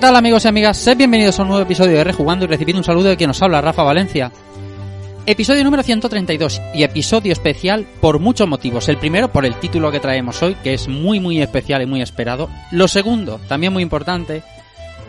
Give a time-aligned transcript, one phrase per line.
[0.00, 0.78] ¿Qué tal amigos y amigas?
[0.78, 3.42] Sed bienvenidos a un nuevo episodio de Rejugando y recibid un saludo de quien nos
[3.42, 4.32] habla, Rafa Valencia.
[5.26, 8.88] Episodio número 132 y episodio especial por muchos motivos.
[8.88, 12.00] El primero por el título que traemos hoy, que es muy muy especial y muy
[12.00, 12.48] esperado.
[12.70, 14.42] Lo segundo, también muy importante,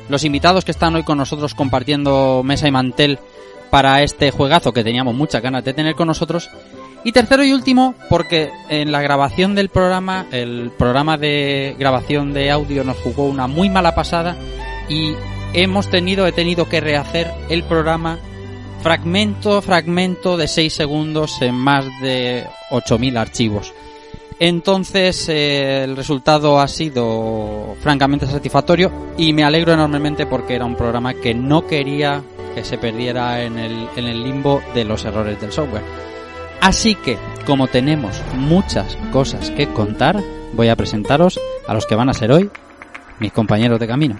[0.09, 3.19] los invitados que están hoy con nosotros compartiendo mesa y mantel
[3.69, 6.49] para este juegazo que teníamos muchas ganas de tener con nosotros.
[7.05, 12.51] Y tercero y último, porque en la grabación del programa, el programa de grabación de
[12.51, 14.35] audio nos jugó una muy mala pasada
[14.91, 15.15] y
[15.53, 18.19] hemos tenido, he tenido que rehacer el programa
[18.81, 23.73] fragmento a fragmento de 6 segundos en más de 8.000 archivos.
[24.39, 30.75] Entonces eh, el resultado ha sido francamente satisfactorio y me alegro enormemente porque era un
[30.75, 32.21] programa que no quería
[32.55, 35.83] que se perdiera en el, en el limbo de los errores del software.
[36.59, 40.21] Así que, como tenemos muchas cosas que contar,
[40.53, 42.49] voy a presentaros a los que van a ser hoy
[43.19, 44.19] mis compañeros de camino.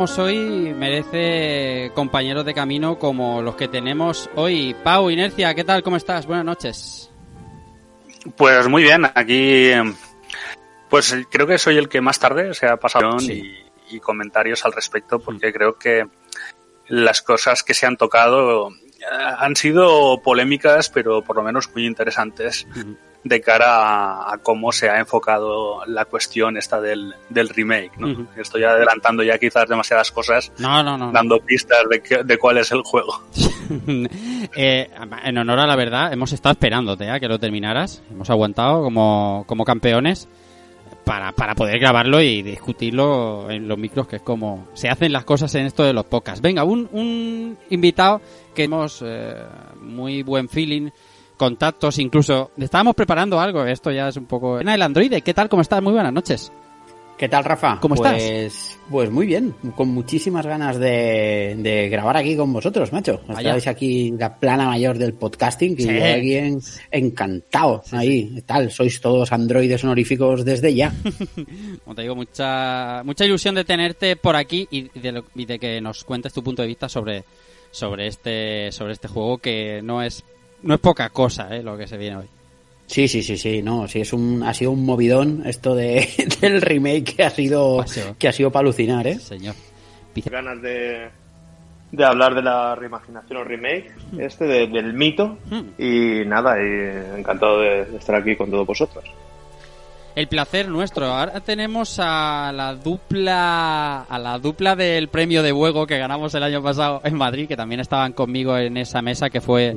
[0.00, 4.74] Hablamos hoy merece compañeros de camino como los que tenemos hoy.
[4.82, 5.82] Pau, Inercia, ¿qué tal?
[5.82, 6.24] ¿Cómo estás?
[6.24, 7.10] Buenas noches.
[8.34, 9.94] Pues muy bien, aquí eh,
[10.88, 13.58] pues creo que soy el que más tarde se ha pasado y,
[13.90, 16.06] y comentarios al respecto porque creo que
[16.88, 19.04] las cosas que se han tocado eh,
[19.36, 22.66] han sido polémicas pero por lo menos muy interesantes
[23.22, 23.66] de cara
[24.22, 27.92] a, a cómo se ha enfocado la cuestión esta del, del remake.
[27.98, 28.08] ¿no?
[28.12, 28.26] Ujú.
[28.36, 31.12] Estoy adelantando ya quizás demasiadas cosas, No, no, no.
[31.12, 33.12] dando pistas de, qué- de cuál es el juego.
[34.56, 34.90] Eh,
[35.24, 38.02] en honor a la verdad, hemos estado esperándote a que lo terminaras.
[38.10, 40.28] Hemos aguantado como, como campeones
[41.04, 45.24] para, para poder grabarlo y discutirlo en los micros, que es como se hacen las
[45.24, 46.40] cosas en esto de los podcasts.
[46.40, 48.20] Venga, un, un invitado
[48.54, 49.36] que hemos eh,
[49.80, 50.90] muy buen feeling,
[51.40, 53.64] contactos, incluso estábamos preparando algo.
[53.64, 54.60] Esto ya es un poco.
[54.60, 55.48] El androide, ¿qué tal?
[55.48, 55.82] ¿Cómo estás?
[55.82, 56.52] Muy buenas noches.
[57.16, 57.78] ¿Qué tal, Rafa?
[57.80, 58.78] ¿Cómo pues, estás?
[58.90, 63.20] Pues muy bien, con muchísimas ganas de, de grabar aquí con vosotros, macho.
[63.28, 65.88] Estáis aquí la plana mayor del podcasting y Sí.
[65.98, 66.60] yo aquí en-
[66.90, 67.82] encantado.
[67.92, 70.92] ahí, tal, sois todos androides honoríficos desde ya.
[71.84, 75.58] Como te digo, mucha, mucha ilusión de tenerte por aquí y de, lo- y de
[75.58, 77.24] que nos cuentes tu punto de vista sobre,
[77.70, 80.24] sobre este, sobre este juego que no es,
[80.62, 82.26] no es poca cosa, eh, lo que se viene hoy.
[82.86, 86.08] Sí, sí, sí, sí, no, sí, es un, ha sido un movidón esto de,
[86.40, 88.16] del remake que ha sido, Paseo.
[88.18, 89.18] que ha sido para alucinar, ¿eh?
[89.18, 89.54] Señor.
[90.28, 91.08] ganas de,
[91.92, 95.68] de hablar de la reimaginación o remake este de- del mito Hmm.
[95.78, 99.04] y nada y encantado de, de estar aquí con todos vosotros
[100.16, 101.06] El placer nuestro.
[101.06, 106.42] Ahora tenemos a la dupla, a la dupla del premio de juego que ganamos el
[106.42, 109.76] año pasado en Madrid, que también estaban conmigo en esa mesa, que fue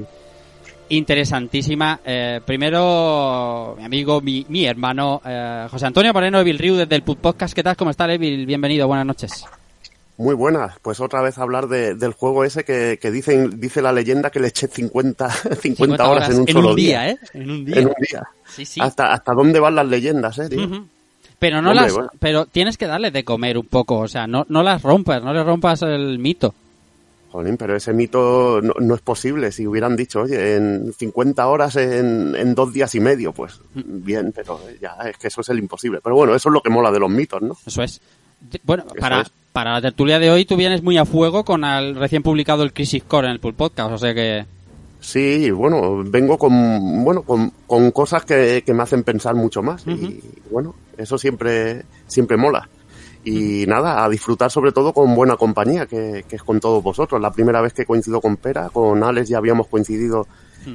[0.89, 1.99] interesantísima.
[2.05, 7.03] Eh, primero, mi amigo, mi, mi hermano, eh, José Antonio Moreno de Vilriu desde el
[7.03, 7.53] Pub Podcast.
[7.53, 7.75] ¿Qué tal?
[7.75, 8.45] ¿Cómo está, Evil?
[8.45, 9.45] Bienvenido, buenas noches.
[10.17, 13.91] Muy buenas, pues otra vez hablar de- del juego ese que, que dicen, dice la
[13.91, 17.17] leyenda que le eché 50, 50, horas, en un solo día, ¿eh?
[17.33, 17.77] En un día.
[17.79, 18.23] En un día.
[18.47, 18.79] Sí, sí.
[18.79, 20.85] ¿Hasta, ¿Hasta dónde van las leyendas, eh, tío?
[21.39, 22.09] Pero no Hombre, las, bueno.
[22.19, 25.33] pero tienes que darle de comer un poco, o sea, no, no las rompas, no
[25.33, 26.53] le rompas el mito.
[27.33, 29.51] Jolín, pero ese mito no, no, es posible.
[29.51, 34.31] Si hubieran dicho, oye, en 50 horas en, en, dos días y medio, pues bien,
[34.35, 35.99] pero ya es que eso es el imposible.
[36.03, 37.57] Pero bueno, eso es lo que mola de los mitos, ¿no?
[37.65, 37.99] Eso es.
[38.63, 39.31] Bueno, para, es.
[39.51, 42.71] para la tertulia de hoy tú vienes muy a fuego con el recién publicado el
[42.71, 44.45] Crisis Core en el Pool Podcast, o sea que...
[44.99, 49.85] Sí, bueno, vengo con, bueno, con, con cosas que, que, me hacen pensar mucho más.
[49.87, 50.11] Uh -huh.
[50.11, 52.69] Y bueno, eso siempre, siempre mola.
[53.25, 57.21] Y nada, a disfrutar sobre todo con buena compañía, que, que, es con todos vosotros.
[57.21, 60.27] La primera vez que coincido con Pera, con Alex ya habíamos coincidido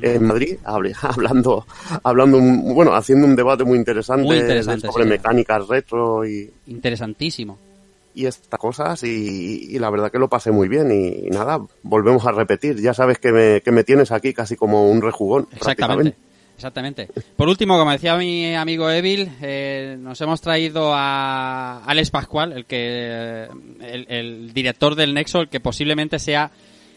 [0.03, 1.67] en Madrid, hablando,
[2.03, 5.11] hablando, un, bueno, haciendo un debate muy interesante, muy interesante sobre sí.
[5.11, 6.51] mecánicas retro y...
[6.67, 7.59] Interesantísimo.
[8.15, 11.61] Y estas cosas y, y, la verdad que lo pasé muy bien y, y, nada,
[11.83, 12.81] volvemos a repetir.
[12.81, 15.47] Ya sabes que me, que me tienes aquí casi como un rejugón.
[15.53, 16.17] Exactamente.
[16.59, 17.09] Exactamente.
[17.37, 22.65] Por último, como decía mi amigo Evil, eh, nos hemos traído a Alex Pascual, el
[22.65, 23.47] que
[23.81, 26.51] el, el, director del Nexo, el que posiblemente sea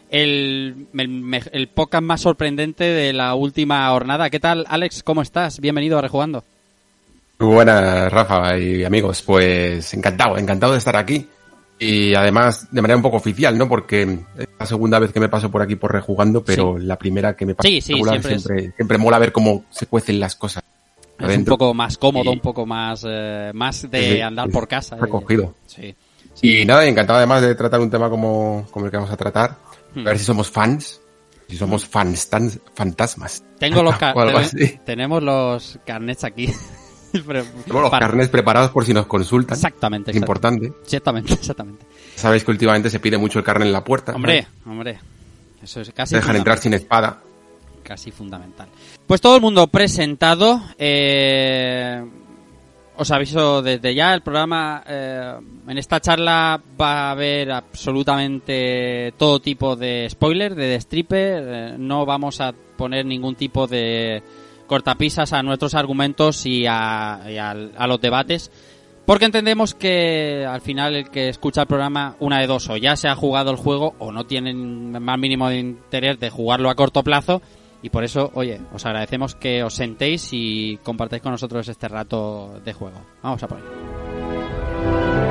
[0.10, 4.32] el, el, el, podcast más sorprendente de la última jornada.
[4.32, 5.04] ¿Qué tal, Alex?
[5.04, 5.60] ¿Cómo estás?
[5.60, 6.44] Bienvenido a Rejugando.
[7.38, 9.22] Buenas, Rafa y amigos.
[9.22, 11.28] Pues encantado, encantado de estar aquí.
[11.84, 13.68] Y además, de manera un poco oficial, ¿no?
[13.68, 14.04] Porque
[14.38, 16.86] es la segunda vez que me paso por aquí por rejugando, pero sí.
[16.86, 18.76] la primera que me pasa sí, sí, siempre, siempre, es...
[18.76, 20.64] siempre, mola ver cómo se cuecen las cosas.
[21.18, 21.56] Es adentro.
[21.56, 24.96] un poco más cómodo, un poco más, eh, más de andar por casa.
[24.96, 25.56] Recogido.
[25.66, 25.96] Sí.
[26.44, 29.58] Y nada, encantado además de tratar un tema como, como el que vamos a tratar.
[29.96, 30.02] Hmm.
[30.02, 31.02] A ver si somos fans.
[31.50, 33.44] Si somos fans tan fantasmas.
[33.58, 33.96] Tengo los
[34.86, 36.54] tenemos los carnets aquí.
[37.66, 38.08] Tenemos los para...
[38.08, 39.56] carnets preparados por si nos consultan.
[39.56, 40.12] Exactamente.
[40.12, 40.74] Es importante.
[40.84, 41.86] Exactamente, exactamente.
[42.16, 44.14] Sabéis que últimamente se pide mucho el carnet en la puerta.
[44.14, 44.72] Hombre, ¿no?
[44.72, 45.00] hombre.
[45.62, 46.12] Eso es casi.
[46.12, 47.20] Te dejan entrar sin espada.
[47.84, 48.68] Casi fundamental.
[49.08, 50.62] Pues todo el mundo presentado.
[50.78, 52.04] Eh,
[53.02, 55.34] os aviso desde ya, el programa, eh,
[55.68, 62.06] en esta charla va a haber absolutamente todo tipo de spoiler, de destripe, eh, no
[62.06, 64.22] vamos a poner ningún tipo de
[64.72, 67.54] cortapisas a nuestros argumentos y a,
[67.90, 68.50] los debates,
[69.06, 72.96] porque entendemos que al final el que escucha el programa, una de dos, o ya
[72.96, 76.76] se ha jugado el juego o no tienen más mínimo de interés de jugarlo a
[76.76, 77.42] corto plazo,
[77.84, 82.62] y por eso, oye, os agradecemos que os sentéis y compartáis con nosotros este rato
[82.64, 83.02] de juego.
[83.22, 85.31] Vamos a por.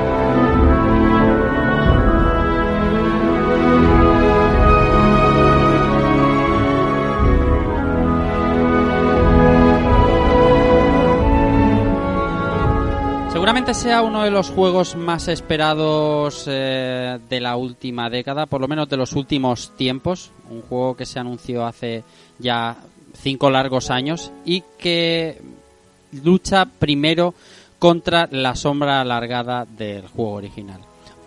[13.51, 18.69] Seguramente sea uno de los juegos más esperados eh, de la última década, por lo
[18.69, 20.31] menos de los últimos tiempos.
[20.49, 22.05] Un juego que se anunció hace
[22.39, 22.77] ya
[23.13, 25.41] cinco largos años y que
[26.23, 27.33] lucha primero
[27.77, 30.79] contra la sombra alargada del juego original.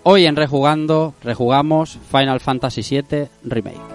[0.04, 3.93] Hoy en Rejugando, rejugamos Final Fantasy VII Remake.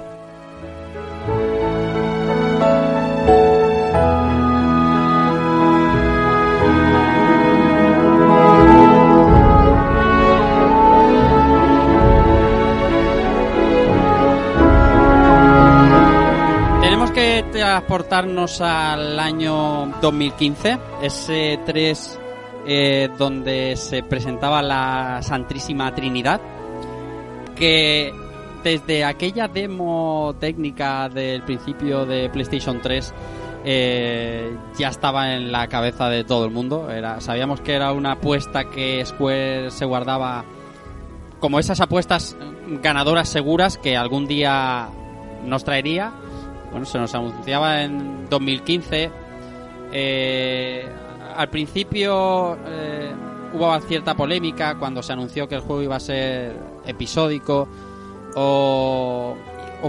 [17.70, 22.20] Transportarnos al año 2015, ese 3
[22.66, 26.42] eh, donde se presentaba la Santísima Trinidad,
[27.56, 28.12] que
[28.64, 33.14] desde aquella demo técnica del principio de PlayStation 3
[33.66, 36.90] eh, ya estaba en la cabeza de todo el mundo.
[36.90, 40.44] Era, sabíamos que era una apuesta que Square se guardaba
[41.40, 42.36] como esas apuestas
[42.82, 44.90] ganadoras seguras que algún día
[45.46, 46.14] nos traería
[46.72, 49.12] bueno, se nos anunciaba en 2015.
[49.92, 50.88] Eh,
[51.36, 53.12] al principio eh,
[53.54, 57.68] hubo cierta polémica cuando se anunció que el juego iba a ser episódico
[58.36, 59.36] o,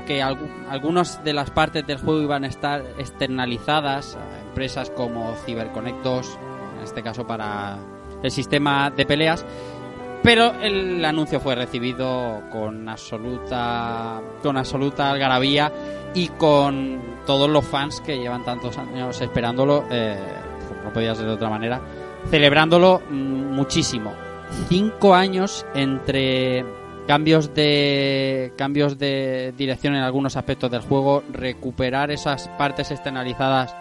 [0.07, 5.35] que alg algunas de las partes del juego iban a estar externalizadas a empresas como
[5.45, 6.39] CyberConnect 2,
[6.79, 7.79] en este caso para
[8.23, 9.45] el sistema de peleas.
[10.23, 15.73] Pero el anuncio fue recibido con absoluta con absoluta algarabía
[16.15, 20.17] y con todos los fans que llevan tantos años esperándolo, eh,
[20.85, 21.81] no podía ser de otra manera,
[22.31, 24.13] celebrándolo muchísimo.
[24.69, 26.65] Cinco años entre
[27.07, 33.75] cambios de cambios de dirección en algunos aspectos del juego, recuperar esas partes externalizadas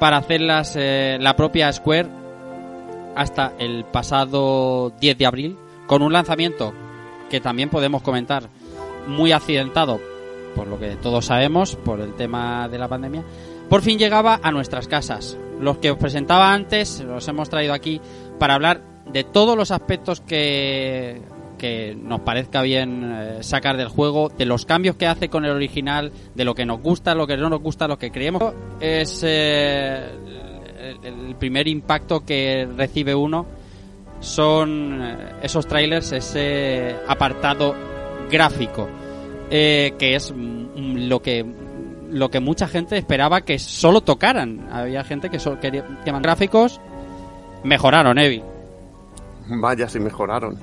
[0.00, 2.08] para hacerlas eh, la propia Square
[3.14, 6.72] hasta el pasado 10 de abril con un lanzamiento
[7.30, 8.48] que también podemos comentar
[9.06, 10.00] muy accidentado
[10.54, 13.22] por lo que todos sabemos, por el tema de la pandemia,
[13.68, 15.38] por fin llegaba a nuestras casas.
[15.60, 18.00] Los que os presentaba antes los hemos traído aquí
[18.38, 21.22] para hablar de todos los aspectos que,
[21.58, 25.52] que nos parezca bien eh, sacar del juego, de los cambios que hace con el
[25.52, 28.42] original, de lo que nos gusta, lo que no nos gusta, lo que creemos.
[28.80, 30.10] Es eh,
[31.02, 33.46] el, el primer impacto que recibe uno
[34.22, 37.74] son eh, esos trailers, ese apartado
[38.30, 38.88] gráfico,
[39.50, 41.44] eh, que es mm, lo que
[42.08, 44.68] lo que mucha gente esperaba que solo tocaran.
[44.70, 46.80] Había gente que solo quería que gráficos
[47.64, 48.42] mejoraron, Evi.
[49.48, 50.58] Vaya, si mejoraron.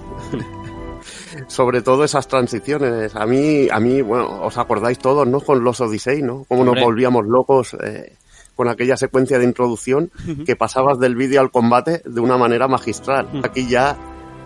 [1.48, 3.16] Sobre todo esas transiciones.
[3.16, 5.40] A mí, a mí, bueno, os acordáis todos, ¿no?
[5.40, 6.46] Con los Odyssey, ¿no?
[6.48, 8.14] Cómo nos volvíamos locos eh,
[8.60, 10.12] con aquella secuencia de introducción
[10.46, 13.30] que pasabas del vídeo al combate de una manera magistral.
[13.42, 13.98] Aquí ya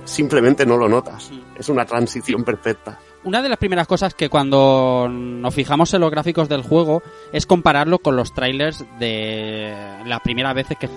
[0.04, 1.32] simplemente no lo notas.
[1.58, 3.00] Es una transición perfecta.
[3.24, 7.02] Una de las primeras cosas que cuando nos fijamos en los gráficos del juego
[7.32, 9.74] es compararlo con los trailers de
[10.06, 10.90] las primeras veces que...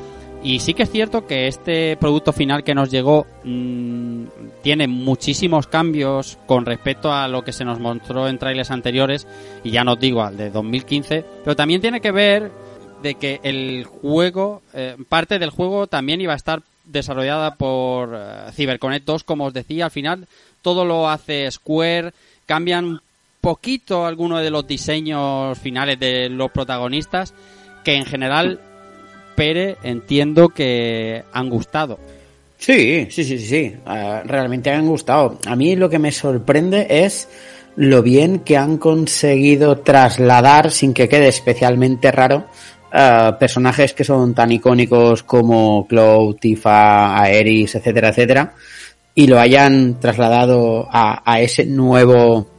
[0.42, 4.24] Y sí que es cierto que este producto final que nos llegó mm,
[4.62, 9.26] tiene muchísimos cambios con respecto a lo que se nos mostró en trailers anteriores,
[9.64, 12.66] y ya no digo al de 2015, pero también tiene que ver
[13.02, 18.52] de que el juego, eh, parte del juego también iba a estar desarrollada por eh,
[18.52, 20.26] CyberConnect 2, como os decía, al final
[20.62, 22.12] todo lo hace Square,
[22.46, 23.00] cambian
[23.40, 27.34] poquito algunos de los diseños finales de los protagonistas,
[27.84, 28.60] que en general,
[29.36, 31.98] Pere, entiendo que han gustado.
[32.58, 33.76] Sí, sí, sí, sí.
[33.84, 35.38] Ah, realmente han gustado.
[35.46, 37.28] A mí lo que me sorprende es
[37.76, 42.46] lo bien que han conseguido trasladar sin que quede especialmente raro
[42.96, 48.54] ah, personajes que son tan icónicos como Cloud, Tifa, Aeris, etcétera, etcétera,
[49.14, 52.55] y lo hayan trasladado a ese nuevo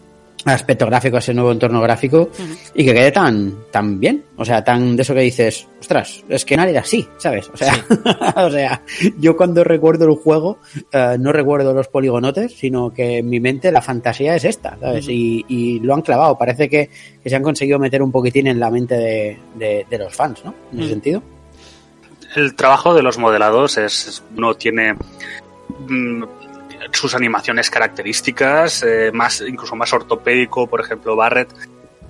[0.50, 2.30] aspecto gráfico, a ese nuevo entorno gráfico
[2.74, 4.24] y que quede tan, tan bien.
[4.38, 7.50] O sea, tan de eso que dices, ostras, es que nadie era así, ¿sabes?
[7.54, 7.74] O sea,
[8.46, 8.82] o sea,
[9.20, 10.60] yo cuando recuerdo el juego,
[10.92, 15.08] eh, no recuerdo los poligonotes, sino que en mi mente la fantasía es esta, ¿sabes?
[15.10, 16.38] y, y lo han clavado.
[16.38, 16.90] Parece que,
[17.24, 20.42] que se han conseguido meter un poquitín en la mente de, de- de los fans,
[20.46, 20.54] ¿no?
[20.72, 20.90] En ese Mm.
[20.92, 21.24] sentido.
[22.36, 24.94] El trabajo de los modelados es no tiene
[25.88, 26.24] mm,
[26.92, 31.50] sus animaciones características, eh, más incluso más ortopédico, por ejemplo Barrett,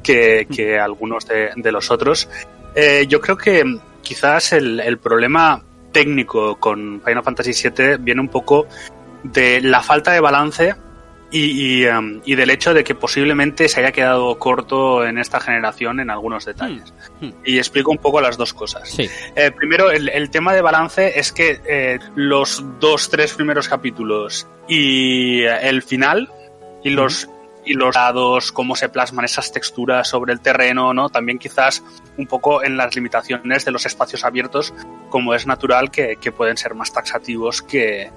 [0.03, 2.29] que, que algunos de, de los otros.
[2.75, 8.21] Eh, yo creo que mm, quizás el, el problema técnico con Final Fantasy VII viene
[8.21, 8.67] un poco
[9.23, 10.75] de la falta de balance
[11.31, 15.39] y, y, em, y del hecho de que posiblemente se haya quedado corto en esta
[15.39, 16.93] generación en algunos detalles.
[17.19, 17.31] Hmm.
[17.45, 18.89] Y explico un poco las dos cosas.
[18.89, 19.09] Sí.
[19.35, 24.47] Eh, primero, el, el tema de balance es que eh, los dos, tres primeros capítulos
[24.67, 26.29] y eh, el final
[26.83, 27.29] y los
[27.65, 31.09] y los dados, cómo se plasman esas texturas sobre el terreno, ¿no?
[31.09, 31.83] También quizás
[32.17, 34.73] un poco en las limitaciones de los espacios abiertos,
[35.09, 38.09] como es natural que, que pueden ser más taxativos que,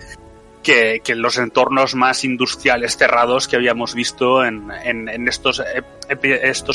[0.62, 5.62] que, que los entornos más industriales cerrados que habíamos visto en, en, en estos,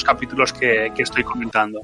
[0.04, 1.82] capítulos que, que estoy comentando.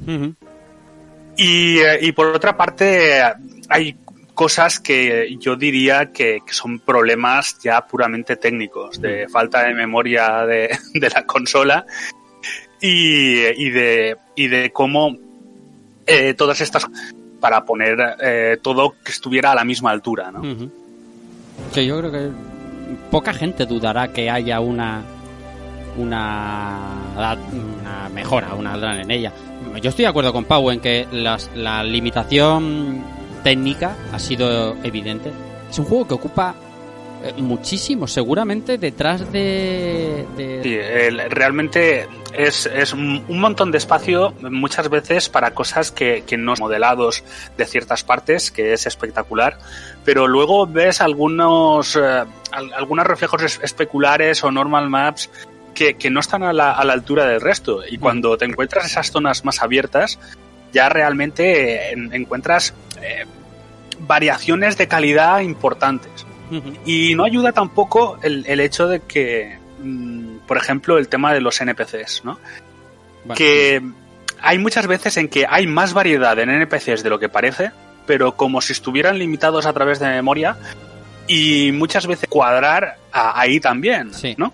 [1.37, 3.21] Y, eh, y por otra parte,
[3.69, 3.97] hay
[4.33, 10.45] cosas que yo diría que, que son problemas ya puramente técnicos, de falta de memoria
[10.45, 11.85] de, de la consola
[12.79, 15.15] y, y, de, y de cómo
[16.07, 16.87] eh, todas estas
[17.39, 20.41] para poner eh, todo que estuviera a la misma altura, ¿no?
[21.73, 22.29] Que yo creo que
[23.09, 25.01] poca gente dudará que haya una
[25.97, 27.37] una,
[28.13, 29.31] mejora, una gran en ella.
[29.81, 33.03] Yo estoy de acuerdo con Pau en que las- la limitación
[33.43, 35.31] técnica ha sido evidente.
[35.69, 36.55] Es un juego que ocupa
[37.23, 40.25] eh, muchísimo, seguramente detrás de...
[40.37, 40.77] de- Sí,
[41.29, 46.65] realmente es, es un montón de espacio muchas veces para cosas que, que no son
[46.65, 47.23] modelados
[47.57, 49.57] de ciertas partes, que es espectacular,
[50.05, 51.99] pero luego ves algunos, eh,
[52.51, 55.29] al- algunos reflejos es- especulares o normal maps
[55.73, 57.81] que, que no están a la, a la altura del resto.
[57.89, 60.19] Y cuando te encuentras esas zonas más abiertas,
[60.73, 63.25] ya realmente en- encuentras eh,
[63.99, 66.25] variaciones de calidad importantes.
[66.85, 71.41] Y no ayuda tampoco el, el hecho de que, mm, por ejemplo, el tema de
[71.41, 72.39] los NPCs, ¿no?
[73.35, 73.81] Que
[74.41, 77.71] hay muchas veces en que hay más variedad en NPCs de lo que parece,
[78.05, 80.57] pero como si estuvieran limitados a través de memoria
[81.27, 84.35] y muchas veces cuadrar a- ahí también, Sí.
[84.37, 84.53] ¿no?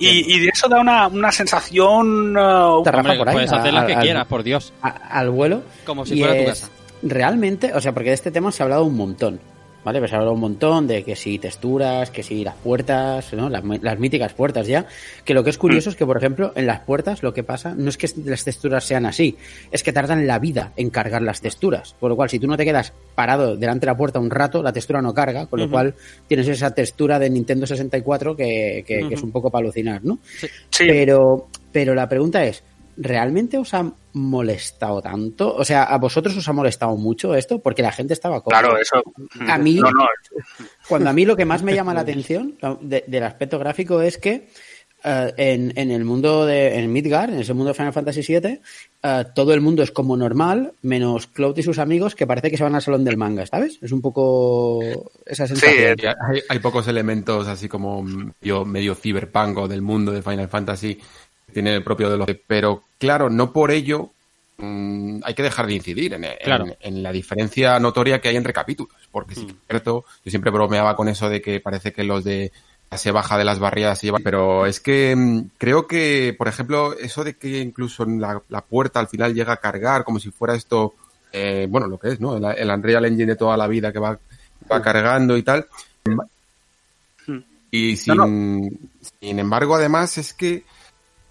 [0.00, 2.36] Y, y de eso da una, una sensación...
[2.36, 4.72] uh, Te Rafa Hombre, por ahí, puedes hacer la que al- quieras, por Dios.
[4.82, 5.62] a- al vuelo.
[5.84, 6.68] Como si y fuera tu casa.
[7.02, 9.38] Realmente, o sea, porque de este tema se ha hablado un montón.
[9.86, 10.00] ¿Vale?
[10.00, 13.48] Pues se habla un montón de que si texturas, que si las puertas, ¿no?
[13.48, 14.84] Las, las míticas puertas ya.
[15.24, 17.72] Que lo que es curioso es que, por ejemplo, en las puertas lo que pasa
[17.76, 19.36] no es que las texturas sean así,
[19.70, 21.94] es que tardan la vida en cargar las texturas.
[22.00, 24.60] Por lo cual, si tú no te quedas parado delante de la puerta un rato,
[24.60, 25.94] la textura no carga, con lo cual
[26.26, 30.18] tienes esa textura de Nintendo 64 que, que, que es un poco para alucinar, ¿no?
[30.24, 30.48] Sí.
[30.78, 32.64] Pero, pero la pregunta es,
[32.96, 35.54] ¿realmente os ha molestado tanto?
[35.54, 37.60] O sea, ¿a vosotros os ha molestado mucho esto?
[37.60, 38.60] Porque la gente estaba cómoda.
[38.60, 39.02] Claro, eso.
[39.48, 40.06] A mí, No, no.
[40.88, 44.18] cuando a mí lo que más me llama la atención de- del aspecto gráfico es
[44.18, 44.48] que
[45.04, 48.60] eh, en, en el mundo de en Midgar, en ese mundo de Final Fantasy VII,
[49.02, 52.56] eh, todo el mundo es como normal, menos Cloud y sus amigos que parece que
[52.56, 53.78] se van al salón del manga, ¿sabes?
[53.82, 54.80] Es un poco
[55.24, 55.96] esa sensación.
[56.02, 60.48] Y hay, hay pocos elementos así como medio, medio cyberpunk o del mundo de Final
[60.48, 60.98] Fantasy
[61.56, 64.10] tiene el propio de los pero claro no por ello
[64.58, 66.66] mm, hay que dejar de incidir en, en- Claro.
[66.80, 70.50] en la diferencia notoria que hay entre capítulos porque sí que es cierto yo siempre
[70.50, 72.52] bromeaba con eso de que parece que los de
[72.94, 76.92] se baja de las barriadas se llevan pero es que mm, creo que por ejemplo
[76.92, 80.30] eso de que incluso en la, la puerta al final llega a cargar como si
[80.30, 80.92] fuera esto
[81.32, 83.98] eh, bueno lo que es no el, el Unreal Engine de toda la vida que
[83.98, 84.18] va
[84.70, 85.66] va cargando y tal.
[87.70, 88.70] Y sin, No,
[89.20, 90.64] sin embargo, además, es que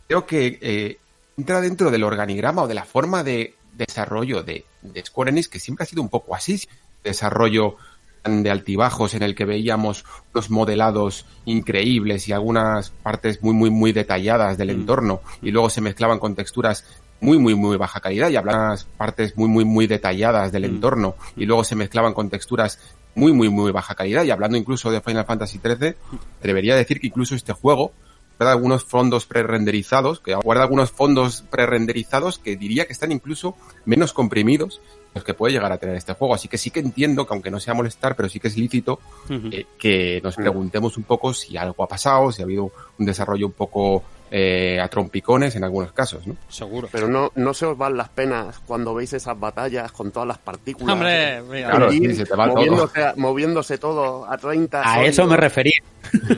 [0.08, 0.98] creo que eh,
[1.38, 5.60] entra dentro del organigrama o de la forma de desarrollo de, de Square Enix, que
[5.60, 6.62] siempre ha sido un poco así,
[7.04, 7.78] desarrollo
[8.26, 13.92] de altibajos en el que veíamos unos modelados increíbles y algunas partes muy, muy, muy
[13.92, 16.86] detalladas del entorno y luego se mezclaban con texturas
[17.22, 21.46] muy, muy, muy baja calidad y hablaban partes muy, muy, muy detalladas del entorno y
[21.46, 22.80] luego se mezclaban con texturas
[23.14, 25.96] muy, muy, muy baja calidad y hablando incluso de Final Fantasy XIII,
[26.42, 27.94] debería decir que incluso este juego
[28.38, 34.14] guarda algunos fondos prerenderizados, que guarda algunos fondos prerenderizados que diría que están incluso menos
[34.14, 34.82] comprimidos
[35.14, 36.36] los que puede llegar a tener este juego.
[36.36, 39.00] Así que sí que entiendo que aunque no sea molestar, pero sí que es lícito
[39.30, 43.48] eh, que nos preguntemos un poco si algo ha pasado, si ha habido un desarrollo
[43.48, 46.36] un poco eh, a trompicones en algunos casos, ¿no?
[46.50, 46.90] Seguro.
[46.92, 50.38] Pero no, no se os van las penas cuando veis esas batallas con todas las
[50.40, 50.94] partículas.
[50.94, 51.70] Hombre, mira.
[51.70, 52.56] Claro, sí, se te va todo.
[52.56, 54.82] moviéndose, a- moviéndose todo a 30.
[54.82, 55.10] A sólidos.
[55.10, 55.80] eso me refería.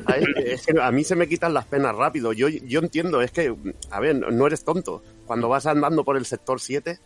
[0.06, 2.34] A, es que a mí se me quitan las penas rápido.
[2.34, 3.56] Yo, yo entiendo, es que,
[3.90, 5.02] a ver, no eres tonto.
[5.26, 7.00] Cuando vas andando por el sector 7,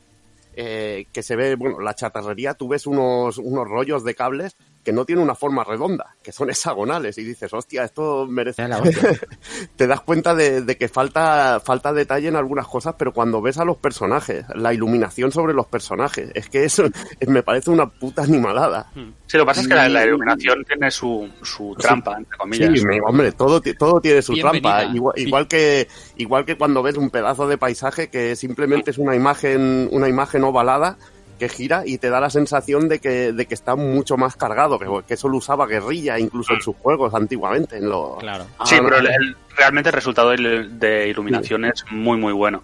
[0.56, 4.92] eh, que se ve, bueno, la chatarrería, tú ves unos, unos rollos de cables que
[4.94, 8.68] no tienen una forma redonda, que son hexagonales, y dices, hostia, esto merece...
[8.68, 9.20] La hostia.
[9.76, 13.58] Te das cuenta de, de que falta, falta detalle en algunas cosas, pero cuando ves
[13.58, 16.84] a los personajes, la iluminación sobre los personajes, es que eso
[17.28, 18.92] me parece una puta animalada.
[19.28, 22.80] Sí, lo que pasa es que la, la iluminación tiene su, su trampa, entre comillas.
[22.80, 24.80] Sí, hombre, todo, todo tiene su Bienvenida.
[24.80, 24.96] trampa.
[24.96, 29.16] Igual, igual que igual que cuando ves un pedazo de paisaje que simplemente es una
[29.16, 30.98] imagen una imagen ovalada
[31.42, 34.78] que gira y te da la sensación de que, de que está mucho más cargado,
[34.78, 37.78] que, que eso lo usaba Guerrilla incluso en sus juegos antiguamente.
[37.78, 38.46] En los, Claro.
[38.64, 42.64] Sí, Ah, pero el- realmente el resultado de, de iluminación es muy, muy bueno.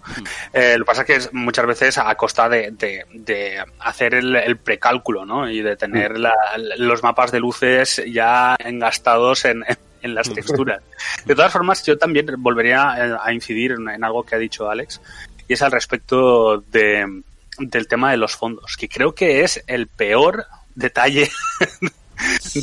[0.52, 4.14] Eh, lo que pasa es que es muchas veces a costa de, de- de hacer
[4.14, 5.50] el, el precálculo, ¿no?
[5.50, 6.32] Y de tener la-
[6.78, 9.64] los mapas de luces ya engastados en,
[10.02, 10.82] en las texturas.
[11.26, 14.70] De todas formas, yo también volvería eh, a incidir en, en algo que ha dicho
[14.70, 15.00] Alex,
[15.48, 17.22] y es al respecto de,
[17.58, 21.30] del tema de los fondos, que creo que es el peor detalle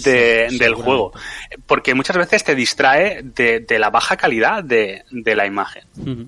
[0.03, 1.13] de- del juego.
[1.67, 5.83] Porque muchas veces te distrae de, de la baja calidad de, de la imagen.
[5.97, 6.27] Ujú.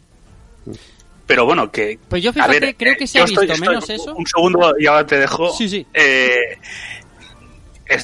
[1.25, 1.99] Pero bueno, que...
[2.07, 4.15] Pues yo a fíjate, ver, creo que se ha estoy- visto estoy- menos eso.
[4.15, 5.51] Un segundo y ahora te dejo.
[5.51, 5.85] Sí, sí.
[5.93, 6.57] Eh,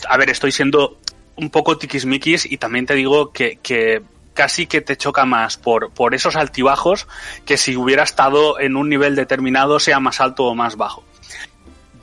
[0.10, 1.00] a ver, estoy siendo
[1.36, 4.02] un poco tiquismiquis y también te digo que, que
[4.34, 7.08] casi que te choca más por, por esos altibajos
[7.46, 11.04] que si hubiera estado en un nivel determinado, sea más alto o más bajo.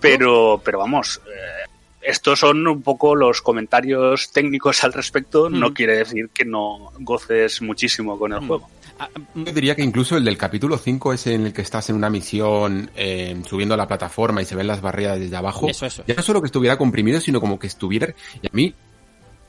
[0.01, 1.69] Pero, pero vamos, eh,
[2.03, 5.51] estos son un poco los comentarios técnicos al respecto.
[5.51, 5.73] No Mm.
[5.75, 8.47] quiere decir que no goces muchísimo con el Mm.
[8.47, 8.71] juego.
[8.99, 11.91] Ah, mm, Yo diría que incluso el del capítulo 5 es en el que estás
[11.91, 15.69] en una misión eh, subiendo a la plataforma y se ven las barreras desde abajo.
[15.69, 16.03] Eso, eso.
[16.07, 18.09] Ya no solo que estuviera comprimido, sino como que estuviera...
[18.43, 18.75] Y a mí,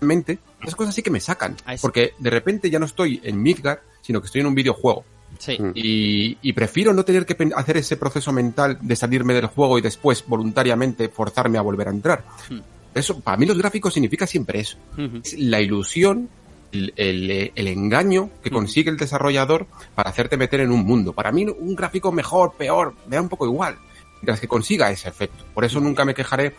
[0.02, 1.56] realmente, esas cosas sí que me sacan.
[1.82, 5.06] Porque de repente ya no estoy en Midgar, sino que estoy en un videojuego.
[5.38, 5.58] Sí.
[5.62, 5.72] Mm.
[5.76, 9.82] Y, y prefiero no tener que hacer ese proceso mental de salirme del juego y
[9.82, 12.26] después voluntariamente forzarme a volver a entrar.
[12.50, 12.60] Hmm.
[12.94, 14.78] Eso, para mí los gráficos significa siempre eso.
[15.24, 16.30] Es la ilusión,
[16.74, 18.54] el, el- el engaño que Hmm.
[18.54, 21.14] consigue el desarrollador para hacerte meter en un mundo.
[21.14, 23.78] Para mí un gráfico mejor, peor, me da un poco igual.
[24.16, 25.44] Mientras que consiga ese efecto.
[25.54, 26.54] Por eso nunca me quejaré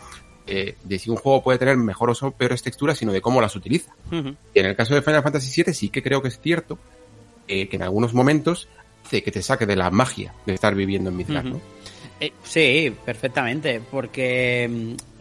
[0.47, 3.55] eh, de si un juego puede tener mejores o peores texturas, sino de cómo las
[3.55, 3.93] utiliza.
[4.11, 6.77] Y en el caso de Final Fantasy VII sí que creo que es cierto
[7.47, 8.67] eh, que en algunos momentos
[9.05, 11.55] hace que te saque de la magia de estar viviendo en Midgard, Ujú.
[11.55, 11.61] ¿no?
[12.43, 15.12] Sí, perfectamente, porque mm,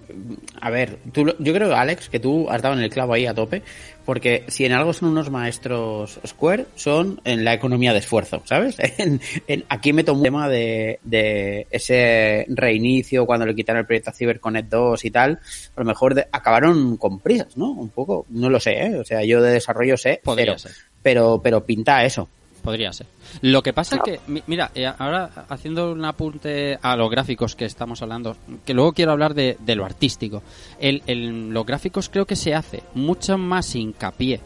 [0.61, 3.35] a ver, tú, yo creo, Alex, que tú has dado en el clavo ahí a
[3.35, 3.63] tope,
[4.05, 8.77] porque si en algo son unos maestros Square, son en la economía de esfuerzo, ¿sabes?
[8.99, 14.13] En, en, aquí meto un tema de, de ese reinicio cuando le quitaron el proyecto
[14.13, 15.41] CyberConnect 2 y tal,
[15.77, 17.71] a lo mejor de, acabaron con prisas, ¿no?
[17.71, 18.99] Un poco, no lo sé, ¿eh?
[18.99, 20.73] O sea, yo de desarrollo sé, Podría pero, ser.
[21.03, 22.29] pero, pero pinta eso.
[22.63, 23.07] Podría ser.
[23.41, 27.57] Lo que pasa es que, mi- mira, eh, ahora haciendo un apunte a los gráficos
[27.57, 30.43] que estamos hablando, que luego quiero hablar de, de lo artístico.
[30.79, 34.41] El, el- los gráficos creo que se hace mucho más hincapié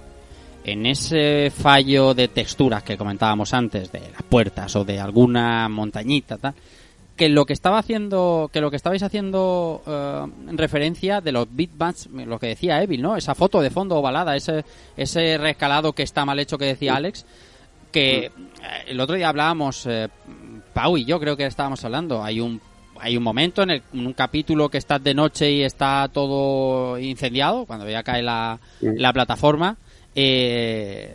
[0.64, 6.38] en ese fallo de texturas que comentábamos antes, de las puertas o de alguna montañita,
[6.38, 6.55] tal,
[7.14, 11.46] que lo que estaba haciendo, que lo que estabais haciendo eh, en referencia de los
[11.55, 13.16] bitmaps, lo que decía Evil, ¿no?
[13.16, 14.64] Esa foto de fondo ovalada, ese,
[14.96, 17.24] ese rescalado que está mal hecho que decía Alex,
[17.92, 18.31] que eh,
[18.88, 20.09] el otro día hablábamos, eh,
[20.72, 22.61] Pau y yo creo que estábamos hablando, hay un
[23.01, 26.99] hay un momento en, el, en un capítulo que está de noche y está todo
[26.99, 29.77] incendiado, cuando ya cae la, la plataforma,
[30.14, 31.14] eh,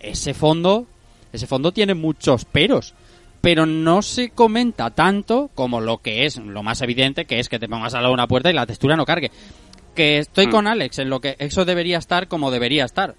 [0.00, 0.86] ese fondo,
[1.32, 2.94] ese fondo tiene muchos peros,
[3.40, 7.58] pero no se comenta tanto como lo que es lo más evidente, que es que
[7.58, 9.30] te pongas al lado de una puerta y la textura no cargue.
[9.94, 13.14] Que estoy con Alex en lo que eso debería estar como debería estar,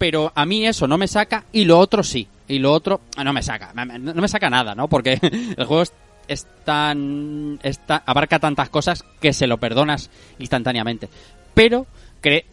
[0.00, 2.26] pero a mí eso no me saca y lo otro sí.
[2.48, 4.88] Y lo otro ah, no me saca, no me saca nada, ¿no?
[4.88, 5.18] Porque
[5.56, 5.82] el juego
[6.26, 7.60] es, tan,
[8.06, 10.08] abarca tantas cosas que se lo perdonas
[10.38, 11.10] instantáneamente.
[11.52, 11.86] Pero
[12.22, 12.46] cre-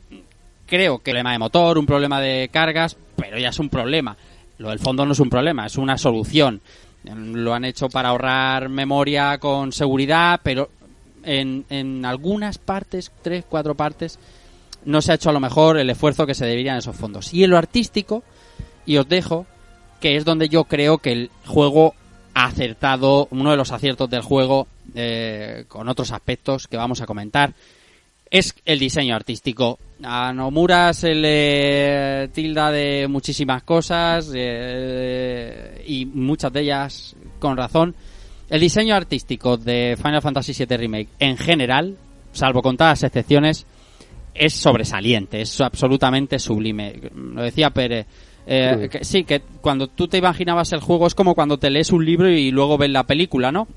[0.65, 4.17] creo que problema de motor, un problema de cargas, pero ya es un problema.
[4.57, 6.59] Lo del fondo no es un problema, es una solución.
[7.05, 10.69] Lo han hecho para ahorrar memoria con seguridad, pero
[11.23, 14.19] en algunas partes, tres, cuatro partes,
[14.87, 17.33] no se ha hecho a lo mejor el esfuerzo que se debería en esos fondos.
[17.33, 18.23] Y en lo artístico,
[18.85, 19.45] y os dejo,
[19.99, 21.93] que es donde yo creo que el juego
[22.33, 27.05] ha acertado, uno de los aciertos del juego, eh, con otros aspectos que vamos a
[27.05, 27.53] comentar,
[28.31, 29.77] es el diseño artístico.
[30.03, 37.93] A Nomura se le tilda de muchísimas cosas eh, y muchas de ellas con razón.
[38.49, 41.97] El diseño artístico de Final Fantasy VII Remake en general,
[42.31, 43.65] salvo contadas excepciones,
[44.37, 46.93] es sobresaliente, es absolutamente sublime.
[47.15, 48.05] Lo decía Pérez.
[48.45, 48.89] eh, Sí.
[48.89, 52.05] que, sí, que cuando tú te imaginabas el juego es como cuando te lees un
[52.05, 53.67] libro y luego ves la película, ¿no?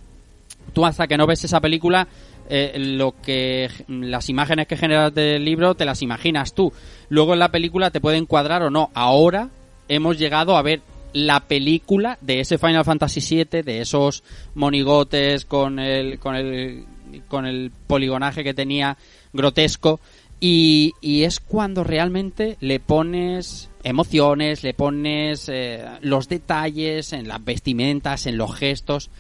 [0.73, 2.07] Tú hasta que no ves esa película,
[2.49, 6.73] eh, lo que las imágenes que generas del libro te las imaginas tú.
[7.09, 8.91] Luego en la película te pueden cuadrar o no.
[8.95, 9.49] Ahora
[9.89, 14.23] hemos llegado a ver la película de ese Final Fantasy VII, de esos
[14.55, 16.85] monigotes con el con el
[17.27, 18.97] con el poligonaje que tenía
[19.33, 19.99] grotesco
[20.41, 27.45] y, y es cuando realmente le pones emociones, le pones eh, los detalles en las
[27.45, 29.11] vestimentas, en los gestos.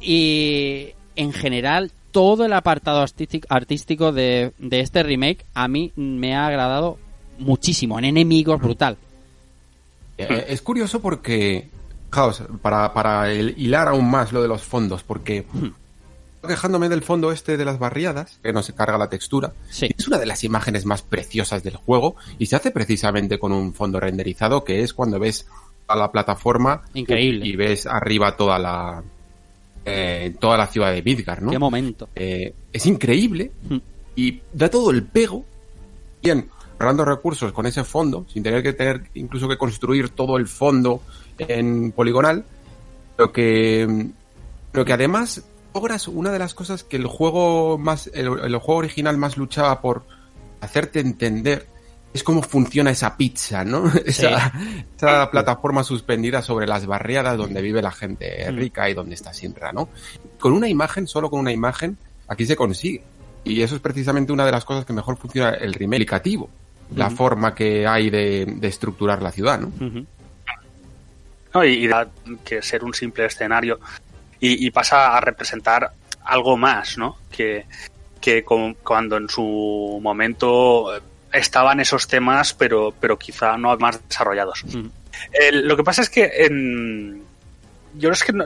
[0.00, 6.34] Y en general todo el apartado artísti- artístico de, de este remake a mí me
[6.34, 6.98] ha agradado
[7.38, 8.96] muchísimo, en enemigos brutal.
[10.18, 11.68] Eh, es curioso porque,
[12.10, 15.46] fijaos, para, para el- hilar aún más lo de los fondos, porque
[16.46, 19.88] quejándome del fondo este de las barriadas, que no se carga la textura, Sí.
[19.96, 23.72] es una de las imágenes más preciosas del juego y se hace precisamente con un
[23.74, 25.46] fondo renderizado que es cuando ves
[25.88, 27.46] a la plataforma Increíble.
[27.46, 29.02] y ves arriba toda la
[29.84, 31.50] eh, toda la ciudad de Midgar, ¿no?
[31.50, 32.08] Qué momento.
[32.14, 33.76] Eh, es increíble Mm.
[34.14, 35.44] y da todo el pego.
[36.22, 40.46] Bien, ahorrando recursos con ese fondo, sin tener que tener incluso que construir todo el
[40.46, 41.02] fondo
[41.38, 42.44] en poligonal,
[43.16, 44.06] pero que,
[44.70, 45.42] pero que además
[45.74, 49.80] logras una de las cosas que el juego más, el, el juego original más luchaba
[49.80, 50.04] por
[50.60, 51.66] hacerte entender
[52.14, 53.90] es cómo funciona esa pizza, ¿no?
[54.04, 54.52] Esa,
[54.96, 58.56] esa plataforma suspendida sobre las barriadas donde vive la gente Mm.
[58.56, 59.88] rica y donde está Sinra, ¿no?
[60.38, 61.96] Con una imagen, solo con una imagen,
[62.28, 63.02] aquí se consigue.
[63.44, 66.50] Y eso es precisamente una de las cosas que mejor funciona el remake aplicativo.
[66.94, 69.72] La forma que hay de, de estructurar la ciudad, ¿no?
[71.54, 71.64] ¿no?
[71.64, 72.06] y, y da
[72.44, 73.80] que ser un simple escenario
[74.42, 75.92] y, y pasa a representar
[76.24, 77.16] algo más, ¿no?
[77.30, 77.64] Que,
[78.20, 81.00] que con- cuando en su momento eh,
[81.32, 84.64] estaban esos temas, pero, pero quizá no más desarrollados.
[85.32, 87.22] El- lo que pasa es que en,
[87.94, 88.44] yo es que no,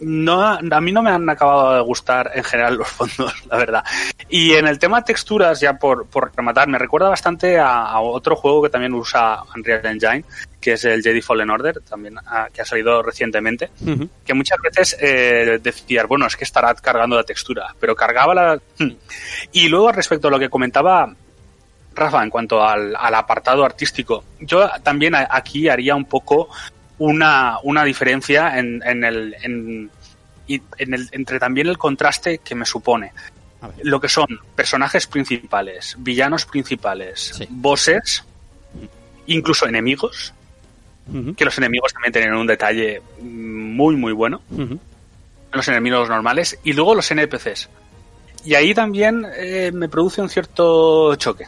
[0.00, 0.42] no-
[0.76, 3.84] a mí no me han acabado de gustar en general los fondos, la verdad.
[4.28, 8.36] Y en el tema texturas, ya por, por rematar, me recuerda bastante a, a otro
[8.36, 10.24] juego que también usa Unreal Engine,
[10.62, 13.68] que es el Jedi Fallen Order, también ah, que ha salido recientemente,
[14.24, 18.60] que muchas veces eh, decías, bueno, es que estará cargando la textura, pero cargaba la...
[19.52, 21.14] Y luego respecto a lo que comentaba
[21.94, 26.48] Rafa en cuanto al, al apartado artístico, yo también aquí haría un poco
[26.98, 29.90] una, una diferencia en, en el, en,
[30.78, 33.12] el, entre también el contraste que me supone.
[33.82, 37.46] Lo que son personajes principales, villanos principales, Sí.
[37.50, 38.24] bosses,
[39.26, 40.32] incluso enemigos,
[41.36, 44.40] Que los enemigos también tienen un detalle muy muy bueno,
[45.52, 47.68] los enemigos normales, y luego los NPCs.
[48.44, 51.46] Y ahí también eh, me produce un cierto choque.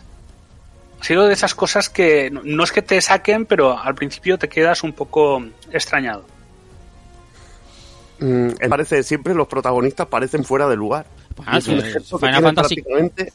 [1.00, 4.48] Ha sido de esas cosas que no- es que te saquen, pero al principio te
[4.48, 6.24] quedas un poco extrañado.
[8.20, 11.06] Mm, me parece siempre los protagonistas parecen fuera de lugar.
[11.46, 12.74] Ah, Y es un sí, efecto que Final tiene Fantasy.
[12.76, 13.32] prácticamente,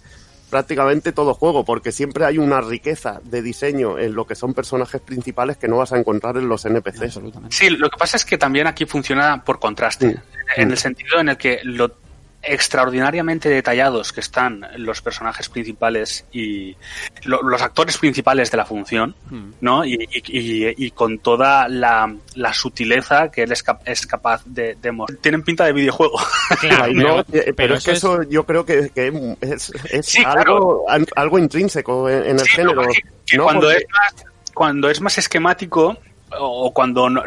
[0.50, 5.00] prácticamente todo juego, porque siempre hay una riqueza de diseño en lo que son personajes
[5.02, 7.20] principales que no vas a encontrar en los NPCs.
[7.50, 10.62] Sí, lo que pasa es que también aquí funciona por contraste, Sí.
[10.62, 11.92] en el sentido en el que lo
[12.41, 16.75] extraordinariamente detallados que están los personajes principales y
[17.23, 19.49] lo- los actores principales de la función, Mm.
[19.62, 19.86] ¿no?
[19.86, 24.41] Y, y- y- y con toda la, la sutileza que él es, cap- es capaz
[24.45, 25.19] de, de mostrar.
[25.19, 26.19] Tienen pinta de videojuego.
[26.62, 30.86] Ay, no, eh, pero, es que eso yo creo que, que es, es Sí, algo,
[30.89, 32.84] an- algo intrínseco en, en el Sí, género.
[33.43, 35.97] cuando, Porque- es más, cuando es más esquemático
[36.39, 37.24] o cuando no-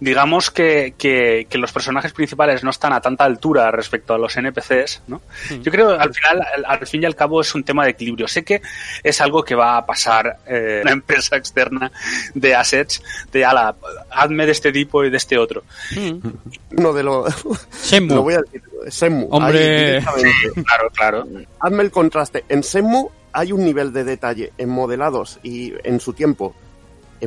[0.00, 4.36] digamos que, que- que los personajes principales no están a tanta altura respecto a los
[4.36, 5.20] NPCs, ¿no?
[5.62, 8.26] Yo creo al final, al, al fin y al cabo, es un tema de equilibrio.
[8.28, 8.60] Sé que
[9.02, 11.90] es algo que va a pasar eh, una empresa externa
[12.34, 13.74] de assets, de ala,
[14.10, 15.62] hazme de este tipo y de este otro.
[15.94, 16.18] Mm.
[16.78, 17.44] uno de los
[18.00, 20.00] lo voy a decir Shenmue, Hombre.
[20.64, 21.28] Claro, claro.
[21.60, 26.12] hazme el contraste en Shenmue hay un nivel de detalle en modelados y en su
[26.14, 26.54] tiempo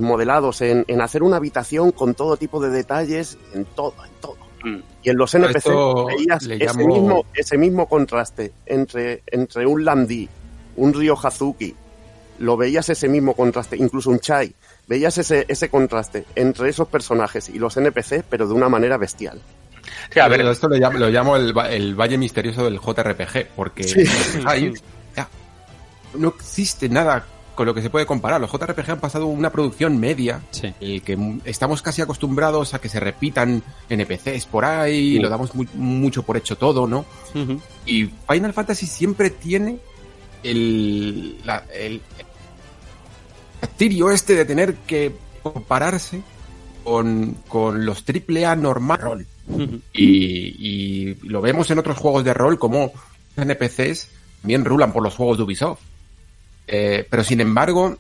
[0.02, 4.38] modelados en, en hacer una habitación con todo tipo de detalles en todo en todo.
[4.62, 4.80] Mm.
[5.04, 5.69] y en los NPC
[6.08, 10.28] veías ese mismo ese mismo contraste entre entre un Landi
[10.75, 11.75] un Ryo Hazuki.
[12.39, 14.54] Lo veías ese mismo contraste incluso un Chai.
[14.88, 19.41] Veías ese ese contraste entre esos personajes y los NPC pero de una manera bestial.
[20.12, 23.86] Sí, a ver, Esto lo llamo, lo llamo el, el valle misterioso del JRPG, porque
[24.45, 24.73] ahí,
[25.15, 25.28] ya,
[26.15, 27.25] no existe nada
[27.60, 28.39] con lo que se puede comparar.
[28.39, 30.74] Los JRPG han pasado una producción media, Sí.
[31.02, 35.19] que estamos casi acostumbrados a que se repitan NPCs por ahí, Sí.
[35.19, 37.04] lo damos mu- mucho por hecho todo, ¿no?
[37.86, 39.78] Y Final Fantasy siempre tiene
[40.41, 42.00] el, la- el,
[43.62, 45.12] este de tener que
[45.43, 46.22] compararse
[46.86, 49.28] con, con los AAA normal.
[49.91, 52.93] Y, y lo vemos en otros juegos de rol como
[53.36, 55.82] NPCs también rulan por los juegos de Ubisoft.
[56.72, 57.98] Eh, pero sin embargo,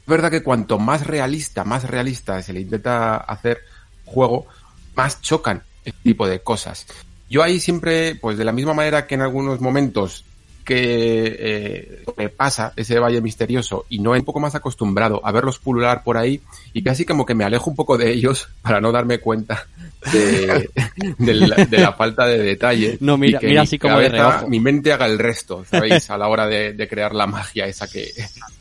[0.00, 3.60] es verdad que cuanto más realista, más realista se le intenta hacer
[4.06, 4.46] juego,
[4.94, 6.86] más chocan este tipo de cosas.
[7.28, 10.24] Yo ahí siempre, pues de la misma manera que en algunos momentos
[10.66, 15.32] que eh, me pasa ese valle misterioso y no he un poco más acostumbrado a
[15.32, 16.42] verlos pulular por ahí
[16.74, 19.66] y casi como que me alejo un poco de ellos para no darme cuenta
[20.12, 20.68] de,
[21.18, 22.98] de la, de la falta de detalle.
[23.00, 24.48] No, mira- y que mira mi así como de cabeza, reojo.
[24.48, 26.10] Mi mente haga el resto, ¿sabéis?
[26.10, 28.10] A la hora de, de crear la magia esa que,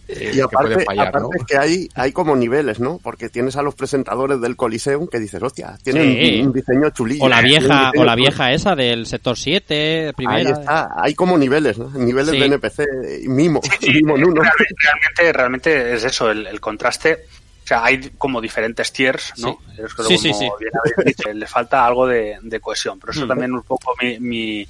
[0.07, 1.19] eh, Y aparte, puede fallar, ¿no?
[1.27, 2.99] aparte es que hay, hay como niveles, ¿no?
[3.01, 6.39] Porque tienes a los presentadores del Coliseum que dices, hostia, tienen Sí.
[6.41, 7.23] un, un diseño chulillo.
[7.23, 8.15] O la un vieja, o la chulo.
[8.15, 10.37] vieja esa del sector 7, primera.
[10.39, 11.89] Ahí está, hay como niveles, ¿no?
[11.91, 12.39] Niveles Sí.
[12.39, 12.83] de NPC,
[13.23, 13.61] y mimo,
[13.93, 14.41] mimo en uno.
[14.43, 17.25] Realmente, realmente, es eso, el, el contraste.
[17.63, 19.57] O sea, hay como diferentes tiers, ¿no?
[19.75, 20.47] Es como Sí, sí, sí.
[20.59, 23.27] bien habéis dicho, le falta algo de, de cohesión, pero eso Mm.
[23.27, 24.67] también un poco mi, mi,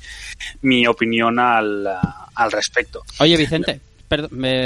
[0.61, 1.85] mi opinión al,
[2.35, 3.03] al respecto.
[3.19, 3.81] Oye, Vicente,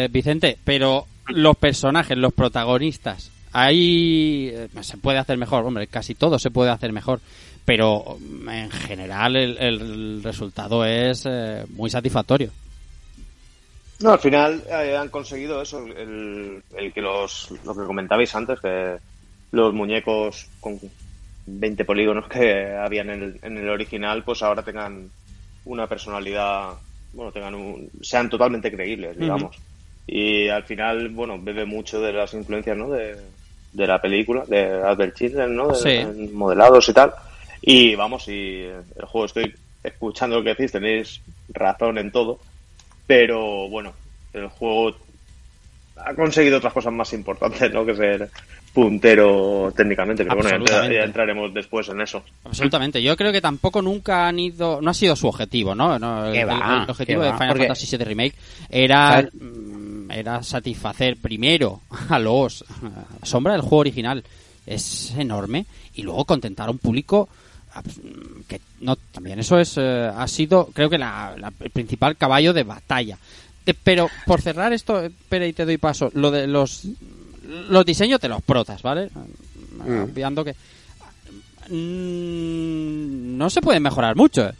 [0.10, 6.40] Vicente, pero los personajes, los protagonistas, ahí eh, se puede hacer mejor, hombre, casi todo
[6.40, 7.20] se puede hacer mejor,
[7.66, 12.52] pero mm, en general el, resultado es eh, muy satisfactorio.
[14.00, 18.60] No, al final eh, han conseguido eso, el, el que los, lo que comentabais antes,
[18.60, 18.98] que
[19.52, 20.80] los muñecos con
[21.46, 25.10] 20 polígonos que habían en el, en el original, pues ahora tengan
[25.66, 26.74] una personalidad,
[27.14, 29.56] bueno, tengan un, sean totalmente creíbles, digamos.
[30.08, 32.90] Y al final, bueno, bebe mucho de las influencias, ¿no?
[32.90, 33.16] De,
[33.74, 35.68] de la película, de Albert Children, ¿no?
[35.70, 36.30] De, Sí.
[36.34, 37.14] modelados y tal.
[37.62, 42.40] Y vamos, y el juego estoy escuchando lo que decís, tenéis razón en todo
[43.10, 43.92] pero bueno,
[44.34, 44.96] el juego
[45.96, 47.84] ha conseguido otras cosas más importantes, ¿no?
[47.84, 48.30] Que ser
[48.74, 52.24] puntero técnicamente, pero bueno, ya, entraremos después en eso.
[52.44, 53.02] Absolutamente.
[53.02, 55.98] Yo creo que tampoco nunca han ido, no ha sido su objetivo, ¿no?
[56.00, 58.36] No, el, Qué va, el- el objetivo de Final Fantasy VII Remake
[59.34, 62.64] mm, era satisfacer primero a los
[63.22, 64.24] a Sombra del juego original
[64.66, 67.28] es enorme y luego contentar a un público
[67.76, 72.18] mm, que no también eso es eh, ha sido creo que la- la- el principal
[72.18, 73.18] caballo de batalla
[73.66, 76.86] Eh, pero por cerrar esto espera y te doy paso lo de los
[77.70, 79.10] los diseños de los protas vale
[79.86, 80.14] Mm.
[80.44, 80.56] que
[81.70, 84.54] mm, no se puede mejorar mucho ¿eh?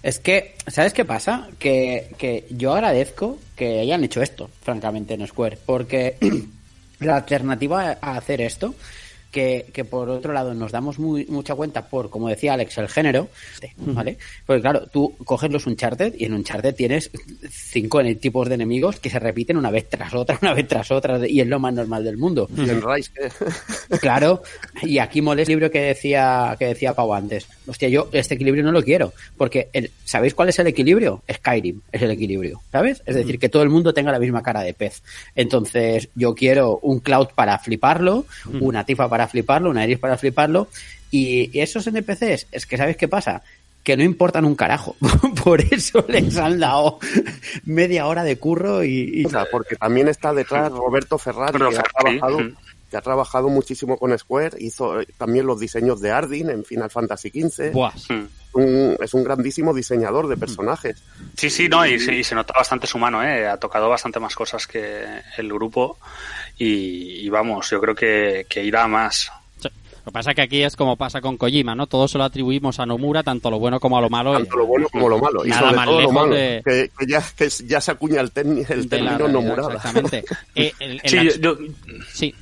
[0.00, 1.48] Es que, ¿sabes qué pasa?
[1.58, 6.16] Que, que yo agradezco que hayan hecho esto, francamente, en Square, porque
[7.00, 8.76] la alternativa a hacer esto
[9.30, 12.88] que, que, por otro lado nos damos muy, mucha cuenta por, como decía Alex, el
[12.88, 13.28] género,
[13.76, 14.18] ¿vale?
[14.46, 17.10] Porque claro, tú coges los Uncharted y en Uncharted tienes
[17.50, 21.26] cinco tipos de enemigos que se repiten una vez tras otra, una vez tras otra,
[21.26, 22.48] y es lo más normal del mundo.
[22.56, 23.10] ¿Y el Rise
[24.00, 24.42] Claro,
[24.82, 27.46] y aquí molesta el libro que decía, que decía Pau antes.
[27.66, 31.22] Hostia, yo este equilibrio no lo quiero, porque el, ¿sabéis cuál es el equilibrio?
[31.30, 33.02] Skyrim es el equilibrio, ¿sabes?
[33.04, 35.02] Es decir, que todo el mundo tenga la misma cara de pez.
[35.34, 38.26] Entonces, yo quiero un Cloud para fliparlo,
[38.60, 40.68] una Tifa para fliparlo, una Iris para fliparlo.
[41.10, 43.42] Y, esos NPCs, es que ¿sabes qué pasa?
[43.82, 44.94] Que no importan un carajo.
[45.44, 46.98] Por eso les han dado
[47.64, 49.22] media hora de curro y...
[49.22, 49.24] y...
[49.24, 52.38] O sea, porque también está detrás Roberto Ferrari, que ha trabajado,
[52.90, 57.30] que ha trabajado muchísimo con Square, hizo también los diseños de Ardyn en Final Fantasy
[57.30, 57.72] XV.
[57.72, 57.92] Buah.
[58.54, 61.02] Un, es un grandísimo diseñador de personajes.
[61.36, 63.46] Sí, sí, no, y, se, y se nota bastante su mano, ¿eh?
[63.46, 65.04] Ha tocado bastante más cosas que
[65.36, 65.98] el grupo
[66.58, 69.30] y, y vamos, yo creo que, que irá más.
[69.62, 71.86] Lo que pasa es que aquí es como pasa con Kojima, ¿no?
[71.86, 74.32] Todo se lo atribuimos a Nomura, tanto lo bueno como a lo malo.
[74.32, 75.44] Tanto lo bueno como lo malo.
[75.44, 78.20] Y Nada sobre más todo lo malo, de- que, que ya, que ya se acuña
[78.22, 79.74] el, término el término Nomurada.
[79.74, 80.24] Exactamente.
[80.54, 81.56] Eh, el- el Sí, yo,
[82.10, 82.34] sí.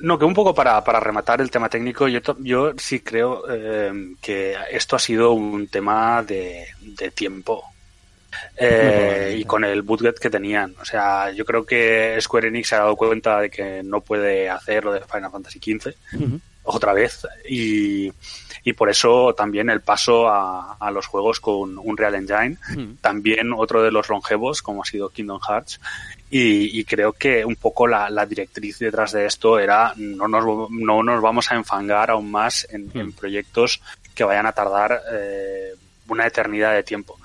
[0.00, 3.92] No, que un poco para, para rematar el tema técnico, yo, yo sí creo eh,
[4.20, 7.62] que esto ha sido un tema de, de tiempo.
[8.56, 10.74] Eh, y con el budget que tenían.
[10.80, 14.48] O sea, yo creo que Square Enix se ha dado cuenta de que no puede
[14.48, 15.94] hacer lo de Final Fantasy XV
[16.62, 18.12] otra vez y,
[18.64, 22.58] y por eso también el paso a, a los juegos con un Real Engine
[23.00, 25.80] también otro de los longevos como ha sido Kingdom Hearts.
[26.32, 30.70] Y, y creo que un poco la, la directriz detrás de esto era no nos,
[30.70, 33.82] no nos vamos a enfangar aún más en, en proyectos
[34.14, 35.74] que vayan a tardar eh,
[36.12, 37.18] una eternidad de tiempo.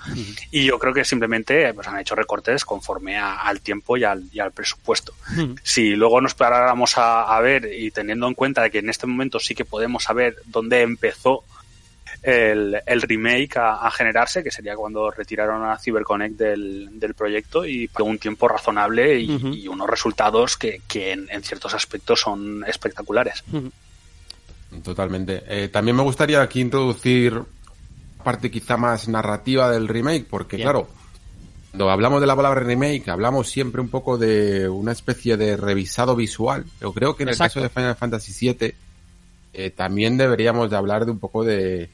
[0.50, 4.24] Y yo creo que simplemente pues, han hecho recortes conforme a- al tiempo y al,
[4.32, 5.12] y al presupuesto.
[5.62, 9.06] Si luego nos paráramos a, a ver y teniendo en cuenta de que en este
[9.06, 11.44] momento sí que podemos saber dónde empezó
[12.22, 17.64] el, el remake a, a generarse, que sería cuando retiraron a CyberConnect del, del proyecto
[17.64, 22.64] y por un tiempo razonable y, unos resultados que, que en, en ciertos aspectos son
[22.66, 23.44] espectaculares.
[24.82, 25.42] Totalmente.
[25.46, 27.40] Eh, también me gustaría aquí introducir
[28.26, 30.66] parte quizá más narrativa del remake, porque Bien.
[30.66, 30.88] claro,
[31.70, 36.16] cuando hablamos de la palabra remake, hablamos siempre un poco de una especie de revisado
[36.16, 36.64] visual.
[36.80, 37.60] Yo creo que en Exacto.
[37.60, 38.74] el caso de Final Fantasy VII
[39.52, 41.88] eh, también deberíamos de hablar de un poco de,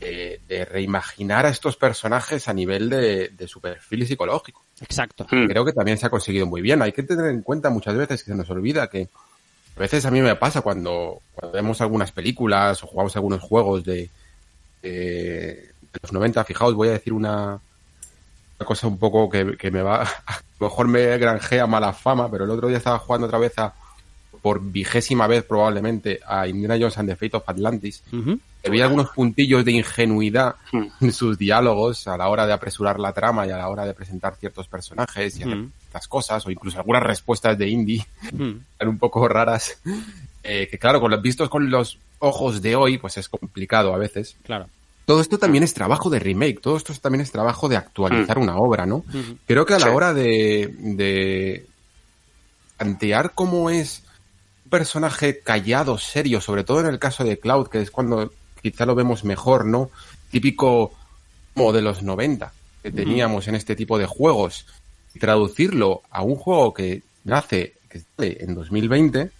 [0.00, 4.64] de, de reimaginar a estos personajes a nivel de, de su perfil psicológico.
[4.80, 5.26] Exacto.
[5.30, 5.46] Mm.
[5.46, 6.80] Creo que también se ha conseguido muy bien.
[6.80, 9.10] Hay que tener en cuenta muchas veces que se nos olvida que
[9.76, 13.84] a veces a mí me pasa cuando, cuando vemos algunas películas o jugamos algunos juegos
[13.84, 14.08] de,
[14.82, 16.44] de, de los 90.
[16.44, 17.58] Fijaos, voy a decir una,
[18.58, 22.30] una cosa un poco que, que me va, a lo mejor me granjea mala fama,
[22.30, 23.72] pero el otro día estaba jugando otra vez a,
[24.42, 28.02] por vigésima vez probablemente, a Indiana Jones and the Fate of Atlantis.
[28.64, 30.86] Había algunos puntillos de ingenuidad Mm.
[31.00, 33.94] en sus diálogos a la hora de apresurar la trama y a la hora de
[33.94, 35.72] presentar ciertos personajes y hacer Mm.
[35.86, 38.58] estas cosas, o incluso algunas respuestas de indie Ujú.
[38.78, 39.78] eran un poco raras.
[40.42, 43.98] Eh, que claro, con los vistos con los ojos de hoy, pues es complicado a
[43.98, 44.36] veces.
[44.44, 44.68] Claro.
[45.06, 48.56] Todo esto también es trabajo de remake, todo esto también es trabajo de actualizar una
[48.56, 48.96] obra, ¿no?
[48.98, 49.36] Ujú.
[49.46, 49.92] Creo que a la Sí.
[49.92, 51.66] hora de, de
[52.76, 54.02] plantear cómo es
[54.64, 58.86] un personaje callado, serio, sobre todo en el caso de Cloud, que es cuando quizá
[58.86, 59.90] lo vemos mejor, ¿no?
[60.30, 60.92] Típico
[61.54, 62.52] como de los 90
[62.82, 64.66] que teníamos en este tipo de juegos.
[65.18, 69.30] Traducirlo a un juego que nace, que sale en 2020,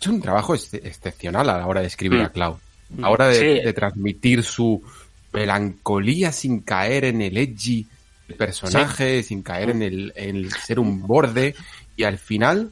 [0.00, 2.24] es un trabajo ex- excepcional a la hora de escribir Mm.
[2.24, 2.56] a Cloud.
[2.98, 3.64] A la hora de, Sí.
[3.64, 4.82] de transmitir su
[5.32, 7.86] melancolía sin caer en el edgy
[8.28, 11.54] del personaje, sin caer en el, en el ser un borde.
[11.96, 12.70] Y al final,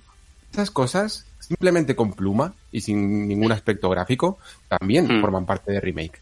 [0.53, 4.38] esas cosas, simplemente con pluma y sin ningún aspecto gráfico,
[4.69, 5.21] también Mm.
[5.21, 6.21] forman parte de remake.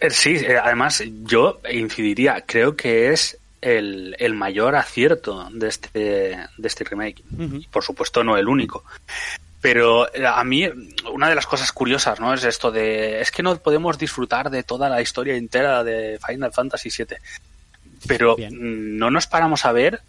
[0.00, 5.98] Eh, Sí, eh, además yo incidiría, creo que es el, el mayor acierto de este,
[5.98, 7.22] de este remake.
[7.38, 8.84] Y por supuesto no el único.
[9.60, 10.66] Pero eh, a mí
[11.12, 12.32] una de las cosas curiosas, ¿no?
[12.32, 16.52] Es esto de es que no podemos disfrutar de toda la historia entera de Final
[16.52, 17.16] Fantasy VII.
[18.06, 18.54] Pero Bien.
[18.54, 20.00] mm, no nos paramos a ver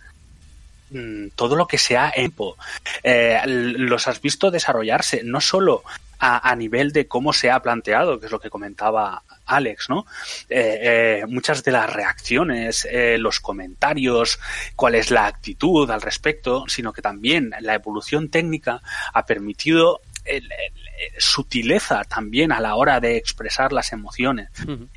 [1.35, 2.55] todo lo que se ha hecho.
[3.03, 5.83] Eh, los has visto desarrollarse, no solo
[6.19, 10.05] a, a nivel de cómo se ha planteado, que es lo que comentaba Alex, ¿no?
[10.49, 14.39] Eh, eh, muchas de las reacciones, eh, los comentarios,
[14.75, 18.81] cuál es la actitud al respecto, sino que también la evolución técnica
[19.13, 20.81] ha permitido el- el-
[21.17, 24.49] sutileza también a la hora de expresar las emociones.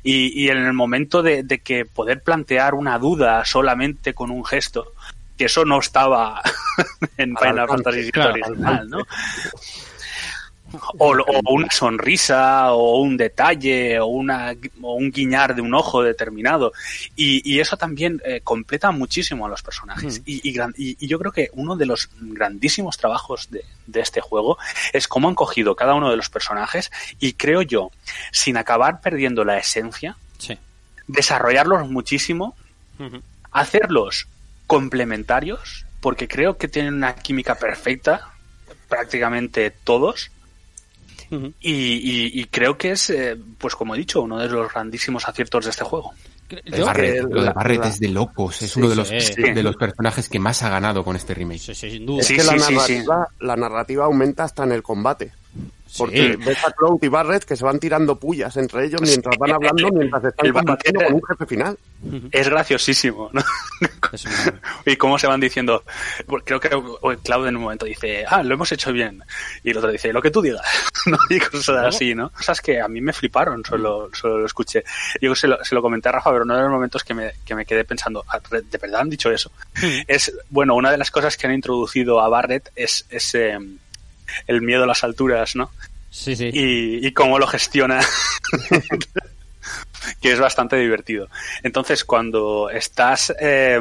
[0.03, 4.45] Y, y en el momento de, de que poder plantear una duda solamente con un
[4.45, 4.93] gesto,
[5.37, 6.41] que eso no estaba
[7.17, 8.99] en Al Final Fantasy claro, original, ¿no?
[10.97, 16.03] O, o una sonrisa, o un detalle, o, una, o un guiñar de un ojo
[16.03, 16.73] determinado.
[17.15, 20.19] Y, y eso también eh, completa muchísimo a los personajes.
[20.19, 20.23] Mm.
[20.25, 23.99] Y, y gran- y- y yo creo que uno de los grandísimos trabajos de, de
[24.01, 24.57] este juego
[24.91, 27.91] es cómo han cogido cada uno de los personajes y creo yo,
[28.33, 30.57] sin acabar perdiendo la esencia, Sí.
[31.07, 32.53] desarrollarlos muchísimo,
[33.51, 34.27] hacerlos
[34.67, 38.31] complementarios, porque creo que tienen una química perfecta,
[38.89, 40.31] prácticamente todos,
[41.29, 45.27] y, y- y creo que es, eh, pues como he dicho, uno de los grandísimos
[45.27, 46.13] aciertos de este juego.
[46.49, 48.61] El Yo- Barret, que lo de Barret la- es de locos.
[48.61, 49.41] Es Sí, uno de los, sí.
[49.41, 51.59] de los personajes que más ha ganado con este remake.
[51.59, 52.21] Sí, sí, sin duda.
[52.21, 55.31] Es Sí, que la, sí, sí, narrativa, la narrativa aumenta hasta en el combate.
[55.95, 55.99] Sí.
[56.03, 59.53] Porque ves a Cloud y Barret que se van tirando pullas entre ellos mientras van
[59.53, 61.77] hablando, mientras están El combatiendo con un jefe final.
[62.31, 63.41] Es graciosísimo, ¿no?
[64.85, 65.83] Y cómo se van diciendo.
[66.43, 66.69] Creo que
[67.23, 69.23] Claude en un momento dice, ah, lo hemos hecho bien.
[69.63, 70.65] Y el otro dice, lo que tú digas.
[71.05, 71.17] ¿no?
[71.29, 72.29] Y cosas así, ¿no?
[72.31, 74.83] Cosas que a mí me fliparon, solo, solo lo escuché.
[75.21, 77.31] Yo se lo, se lo comenté a Rafa, pero no de los momentos que me,
[77.45, 79.51] que me quedé pensando, "Ah, ¿de verdad han dicho eso?
[80.07, 83.57] es, bueno, una de las cosas que han introducido a Barrett es, es eh,
[84.47, 85.71] el miedo a las alturas, ¿no?
[86.09, 86.49] Sí, sí.
[86.53, 87.99] y, y cómo lo gestiona.
[90.21, 91.27] que es bastante divertido.
[91.63, 93.79] Entonces, cuando estás eh,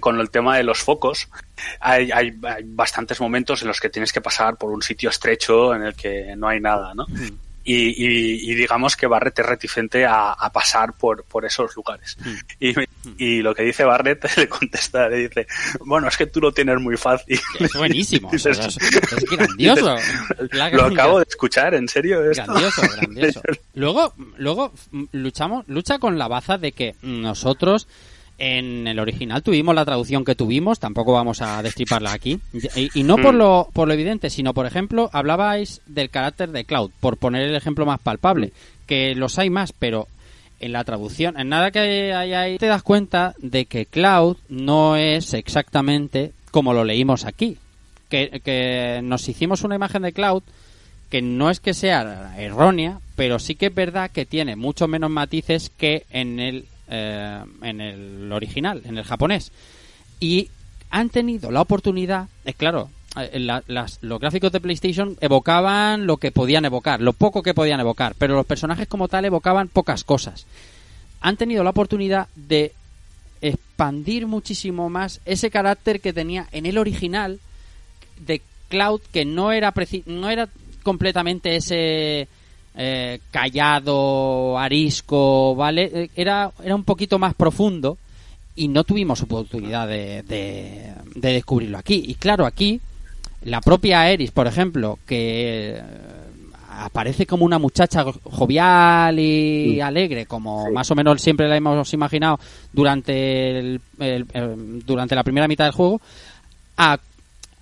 [0.00, 1.28] con el tema de los focos,
[1.80, 5.74] hay, hay, hay bastantes momentos en los que tienes que pasar por un sitio estrecho
[5.74, 7.06] en el que no hay nada, ¿no?
[7.64, 12.16] Y, y- y digamos que es reticente a, a pasar por, por esos lugares.
[12.58, 12.74] Y,
[13.18, 15.46] y lo que dice Barrett le contesta, le dice,
[15.84, 17.38] bueno, es que tú lo tienes muy fácil.
[17.60, 18.28] Es buenísimo.
[18.32, 19.96] o sea, Dices- es, es grandioso.
[20.72, 22.30] Lo acabo de escuchar, ¿en serio?
[22.30, 22.44] Esto?
[22.44, 23.42] Grandioso, grandioso.
[23.74, 27.86] Luego, luego mm, luchamos, lucha con la baza de que nosotros
[28.38, 32.40] en el original tuvimos la traducción que tuvimos, tampoco vamos a destriparla aquí.
[32.74, 36.64] Y, y no por lo, por lo evidente, sino por ejemplo, hablabais del carácter de
[36.64, 38.52] Cloud, por poner el ejemplo más palpable,
[38.86, 40.08] que los hay más, pero
[40.62, 44.96] en la traducción, en nada que hay ahí, te das cuenta de que Cloud no
[44.96, 47.58] es exactamente como lo leímos aquí.
[48.08, 50.42] Que, que nos hicimos una imagen de Cloud
[51.12, 55.10] que no es que sea errónea, pero sí que es verdad que tiene mucho menos
[55.10, 59.52] matices que en el, eh, en el original, en el japonés.
[60.20, 60.48] Y
[60.88, 66.32] han tenido la oportunidad, es claro, la- las- los gráficos de PlayStation evocaban lo que
[66.32, 70.46] podían evocar, lo poco que podían evocar, pero los personajes como tal evocaban pocas cosas.
[71.20, 72.72] Han tenido la oportunidad de
[73.40, 77.40] expandir muchísimo más ese carácter que tenía en el original
[78.24, 80.48] de Cloud que no era preci- no era
[80.82, 82.28] completamente ese
[82.76, 87.98] eh, callado arisco vale Eh, era era un poquito más profundo
[88.54, 92.80] y no tuvimos oportunidad de, de, de descubrirlo aquí y claro aquí
[93.44, 95.82] la propia Eris por ejemplo que eh,
[96.74, 102.40] aparece como una muchacha jovial y alegre como más o menos siempre la hemos imaginado
[102.72, 106.00] durante el- el- el- durante la primera mitad del juego
[106.76, 106.98] a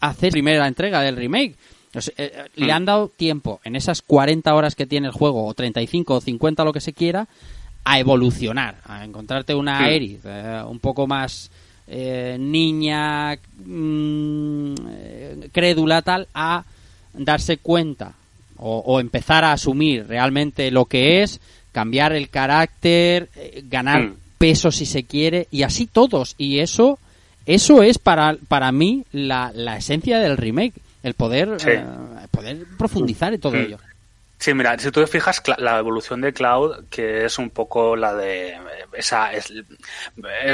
[0.01, 1.57] hacer primera entrega del remake.
[1.95, 5.13] O sea, eh, eh, Le han dado tiempo en esas 40 horas que tiene el
[5.13, 7.27] juego, o 35 o 50, lo que se quiera,
[7.85, 9.85] a evolucionar, a encontrarte una Mm.
[9.87, 11.51] Eris eh, un poco más
[11.91, 16.65] eh, niña, mm, eh, crédula, tal, a
[17.13, 18.15] darse cuenta
[18.57, 21.41] o, o empezar a asumir realmente lo que es,
[21.73, 24.15] cambiar el carácter, eh, ganar Mm.
[24.39, 26.35] peso si se quiere, y así todos.
[26.39, 26.99] Y eso
[27.47, 31.71] eso es para, para mí la, la esencia del remake, el poder, Sí.
[31.71, 31.83] eh,
[32.31, 33.61] poder profundizar en todo Mm.
[33.67, 33.79] ello.
[34.41, 38.15] Sí, mira, si tú te fijas, la evolución de Cloud, que es un poco la
[38.15, 38.57] de
[38.95, 39.63] esa, es, eh,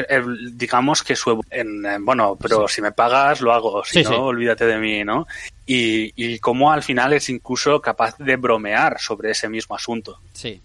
[0.08, 0.22] eh,
[0.54, 4.16] digamos que su, en, bueno, pero si me pagas lo hago, si Sí, no, sí.
[4.16, 5.28] olvídate de mí, ¿no?
[5.64, 10.18] Y, y cómo al final es incluso capaz de bromear sobre ese mismo asunto.
[10.32, 10.60] Sí.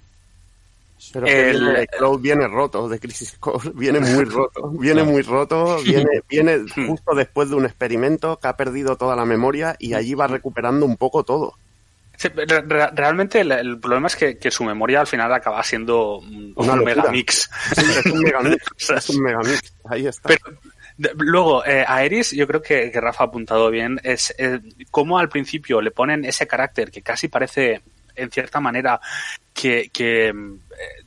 [1.14, 6.22] Pero El- Cloud viene roto de Crisis Core, viene muy roto, viene muy roto, viene,
[6.28, 10.26] viene justo después de un experimento que ha perdido toda la memoria y allí va
[10.26, 11.54] recuperando un poco todo.
[12.22, 15.64] Sí, re- re- realmente el, el problema es que, que su memoria al final acaba
[15.64, 16.54] siendo un,
[16.84, 17.50] megamix.
[17.76, 20.30] Sí, es un megamix, es un megamix, ahí está.
[20.30, 20.46] Pero
[21.18, 24.60] luego, eh, a Eris, yo creo que, que Rafa ha apuntado bien, es eh,
[24.92, 27.82] cómo al principio le ponen ese carácter que casi parece,
[28.16, 29.02] en cierta manera,
[29.52, 30.34] que, que, eh,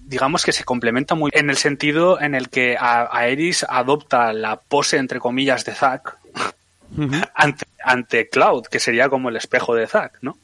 [0.01, 4.33] digamos que se complementa muy en el sentido en el que a, a Eris adopta
[4.33, 6.17] la pose, entre comillas, de Zack.
[7.35, 10.37] ante, ante Cloud, que sería como el espejo de Zack, ¿no?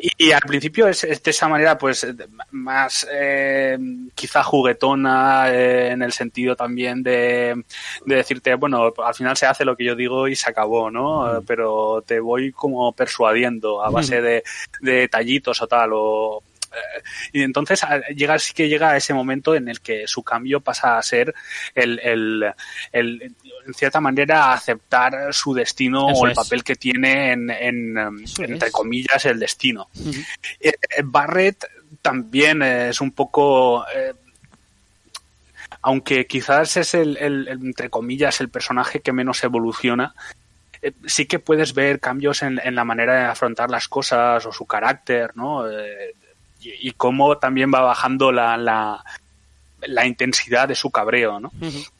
[0.00, 2.06] Y, y, al principio es, es, de esa manera, pues,
[2.50, 3.78] más eh,
[4.14, 7.62] quizá juguetona, eh, en el sentido también de,
[8.04, 11.40] de, decirte, bueno, al final se hace lo que yo digo y se acabó, ¿no?
[11.40, 11.44] Mm.
[11.46, 14.24] Pero te voy como persuadiendo a base mm.
[14.24, 14.44] de,
[14.80, 16.42] de detallitos o tal, o
[17.32, 17.80] y entonces
[18.14, 21.34] llega, sí que llega a ese momento en el que su cambio pasa a ser
[21.74, 22.52] el, el,
[22.92, 23.34] el
[23.66, 26.36] en cierta manera, aceptar su destino Eso o el es.
[26.36, 27.96] papel que tiene en, en
[28.38, 28.72] entre es.
[28.72, 29.88] comillas, el destino.
[29.94, 30.26] Uh -huh.
[30.60, 30.72] eh,
[31.04, 31.64] Barrett
[32.00, 33.84] también es un poco...
[33.94, 34.14] Eh,
[35.84, 40.14] aunque quizás es el, el, entre comillas, el personaje que menos evoluciona,
[40.80, 44.52] eh, sí que puedes ver cambios en, en, la manera de afrontar las cosas o
[44.52, 45.68] su carácter, ¿no?
[45.68, 46.14] Eh,
[46.62, 49.04] y, y, cómo también va bajando la, la,
[49.80, 51.50] la, intensidad de su cabreo, ¿no?
[51.60, 51.90] Uh -huh.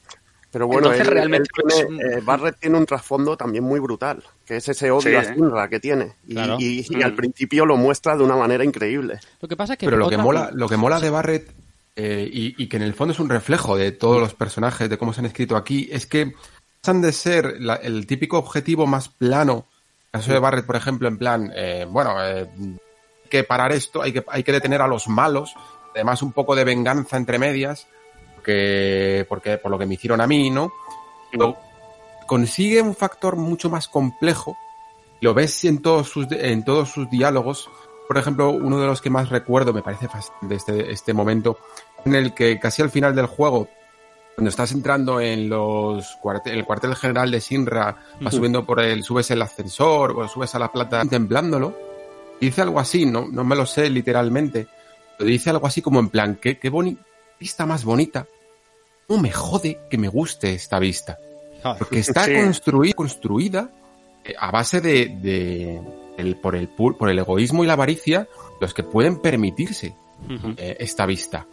[0.51, 4.23] Pero bueno, Entonces, él, realmente él tiene, eh, Barrett tiene un trasfondo también muy brutal,
[4.45, 6.13] que es ese odio sí, a Sinra que tiene.
[6.27, 6.57] Y, claro.
[6.59, 7.03] y, y mm.
[7.03, 9.19] al principio lo muestra de una manera increíble.
[9.41, 11.51] Lo que pasa es que Pero lo que mola, lo que mola de Barrett
[11.95, 14.97] eh, y, y, que en el fondo es un reflejo de todos los personajes, de
[14.99, 16.33] cómo se han escrito aquí, es que
[16.81, 19.67] pasan de ser la, el típico objetivo más plano,
[20.11, 22.47] en el caso de Barrett, por ejemplo, en plan, eh, bueno, eh,
[23.33, 25.55] que parar esto, hay que, hay que detener a los malos,
[25.95, 27.87] además un poco de venganza entre medias,
[28.35, 30.71] porque, porque por lo que me hicieron a mí, ¿no?
[31.31, 31.57] Pero
[32.27, 34.55] consigue un factor mucho más complejo,
[35.19, 37.71] lo ves en todos sus, en todos sus diálogos,
[38.07, 41.57] por ejemplo, uno de los que más recuerdo, me parece fascinante este, este momento,
[42.05, 43.67] en el que casi al final del juego,
[44.35, 48.31] cuando estás entrando en los cuartel, el cuartel general de Sinra, vas uh -huh.
[48.31, 51.92] subiendo por el, subes el ascensor o subes a la plata contemplándolo,
[52.45, 54.67] dice algo así, no, no me lo sé literalmente,
[55.17, 56.71] pero dice algo así como en plan, qué, qué
[57.39, 58.27] vista más bonita,
[59.09, 61.17] no me jode que me guste esta vista.
[61.77, 62.33] Porque está sí.
[62.33, 63.69] construida, construida
[64.23, 65.81] eh, a base de, de
[66.17, 68.27] el, por, el, por el egoísmo y la avaricia,
[68.59, 69.95] los que pueden permitirse
[70.29, 70.55] uh -huh.
[70.57, 71.47] eh, esta vista.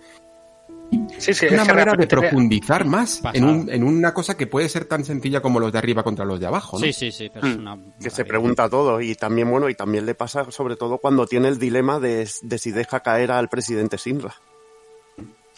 [1.18, 4.68] Sí, sí, es una manera de profundizar más en, un, en, una cosa que puede
[4.68, 6.78] ser tan sencilla como los de arriba contra los de abajo.
[6.78, 6.84] ¿no?
[6.84, 7.30] Sí, sí, sí.
[7.32, 7.78] Pero es una...
[8.00, 11.48] Que se pregunta todo y también, bueno, y también le pasa sobre todo cuando tiene
[11.48, 14.34] el dilema de, de si deja caer al presidente Sinra.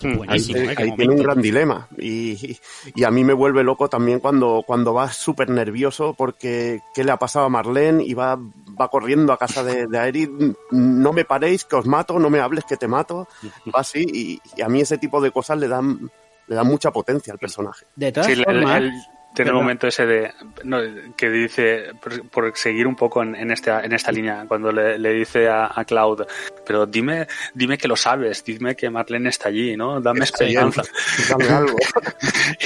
[0.03, 1.89] Buenísimo, ahí, eh, ahí tiene un gran dilema.
[1.99, 2.59] Y,
[2.95, 7.13] y, a mí me vuelve loco también cuando, cuando va súper nervioso porque qué le
[7.13, 10.31] ha pasado a Marlene y va, va corriendo a casa de, de Aerith,
[10.71, 13.29] no me paréis que os mato, no me hables que te mato,
[13.75, 16.11] va así y, y a mí ese tipo de cosas le dan,
[16.47, 17.87] le dan mucha potencia al personaje.
[17.97, 18.77] De todas sí, formas...
[18.77, 18.93] El, el
[19.35, 20.33] tiene el momento ese de
[20.65, 20.79] no,
[21.17, 24.99] que dice por, por, seguir un poco en, en, esta en esta línea cuando le,
[24.99, 26.27] le dice a, a, Cloud
[26.67, 30.83] pero dime dime que lo sabes dime que Marlene está allí no dame esperanza
[31.29, 31.79] dame algo.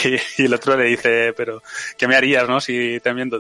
[0.05, 1.63] Y, y, el otro le dice pero
[1.97, 3.31] qué me harías no si también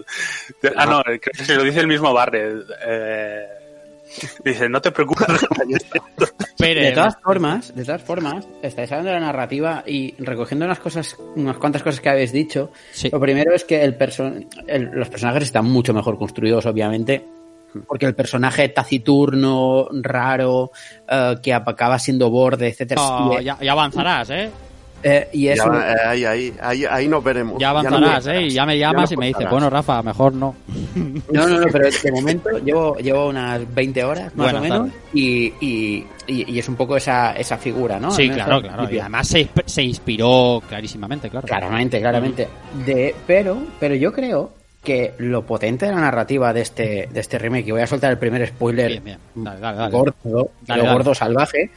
[0.77, 1.03] ah no.
[1.03, 3.66] creo que se lo dice el mismo Barret eh,
[4.45, 5.27] Dice, no te preocupes.
[6.59, 10.79] Pero de todas formas, de todas formas, estáis hablando de la narrativa y recogiendo unas
[10.79, 12.71] cosas, unas cuantas cosas que habéis dicho.
[12.93, 13.11] Sí.
[13.11, 14.33] Lo primero es que el perso
[14.67, 17.25] el, los personajes están mucho mejor construidos, obviamente.
[17.87, 20.71] Porque el personaje taciturno, raro,
[21.11, 23.03] uh, que acaba siendo borde, etcétera.
[23.03, 24.51] Oh, ya, ya avanzarás, ¿eh?
[25.09, 25.73] Eh, y eso...
[25.73, 27.59] Ya, eh, ahí, ahí, ahí, ahí, nos veremos.
[27.61, 28.47] Ya avanzarás, ya no ¿eh?
[28.47, 30.57] Y ya me llamas ya y me dices, bueno, Rafa, mejor no.
[31.33, 34.95] No, no, no, pero de momento llevo, llevo unas 20 horas más bueno, o menos
[35.13, 38.11] y, y, y, es un poco esa, esa figura, ¿no?
[38.11, 38.91] Sí, claro, claro.
[38.91, 41.47] Y además se, se inspiró clarísimamente, claro.
[41.47, 42.49] Claramente, claramente.
[42.85, 44.53] De, pero, pero yo creo
[44.83, 48.13] que lo potente de la narrativa de este, de este remake, y voy a soltar
[48.13, 49.19] el primer spoiler bien, bien.
[49.35, 49.93] Dale, dale, dale.
[49.93, 51.71] gordo, dale, gordo salvaje,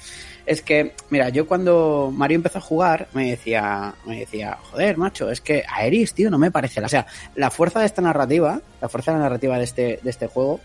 [0.50, 5.30] es que, mira, yo cuando Mario empezó a jugar, me decía, me decía, joder, macho,
[5.30, 6.82] es que Aeris, tío, no me parece.
[6.82, 10.10] O sea, la fuerza de esta narrativa, la fuerza de la narrativa de este, de
[10.10, 10.60] este juego,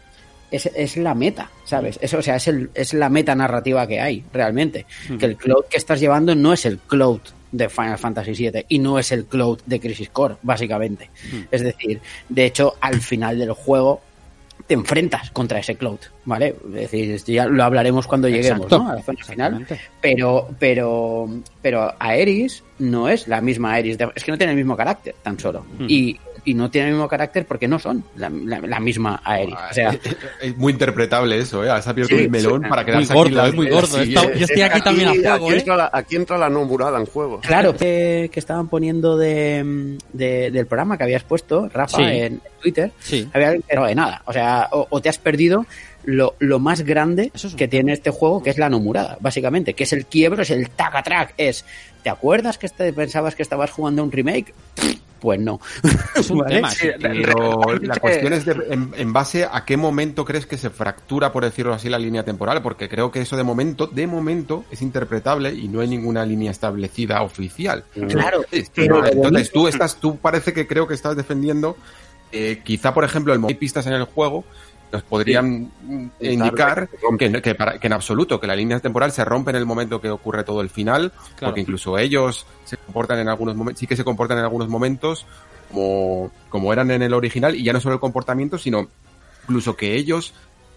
[0.50, 1.98] es, es la meta, ¿sabes?
[2.00, 4.86] Eso, o sea, es, el, es la meta narrativa que hay, realmente.
[5.10, 5.18] Mm.
[5.18, 7.20] Que el cloud que estás llevando no es el cloud
[7.52, 11.10] de Final Fantasy VII y no es el cloud de Crisis Core, básicamente.
[11.30, 11.40] Mm.
[11.50, 14.00] Es decir, de hecho, al final del juego
[14.66, 16.56] te enfrentas contra ese cloud, ¿vale?
[16.74, 18.78] Es decir, ya lo hablaremos cuando lleguemos, Exacto.
[18.78, 18.90] ¿no?
[18.90, 19.66] A la zona final.
[20.00, 21.28] Pero, pero,
[21.60, 25.14] pero Aeris no es la misma Aeris, de, es que no tiene el mismo carácter,
[25.22, 25.64] tan solo.
[25.78, 25.86] Mm.
[25.88, 29.54] Y y no tienen el mismo carácter porque no son la, la, la misma Aerith.
[29.70, 30.00] O sea, es,
[30.40, 31.70] es, muy interpretable eso, ¿eh?
[31.70, 33.48] Has abierto sí, el melón sí, para quedarse muy gordo, aquí.
[33.48, 35.58] Es muy gordo, sí, Está, yo estoy aquí, aquí también a fuego, aquí, ¿eh?
[35.58, 37.40] entra la, aquí entra la nombrada en juego.
[37.40, 42.92] Claro, que, que estaban poniendo de, de, del programa que habías puesto, Rafa, en Twitter,
[42.98, 43.28] sí.
[43.32, 44.22] había pero de nada.
[44.26, 45.66] O sea, o, o te has perdido
[46.04, 49.84] lo, lo, más grande es que tiene este juego, que es la nomurada, básicamente, que
[49.84, 51.64] es el quiebro, es el taca track, es,
[52.02, 54.52] ¿te acuerdas que te pensabas que estabas jugando un remake?
[55.24, 55.58] Pues no.
[56.14, 56.56] Es un ¿Vale?
[56.56, 56.70] tema.
[56.70, 60.68] Sí, Pero la cuestión es de- en, en base a qué momento crees que se
[60.68, 64.66] fractura, por decirlo así, la línea temporal, porque creo que eso de momento, de momento,
[64.70, 67.84] es interpretable y no hay ninguna línea establecida oficial.
[68.10, 71.78] Claro, Sí, pero lo entonces tú estás, tú parece que creo que estás defendiendo,
[72.30, 74.44] eh, quizá por ejemplo el hay pistas en el juego
[74.92, 75.70] nos podrían
[76.20, 76.88] indicar
[77.42, 80.08] que, para- que en absoluto que la línea temporal se rompe en el momento que
[80.10, 81.52] ocurre todo el final, Claro.
[81.52, 85.26] porque incluso ellos se comportan en algunos momentos, sí que se comportan en algunos momentos
[85.70, 88.88] como, como eran en el original y ya no solo el comportamiento, sino
[89.44, 90.32] incluso que ellos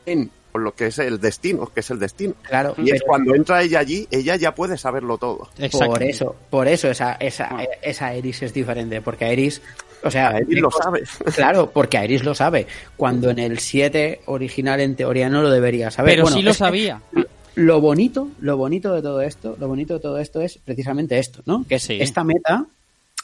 [0.06, 2.34] en Por lo que es el destino, que es el destino.
[2.42, 5.50] Claro, Y es cuando entra ella allí, ella ya puede saberlo todo.
[5.72, 7.50] Por eso, por eso esa, esa,
[7.84, 9.62] esa Eris es diferente, porque Eris,
[10.04, 11.04] o sea, A él lo sabe.
[11.36, 12.68] Claro, porque Iris lo sabe.
[12.96, 16.14] Cuando en el 7 original en teoría no lo debería saber.
[16.14, 17.02] Pero Bueno, sí lo sabía.
[17.56, 21.42] Lo bonito, lo bonito de todo esto, lo bonito de todo esto es precisamente esto,
[21.46, 21.66] ¿no?
[21.68, 21.98] Que es Sí.
[22.00, 22.66] esta meta,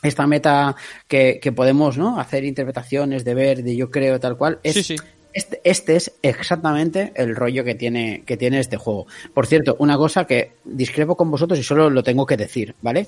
[0.02, 0.76] esta meta
[1.08, 2.20] que, que podemos, ¿no?
[2.20, 4.58] Hacer interpretaciones de ver, de yo creo, tal cual.
[4.64, 4.96] Es, Sí, sí.
[5.36, 9.08] Este, este es exactamente el rollo que tiene, que tiene este juego.
[9.34, 13.08] Por cierto, una cosa que discrepo con vosotros y solo lo tengo que decir, ¿vale?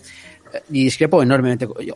[0.72, 1.68] Y discrepo enormemente.
[1.68, 1.96] con- Yo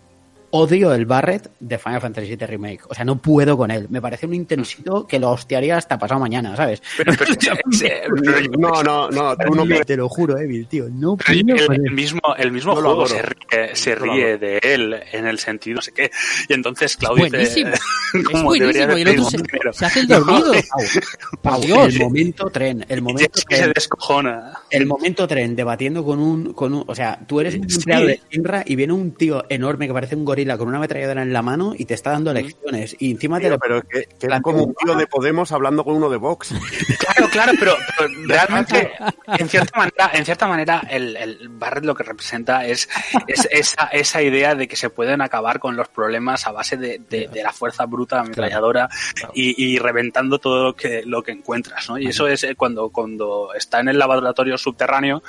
[0.51, 2.81] odio el Barret de Final Fantasy VII Remake.
[2.89, 3.87] O sea, no puedo con él.
[3.89, 6.81] Me parece un intensito que lo hostiaría hasta pasado mañana, ¿sabes?
[6.97, 7.33] Pero, pero,
[7.85, 9.85] eh, pero yo- No, no, no, tú no puedes.
[9.85, 10.87] Te lo juro, Evil, tío.
[10.89, 13.95] No el, puedo mismo, el mismo lo juego se ríe, se
[14.37, 16.09] de él en el sentido no sé qué.
[16.47, 17.71] Y entonces Claudio dice, buenísimo.
[18.11, 18.97] Es como debería buenísimo.
[18.97, 20.51] Y el decir otro se, hace el dormido.
[21.43, 21.93] Pau, Dios.
[21.93, 24.53] el momento tren, el momento es que se tren, descojona.
[24.71, 27.75] el momento tren debatiendo con un, con un, o sea, tú eres un Sí.
[27.77, 31.21] empleado de Inra y viene un tío enorme que parece un gorila con una ametralladora
[31.21, 32.95] en la mano y te está dando lecciones.
[32.99, 35.83] Y encima te lo pero es que, que es como un tío de Podemos hablando
[35.83, 36.53] con uno de Vox.
[36.99, 38.91] Claro, claro, pero, pero realmente,
[39.37, 42.87] en cierta manera, en cierta manera, el, el Barret lo que representa es,
[43.27, 46.99] es esa, esa idea de que se pueden acabar con los problemas a base de,
[47.09, 48.89] de- de la fuerza bruta ametralladora
[49.33, 51.97] y, y reventando todo lo que, lo que encuentras, ¿no?
[51.97, 55.21] Y eso es eh, cuando, cuando está en el laboratorio subterráneo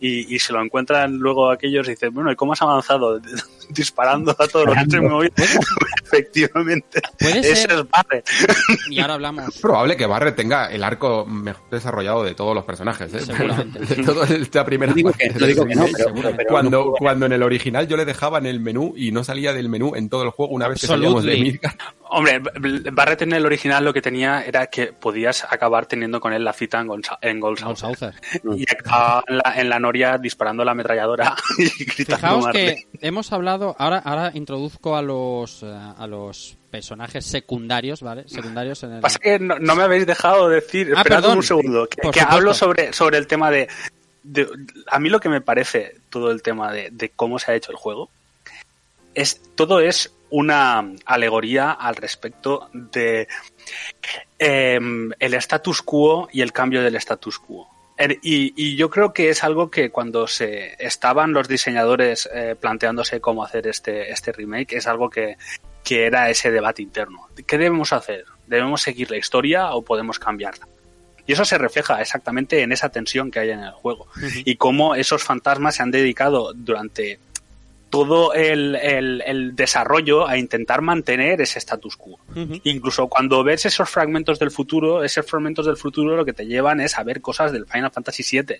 [0.00, 3.18] y, y se lo encuentran luego aquellos y dicen, bueno, ¿y cómo has avanzado?
[3.70, 5.58] Disparando a todos los que se.
[6.04, 7.00] Efectivamente.
[7.18, 7.72] Puede Ese ser.
[7.72, 8.28] es Barret.
[8.90, 9.48] Y ahora hablamos.
[9.48, 13.20] Es probable que Barret tenga el arco mejor desarrollado de todos los personajes, ¿eh?
[13.20, 13.78] Seguramente.
[13.94, 15.96] De toda esta primera No digo que- no del digo que no, remake.
[16.04, 19.10] pero- pero- pero cuando, cuando en el original yo le dejaba en el menú y
[19.12, 21.36] no salía del menú en todo el juego una vez que salíamos de.
[21.38, 21.74] Midgar.
[22.10, 26.32] Hombre, B- Barret en el original lo que tenía era que podías acabar teniendo con
[26.32, 27.40] él la cita en, Gonza- en.
[27.76, 28.14] Saucer.
[28.56, 33.32] Y acababa en la, en la noria disparando la ametralladora y gritando Fijaos que hemos
[33.32, 35.66] hablado, ahora, ahora introduzco a los eh,
[35.98, 38.28] a los personajes secundarios, ¿vale?
[38.28, 39.00] Secundarios en el...
[39.00, 41.36] Pasa que no, no me habéis dejado decir, Ah, esperad perdón.
[41.38, 43.68] un segundo, que, que hablo sobre, sobre el tema de,
[44.24, 44.48] de-
[44.88, 47.70] A mí lo que me parece todo el tema de, de cómo se ha hecho
[47.72, 48.10] el juego
[49.14, 53.28] es todo es una alegoría al respecto de
[54.38, 57.68] em, el status quo y el cambio del status quo.
[57.96, 62.56] Er- Y, y yo creo que es algo que cuando se estaban los diseñadores eh,
[62.60, 65.36] planteándose cómo hacer este, este remake, es algo que,
[65.84, 67.28] que era ese debate interno.
[67.46, 68.24] ¿Qué debemos hacer?
[68.48, 70.66] ¿Debemos seguir la historia o podemos cambiarla?
[71.26, 74.08] Y eso se refleja exactamente en esa tensión que hay en el juego.
[74.44, 77.18] Y cómo esos fantasmas se han dedicado durante
[77.94, 82.18] todo el, el- el desarrollo a intentar mantener ese status quo.
[82.64, 86.80] Incluso cuando ves esos fragmentos del futuro, esos fragmentos del futuro lo que te llevan
[86.80, 88.56] es a ver cosas del Final Fantasy VII.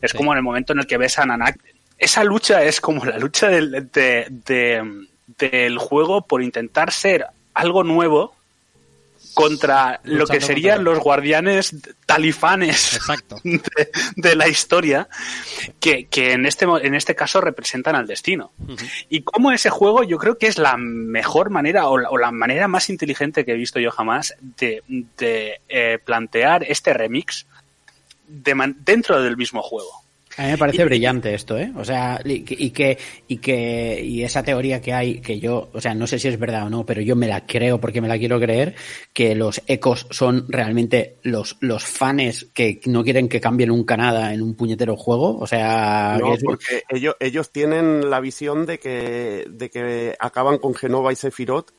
[0.00, 0.16] Es Sí.
[0.16, 1.58] como en el momento en el que ves a Nanak.
[1.98, 5.06] Esa lucha es como la lucha del, de- de-
[5.38, 8.34] del juego por intentar ser algo nuevo
[9.40, 11.74] contra lo que serían contra- los guardianes
[12.06, 13.36] talifanes Exacto.
[13.44, 13.60] de,
[14.16, 15.08] de la historia
[15.78, 18.52] que, que en, este, en este caso representan al destino.
[19.08, 22.30] Y como ese juego yo creo que es la mejor manera o la, o la
[22.30, 24.82] manera más inteligente que he visto yo jamás de,
[25.18, 27.46] de, eh, plantear este remix
[28.26, 30.04] de man- dentro del mismo juego.
[30.40, 31.70] A mí me parece Y- brillante esto, ¿eh?
[31.76, 32.96] O sea, y que, y que,
[33.28, 36.38] y que, y esa teoría que hay, que yo, o sea, no sé si es
[36.38, 38.74] verdad o no, pero yo me la creo porque me la quiero creer,
[39.12, 44.32] que los ecos son realmente los, los fans que no quieren que cambie nunca nada
[44.32, 48.78] en un puñetero juego, o sea, No, es- porque ellos, ellos tienen la visión de
[48.78, 51.72] que, de que acaban con Genova y Sephiroth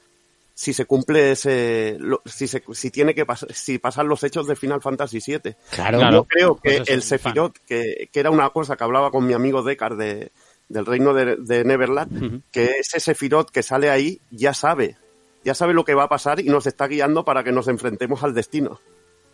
[0.62, 4.46] si se cumple ese, lo- si se, si tiene que pasar, si pasan los hechos
[4.46, 5.56] de Final Fantasy VII.
[5.72, 6.18] claro, Claro.
[6.18, 7.02] Yo creo que Pues el.
[7.02, 10.32] Sephiroth, que, que era una cosa que hablaba con mi amigo Deckard de,
[10.70, 12.42] del reino de, de Neverland, Ujú.
[12.52, 14.98] que ese Sephiroth que sale ahí ya sabe,
[15.44, 18.24] ya sabe lo que va a pasar y nos está guiando para que nos enfrentemos
[18.24, 18.80] al destino.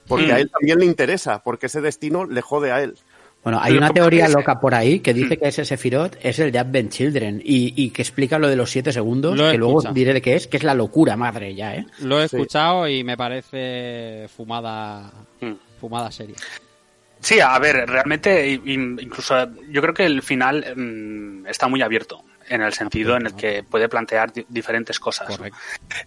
[0.08, 0.32] Porque Mm.
[0.36, 2.98] a él también le interesa, porque ese destino le jode a él.
[3.44, 6.60] Bueno, hay una teoría loca por ahí que dice que ese Sephiroth es el de
[6.60, 9.76] Advent Children y, y que explica lo de los siete segundos, Lo he que luego
[9.80, 9.94] escuchado.
[9.96, 11.86] diré de qué es, que es la locura madre ya, ¿eh?
[12.00, 12.36] Lo he Sí.
[12.36, 15.54] escuchado y me parece fumada, Mm.
[15.80, 16.36] fumada seria.
[17.22, 19.36] Sí, a ver, realmente incluso
[19.72, 23.64] yo creo que el final mm, está muy abierto en el sentido en el que
[23.64, 25.30] puede plantear di- diferentes cosas.
[25.30, 25.38] ¿no?
[25.38, 25.58] Correcto.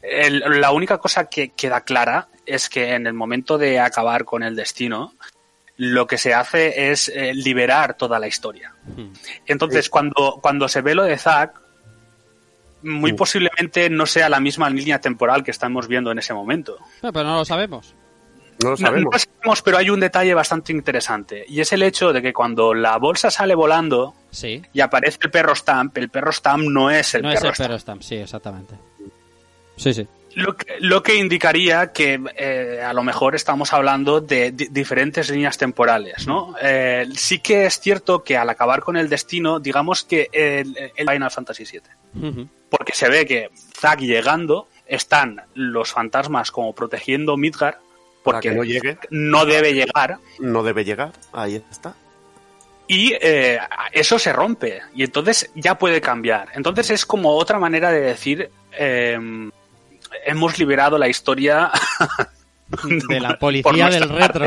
[0.03, 4.43] El- la única cosa que queda clara es que en el momento de acabar con
[4.43, 5.15] el destino,
[5.83, 8.75] lo que se hace es eh, liberar toda la historia.
[8.97, 9.13] Mm.
[9.47, 11.59] Entonces, cuando, cuando se ve lo de Zack,
[12.83, 13.17] muy Sí.
[13.17, 16.77] posiblemente no sea la misma línea temporal que estamos viendo en ese momento.
[17.03, 17.95] No, pero no lo sabemos.
[18.63, 19.05] No lo sabemos.
[19.05, 21.47] no lo sabemos, pero hay un detalle bastante interesante.
[21.49, 24.61] Y es el hecho de que cuando la bolsa sale volando Sí.
[24.75, 27.55] y aparece el perro Stamp, el perro Stamp no es el no es perro el
[27.55, 27.69] Stamp.
[27.69, 28.75] perro Stamp, sí, exactamente.
[29.77, 30.07] Sí, sí.
[30.35, 35.29] Lo que, lo que indicaría que eh, a lo mejor estamos hablando de di- diferentes
[35.31, 36.55] líneas temporales, ¿no?
[36.63, 41.09] Eh, sí que es cierto que al acabar con el destino, digamos que el, el
[41.11, 42.47] Final Fantasy VII.
[42.69, 47.79] Porque se ve que Zack llegando, están los fantasmas como protegiendo Midgar,
[48.23, 51.13] porque que no llegue, no debe llegar, no debe llegar.
[51.33, 51.95] Ahí está.
[52.87, 53.59] y eh,
[53.93, 56.49] eso se rompe y entonces ya puede cambiar.
[56.55, 59.19] Entonces es como otra manera de decir eh,
[60.25, 61.71] hemos liberado la historia
[63.09, 64.47] De la policía del retro.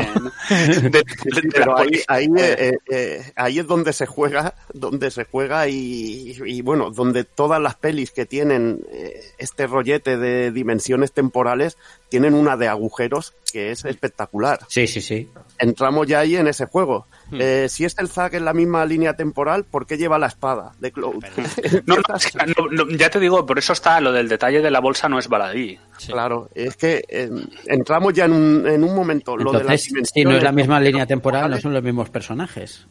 [1.54, 1.76] Pero
[2.08, 7.24] ahí, eh, eh, ahí es donde se juega, donde se juega y, y, bueno, donde
[7.24, 11.76] todas las pelis que tienen eh, este rollete de dimensiones temporales
[12.08, 14.60] tienen una de agujeros que es espectacular.
[14.68, 15.28] Sí, sí, sí.
[15.58, 17.06] Entramos ya ahí en ese juego.
[17.34, 17.40] Hmm.
[17.40, 20.72] Eh, si es el Zack en la misma línea temporal, ¿por qué lleva la espada
[20.78, 21.24] de Cloud?
[21.86, 24.60] No, no, es que no, no, ya te digo, por eso está lo del detalle
[24.60, 25.78] de la bolsa no es baladí.
[25.98, 26.12] Sí.
[26.12, 27.30] Claro, es que eh,
[27.66, 29.36] entramos ya en un, en un momento.
[29.36, 32.10] lo de las Entonces, si no es la misma línea temporal, no son los mismos
[32.10, 32.86] personajes.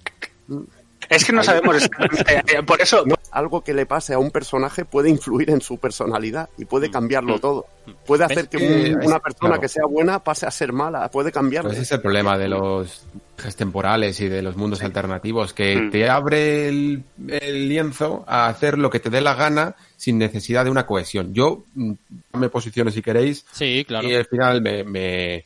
[1.09, 4.85] Es que no sabemos exactamente, eh, por eso algo que le pase a un personaje
[4.85, 7.39] puede influir en su personalidad y puede cambiarlo Mm.
[7.39, 7.65] todo.
[8.05, 9.61] Puede hacer que que- un- una persona claro.
[9.61, 11.69] que sea buena pase a ser mala, puede cambiarlo.
[11.69, 13.03] Pues ese es el problema de los
[13.35, 15.91] viajes temporales y de los mundos alternativos, que Mm.
[15.91, 20.63] te abre el, el lienzo a hacer lo que te dé la gana sin necesidad
[20.65, 21.33] de una cohesión.
[21.33, 21.91] Yo mm,
[22.33, 24.07] me posiciono si queréis Sí, claro.
[24.07, 25.45] y al final me, me,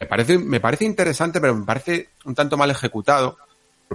[0.00, 3.38] me parece, me parece interesante, pero me parece un tanto mal ejecutado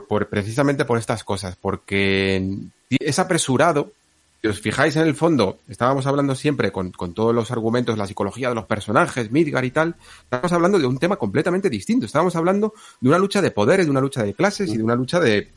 [0.07, 2.57] por, precisamente por estas cosas, porque
[2.89, 3.91] es apresurado.
[4.41, 8.07] Si os fijáis en el fondo, estábamos hablando siempre con, con todos los argumentos, la
[8.07, 12.05] psicología de los personajes, Midgar y tal, estábamos hablando de un tema completamente distinto.
[12.05, 14.95] Estábamos hablando de una lucha de poderes, de una lucha de clases y de una
[14.95, 15.49] lucha de,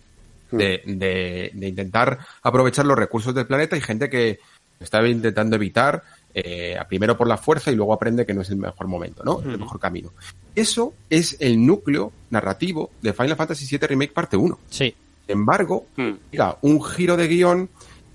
[0.50, 4.40] de, de- de intentar aprovechar los recursos del planeta y gente que
[4.80, 6.02] estaba intentando evitar,
[6.34, 9.40] eh, primero por la fuerza y luego aprende que no es el mejor momento, ¿no?
[9.40, 10.12] El mejor camino.
[10.54, 14.58] Eso es el núcleo narrativo de Final Fantasy VII Remake parte 1.
[14.70, 14.94] Sí.
[15.26, 15.86] Sin embargo,
[16.30, 17.68] diga, un giro de guion,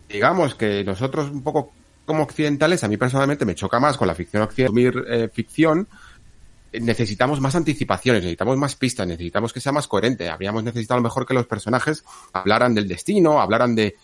[0.09, 1.72] digamos que nosotros un poco
[2.05, 5.88] como occidentales, a mí personalmente me choca más con la ficción occidental, eh, ficción,
[6.72, 10.30] eh, necesitamos más anticipaciones, necesitamos más pistas, necesitamos que sea más coherente.
[10.30, 13.95] Habríamos necesitado a lo mejor que los personajes hablaran del destino, hablaran de,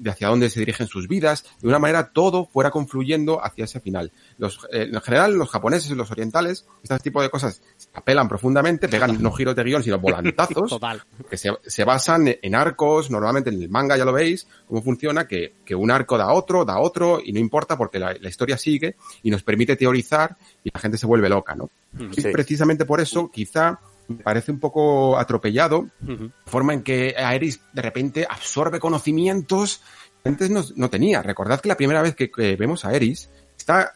[0.00, 3.80] de hacia dónde se dirigen sus vidas, de una manera todo fuera confluyendo hacia ese
[3.80, 4.10] final.
[4.38, 7.60] Los, eh, en general, los japoneses y los orientales, este tipo de cosas
[7.92, 11.02] apelan profundamente, pegan no giros de guion, sino volantazos Total.
[11.28, 15.28] que se, se basan en arcos, normalmente en el manga ya lo veis, cómo funciona,
[15.28, 18.56] que, que un arco da otro, da otro, y no importa porque la, la historia
[18.56, 21.70] sigue y nos permite teorizar y la gente se vuelve loca, ¿no?
[21.98, 22.28] Y Sí.
[22.32, 23.78] precisamente por eso, quizá
[24.10, 26.24] me parece un poco atropellado Ujú.
[26.24, 29.82] la forma en que Aeris de repente absorbe conocimientos
[30.22, 31.22] que antes no, no tenía.
[31.22, 33.94] Recordad que la primera vez que, que vemos a Aeris está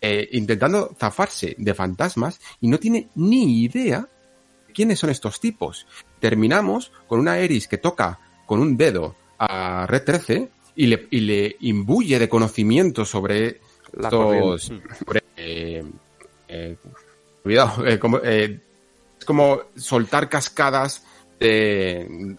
[0.00, 4.06] eh, intentando zafarse de fantasmas y no tiene ni idea
[4.66, 5.86] de quiénes son estos tipos.
[6.20, 11.20] Terminamos con una Aeris que toca con un dedo a Red 13 y le, y
[11.20, 13.60] le imbuye de conocimientos sobre
[13.94, 14.72] La estos...
[14.98, 15.82] sobre, eh,
[16.48, 16.76] eh,
[17.42, 18.20] cuidado, como,
[19.18, 21.04] es como soltar cascadas
[21.40, 22.36] de,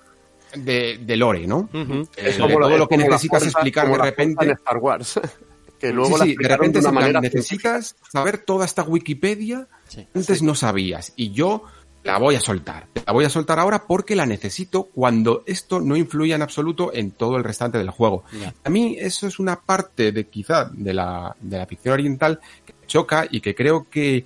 [0.55, 1.69] de, de lore, ¿no?
[1.73, 4.45] Eh, Es como todo lo que necesitas fuerza- explicar de repente.
[4.45, 5.19] en Star Wars.
[5.79, 10.07] que Sí, luego la sí, de repente de manera necesitas saber toda esta Wikipedia Sí.
[10.15, 11.63] antes no sabías y yo
[12.03, 12.87] la voy a soltar.
[13.05, 17.11] La voy a soltar ahora porque la necesito cuando esto no influya en absoluto en
[17.11, 18.23] todo el restante del juego.
[18.63, 22.73] A mí eso es una parte de quizá de la, de la ficción oriental que
[22.79, 24.25] me choca y que creo que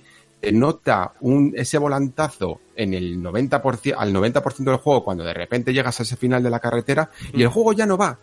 [0.52, 6.00] nota un, ese volantazo en el 90%, al 90% del juego cuando de repente llegas
[6.00, 8.18] a ese final de la carretera y el juego ya no va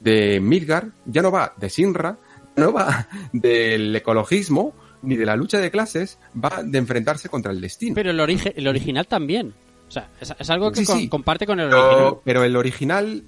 [0.00, 2.16] de Midgar, ya no va de Sinra,
[2.56, 7.60] no va del ecologismo ni de la lucha de clases, va de enfrentarse contra el
[7.60, 7.94] destino.
[7.94, 9.54] Pero el, origi- el original también.
[9.88, 11.08] O sea, es, es algo que Sí, con- sí.
[11.08, 12.14] comparte con el original.
[12.24, 13.24] Pero el original,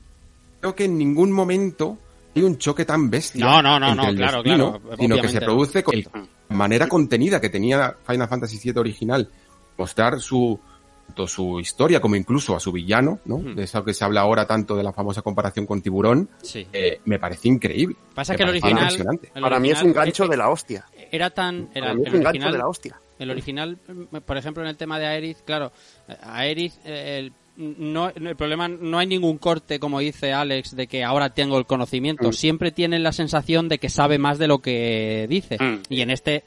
[0.60, 1.98] creo que en ningún momento
[2.34, 3.44] hay un choque tan bestia.
[3.44, 6.56] No, no, no, entre no, el claro, destino, claro, Sino que se produce con la
[6.56, 9.28] manera contenida que tenía Final Fantasy VII original.
[9.76, 10.58] Mostrar su,
[11.06, 13.38] tanto su historia como incluso a su villano, ¿no?
[13.38, 13.54] Hmm.
[13.54, 16.66] De eso que se habla ahora tanto de la famosa comparación con Tiburón, Sí.
[16.72, 17.96] eh, me parece increíble.
[18.14, 19.20] Pasa Me que el original.
[19.40, 20.86] Para mí es un gancho de la hostia.
[21.10, 21.68] Era tan.
[21.74, 23.00] Era, Para mí es el un gancho de la hostia.
[23.18, 23.78] El original,
[24.24, 25.70] por ejemplo, en el tema de Aerith, claro,
[26.08, 30.86] eh, Aerith, eh, el, no, el problema no hay ningún corte, como dice Alex, de
[30.86, 32.28] que ahora tengo el conocimiento.
[32.28, 32.32] Mm.
[32.32, 35.58] Siempre tienen la sensación de que sabe más de lo que dice.
[35.60, 35.82] Mm.
[35.88, 36.44] Y en este,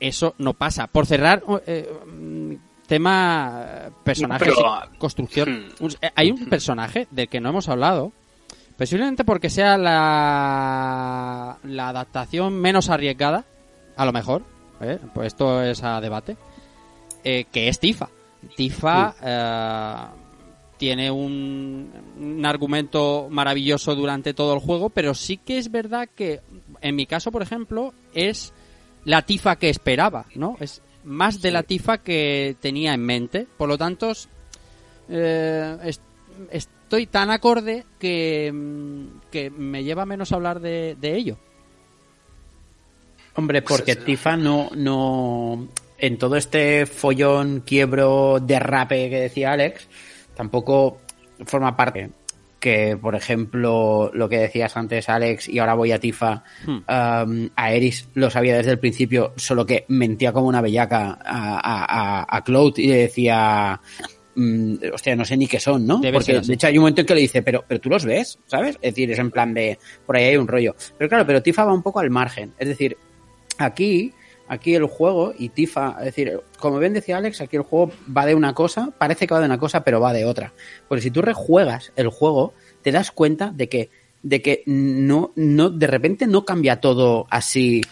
[0.00, 0.86] eso no pasa.
[0.88, 2.54] Por cerrar, eh, mm,
[2.86, 5.68] tema personajes Pero- y construcción.
[5.80, 5.86] Mm.
[6.02, 8.12] Eh, Hay un personaje del que no hemos hablado.
[8.76, 13.44] Posiblemente porque sea la, la adaptación menos arriesgada,
[13.96, 14.42] a lo mejor,
[14.80, 14.98] ¿eh?
[15.14, 16.36] pues esto es a debate,
[17.22, 18.08] eh, que es Tifa.
[18.56, 20.23] Tifa eh,
[20.84, 26.42] tiene un, un argumento maravilloso durante todo el juego, pero sí que es verdad que,
[26.82, 28.52] en mi caso, por ejemplo, es
[29.06, 30.58] la Tifa que esperaba, ¿no?
[30.60, 33.46] Es más de la Tifa que tenía en mente.
[33.56, 34.12] Por lo tanto,
[35.08, 36.02] eh, es-
[36.50, 41.38] estoy tan acorde que, mm, que me lleva menos a hablar de, de ello.
[43.36, 45.66] Hombre, porque Tifa no, no.
[45.96, 49.88] En todo este follón, quiebro, derrape que decía Alex,
[50.34, 51.00] tampoco
[51.46, 52.10] forma parte.
[52.60, 56.70] Que, por ejemplo, lo que decías antes, Alex, y ahora voy a Tifa, Hmm.
[56.70, 62.24] um, a Eris lo sabía desde el principio, solo que mentía como una bellaca a,
[62.36, 63.78] a, Cloud y le decía.
[64.34, 65.98] mm, hostia, no sé ni qué son, ¿no?
[66.00, 68.04] Debe Porque de hecho hay un momento en que le dice, pero, pero tú los
[68.06, 68.76] ves, ¿sabes?
[68.80, 70.74] Es decir, es en plan de, por ahí hay un rollo.
[70.96, 72.54] Pero claro, pero Tifa va un poco al margen.
[72.58, 72.96] Es decir,
[73.58, 74.12] aquí,
[74.48, 78.26] aquí el juego y Tifa, es decir, como bien decía Alex, aquí el juego va
[78.26, 80.52] de una cosa, parece que va de una cosa, pero va de otra.
[80.88, 83.90] Porque si tú rejuegas el juego, te das cuenta de que,
[84.22, 87.82] de que no, no, de repente no cambia todo así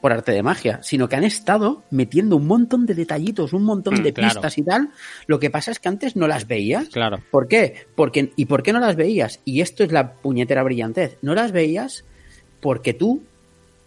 [0.00, 3.94] por arte de magia, sino que han estado metiendo un montón de detallitos, un montón
[3.94, 4.34] Mm, de claro.
[4.34, 4.90] pistas y tal.
[5.26, 6.88] Lo que pasa es que antes no las veías.
[6.90, 7.20] Claro.
[7.30, 7.86] ¿Por qué?
[7.94, 9.40] Porque, ¿Y por qué no las veías?
[9.46, 11.16] Y esto es la puñetera brillantez.
[11.22, 12.04] No las veías
[12.60, 13.22] porque tú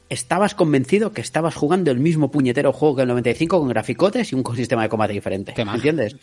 [0.10, 4.36] estabas convencido que estabas jugando el mismo puñetero juego que el 95 con graficotes y
[4.36, 5.54] un sistema de combate diferente.
[5.54, 5.76] Qué mal.
[5.76, 6.16] ¿Entiendes?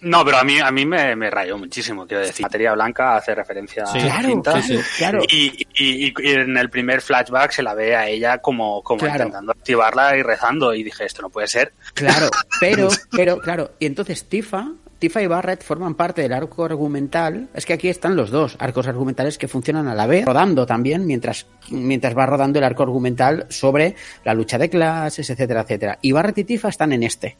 [0.00, 2.42] No, pero a mí, a mí me, me rayó muchísimo, quiero decir.
[2.42, 4.62] Materia Blanca hace referencia Sí, a claro, cinta.
[4.62, 5.22] sí, sí, claro.
[5.30, 9.16] Y, y- y en el primer flashback se la ve a ella como, como Claro.
[9.24, 10.74] intentando activarla y rezando.
[10.74, 11.72] Y dije, esto no puede ser.
[11.94, 12.28] Claro,
[12.60, 13.72] pero, pero, claro.
[13.78, 17.48] Y entonces Tifa, Tifa y Barret forman parte del arco argumental.
[17.54, 21.06] Es que aquí están los dos arcos argumentales que funcionan a la vez, rodando también
[21.06, 23.94] mientras, mientras va rodando el arco argumental sobre
[24.24, 25.98] la lucha de clases, etcétera, etcétera.
[26.02, 27.36] Y Barret y Tifa están en este.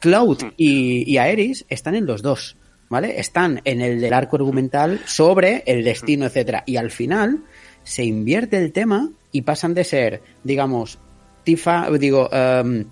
[0.00, 2.56] Cloud y, y Aeris están en los dos,
[2.90, 3.18] ¿vale?
[3.18, 6.62] Están en el del arco argumental sobre el destino, etcétera.
[6.66, 7.44] Y al final
[7.84, 10.98] se invierte el tema y pasan de ser, digamos,
[11.44, 12.84] Tifa, digo, em,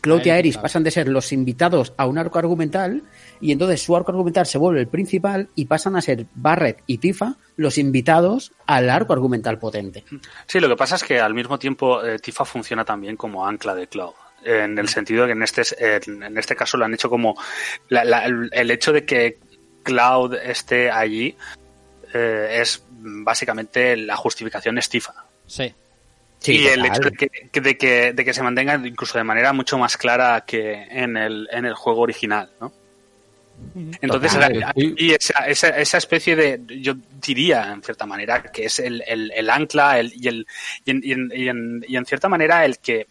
[0.00, 3.02] Cloud y Aeris, pasan de ser los invitados a un arco argumental
[3.40, 6.98] y entonces su arco argumental se vuelve el principal y pasan a ser Barret y
[6.98, 10.04] Tifa los invitados al arco argumental potente.
[10.46, 13.74] Sí, lo que pasa es que al mismo tiempo eh, Tifa funciona también como ancla
[13.74, 14.12] de Cloud.
[14.44, 15.62] En el sentido de que en este,
[16.06, 17.34] en este caso lo han hecho como
[17.88, 19.38] la- la- el, hecho de que
[19.82, 21.36] Cloud esté allí
[22.14, 25.14] eh, es básicamente la justificación es Tifa.
[25.46, 25.74] Sí.
[26.38, 29.24] Sí, y el hecho de que, que- de, que, de que se mantenga incluso de
[29.24, 32.72] manera mucho más clara que en el, en el juego original, ¿no?
[34.00, 34.58] Entonces, Total.
[34.58, 39.02] la- y esa, esa, esa especie de, yo diría, en cierta manera, que es el,
[39.06, 40.46] el, el ancla el, y, el,
[40.84, 43.06] y, en, y, en, y, en, y en cierta manera el que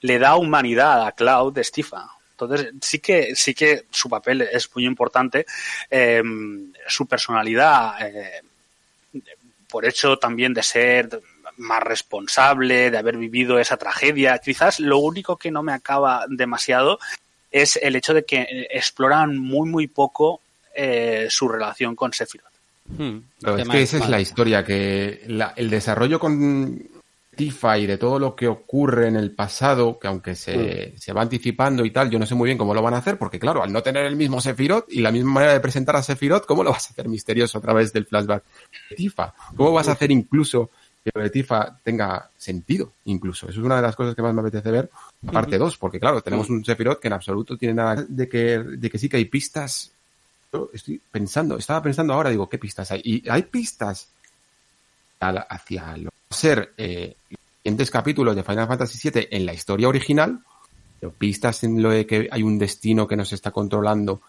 [0.00, 2.08] le da humanidad a Cloud de Stifa.
[2.32, 5.46] Entonces, sí que, sí que su papel es muy importante.
[5.90, 6.22] eh,
[6.88, 8.42] su personalidad, eh,
[9.68, 11.20] por hecho también de ser
[11.56, 14.38] más responsable, de haber vivido esa tragedia.
[14.38, 16.98] Quizás lo único que no me acaba demasiado
[17.54, 20.40] es el hecho de que exploran muy, muy poco
[20.74, 22.50] eh, su relación con Sephiroth.
[22.98, 23.18] Hmm.
[23.40, 26.82] Pero es que esa es la historia, que la- el desarrollo con
[27.36, 31.22] Tifa y de todo lo que ocurre en el pasado, que aunque se, se va
[31.22, 33.62] anticipando y tal, yo no sé muy bien cómo lo van a hacer, porque claro,
[33.62, 36.64] al no tener el mismo Sephiroth y la misma manera de presentar a Sephiroth, ¿cómo
[36.64, 38.42] lo vas a hacer misterioso a través del flashback
[38.90, 39.32] de Tifa?
[39.56, 40.70] ¿Cómo vas a hacer incluso
[41.04, 42.92] que lo de Tifa tenga sentido?
[43.04, 43.48] Incluso.
[43.48, 44.90] Eso es una de las cosas que más me apetece ver,
[45.32, 48.90] parte 2, porque claro, tenemos un Sephiroth que en absoluto tiene nada de que, de
[48.90, 49.92] que sí que hay pistas
[50.54, 53.00] yo estoy pensando, estaba pensando ahora, digo, ¿qué pistas hay?
[53.02, 54.08] Y hay pistas
[55.18, 60.40] hacia lo ser eh, los siguientes capítulos de Final Fantasy VII en la historia original,
[61.00, 64.20] pero pistas en lo de que hay un destino que nos está controlando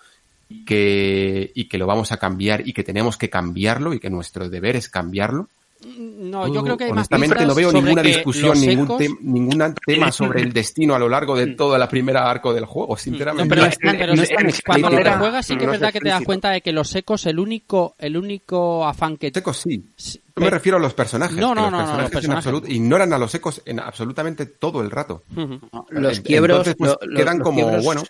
[0.65, 4.49] que, y que lo vamos a cambiar y que tenemos que cambiarlo y que nuestro
[4.49, 5.49] deber es cambiarlo.
[5.83, 9.17] No, yo creo que hay más Honestamente no veo ninguna que discusión, ningún, ecos- tem-
[9.21, 12.97] ningún tema sobre el destino a lo largo de toda la primera arco del juego,
[12.97, 13.43] sinceramente.
[13.43, 15.63] No, pero, No es tan- pero no sí, es tan cuando lo juegas sí que
[15.63, 18.17] es No es verdad que te das cuenta de que los ecos, el único, el
[18.17, 19.83] único afán que Ecos sí.
[19.97, 21.35] Yo me refiero a los personajes.
[21.37, 22.75] No, que no, los no, no, los personajes, en personajes.
[22.75, 25.23] ignoran a los ecos en absolutamente todo el rato.
[25.35, 25.59] Ujú.
[25.91, 28.03] Los En- quiebros, entonces, pues, lo- lo- quedan los como, quiebros- bueno.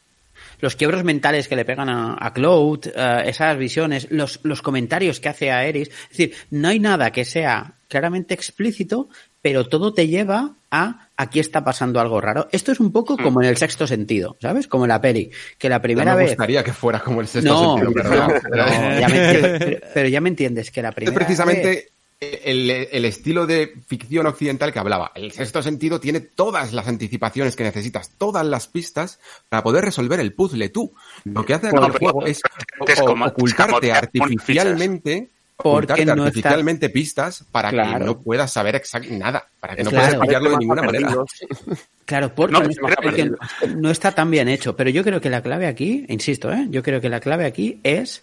[0.60, 5.20] Los quiebros mentales que le pegan a, a Cloud, eh, esas visiones, los, los comentarios
[5.20, 5.90] que hace a Eris.
[5.90, 9.10] Es decir, no hay nada que sea claramente explícito,
[9.42, 12.48] pero todo te lleva a aquí está pasando algo raro.
[12.52, 14.68] Esto es un poco como en el sexto sentido, ¿sabes?
[14.68, 16.30] Como en la peli, que la primera me vez...
[16.32, 18.34] gustaría que fuera como el sexto No, sentido, no, perdón.
[18.52, 21.90] no, ya me- pero, pero ya me entiendes que la primera vez- precisamente
[22.20, 25.12] el, el estilo de ficción occidental que hablaba.
[25.16, 30.20] El sexto sentido tiene todas las anticipaciones que necesitas, todas las pistas para poder resolver
[30.20, 30.94] el puzzle tú.
[31.26, 32.42] Lo que hace Bueno, el juego es
[32.88, 38.06] es como- ocultarte es como- artificialmente Porque ocultarte no está- artificialmente pistas para que Claro.
[38.06, 40.08] no puedas saber exactamente nada, para que no Claro.
[40.14, 41.10] puedas pillarlo de ninguna manera.
[42.06, 42.62] Claro, porque No,
[43.02, 43.32] porque
[43.78, 44.76] no está tan bien hecho.
[44.76, 46.68] Pero yo creo que la clave aquí, insisto, ¿eh?
[46.70, 48.22] yo creo que la clave aquí es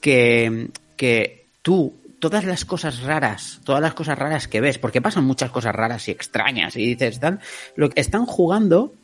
[0.00, 1.96] que, que tú,
[2.30, 6.08] todas las cosas raras, todas las cosas raras que ves, porque pasan muchas cosas raras
[6.08, 7.40] y extrañas, y dices, están,
[7.76, 8.94] lo están jugando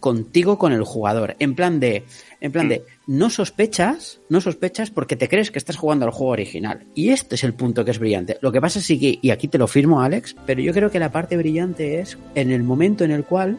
[0.00, 1.36] contigo con el jugador.
[1.40, 2.04] En plan de,
[2.40, 6.32] en plan de, no sospechas, no sospechas porque te crees que estás jugando al juego
[6.32, 6.86] original.
[6.94, 8.38] Y este es el punto que es brillante.
[8.40, 10.98] Lo que pasa es que, y aquí te lo firmo, Alex, pero yo creo que
[10.98, 13.58] la parte brillante es en el momento en el cual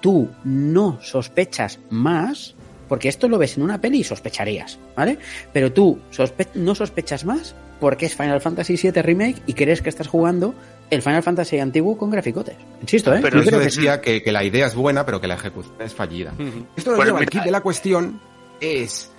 [0.00, 2.56] tú no sospechas más,
[2.88, 5.18] porque esto lo ves en una peli y sospecharías, ¿vale?
[5.52, 9.88] Pero tú sospe- no sospechas más porque es Final Fantasy VII Remake y crees que
[9.88, 10.54] estás jugando
[10.90, 12.56] el Final Fantasy antiguo con graficotes.
[12.80, 13.20] Insisto, ¿eh?
[13.22, 15.34] Pero Yo eso creo que decía que, que la idea es buena, pero que la
[15.34, 16.32] ejecución es fallida.
[16.76, 18.20] Esto nos Pues lleva al kit de la cuestión
[18.60, 19.10] es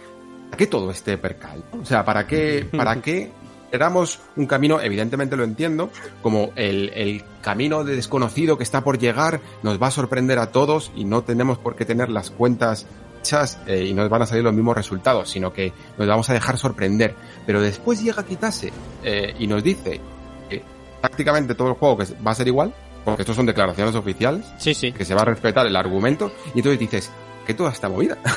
[0.52, 1.64] ¿para qué todo este percal?
[1.82, 3.32] O sea, ¿para qué, para qué
[3.72, 5.90] éramos un camino, evidentemente lo entiendo,
[6.22, 10.52] como el, el camino de desconocido que está por llegar, nos va a sorprender a
[10.52, 12.86] todos y no tenemos por qué tener las cuentas
[13.22, 16.34] hechas eh, y nos van a salir los mismos resultados, sino que nos vamos a
[16.34, 17.14] dejar sorprender.
[17.46, 18.72] Pero después llega Kitase
[19.04, 20.00] eh, y nos dice
[20.50, 20.62] que
[21.00, 22.74] prácticamente todo el juego que va a ser igual,
[23.06, 24.92] porque estos son declaraciones oficiales, Sí, sí.
[24.92, 27.12] que se va a respetar el argumento, y entonces dices,
[27.46, 28.18] que toda esta movida.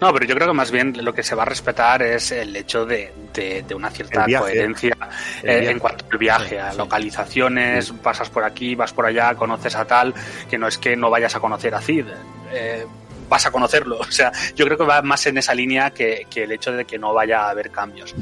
[0.00, 2.54] No, pero yo creo que más bien lo que se va a respetar es el
[2.56, 4.44] hecho de, de- de una cierta viaje.
[4.44, 4.96] coherencia
[5.44, 9.84] eh, en cuanto al viaje, a localizaciones, pasas por aquí, vas por allá, conoces a
[9.84, 10.12] tal,
[10.50, 12.06] que no es que no vayas a conocer a Cid,
[12.52, 12.84] eh,
[13.32, 13.98] vas a conocerlo.
[14.12, 16.84] O sea, yo creo que va más en esa línea que, que el hecho de
[16.84, 18.14] que no vaya a haber cambios.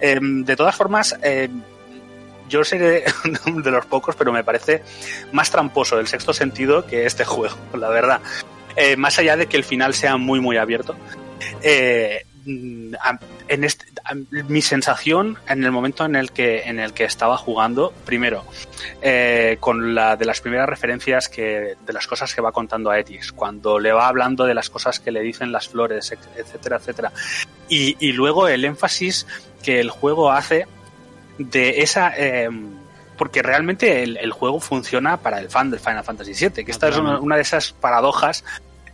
[0.00, 1.48] Eh, de todas formas, eh,
[2.48, 3.04] yo seré
[3.64, 4.82] de los pocos, pero me parece
[5.32, 8.20] más tramposo el sexto sentido que este juego, la verdad.
[8.76, 10.94] Eh, más allá de que el final sea muy, muy abierto.
[11.62, 13.84] eh, mm, en este,
[14.48, 18.44] mi sensación en el momento en el que en el que estaba jugando primero
[19.00, 22.98] eh, con la de las primeras referencias que de las cosas que va contando a
[22.98, 26.76] Etis cuando le va hablando de las cosas que le dicen las flores et- etcétera
[26.76, 27.12] etcétera
[27.68, 29.26] y, y luego el énfasis
[29.62, 30.66] que el juego hace
[31.38, 32.48] de esa eh,
[33.16, 36.88] porque realmente el, el juego funciona para el fan del Final Fantasy VII, que esta
[36.88, 38.42] es una, una de esas paradojas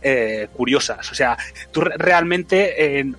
[0.03, 1.09] eh, curiosas.
[1.11, 1.35] O sea,
[1.71, 3.11] tú re- realmente eh,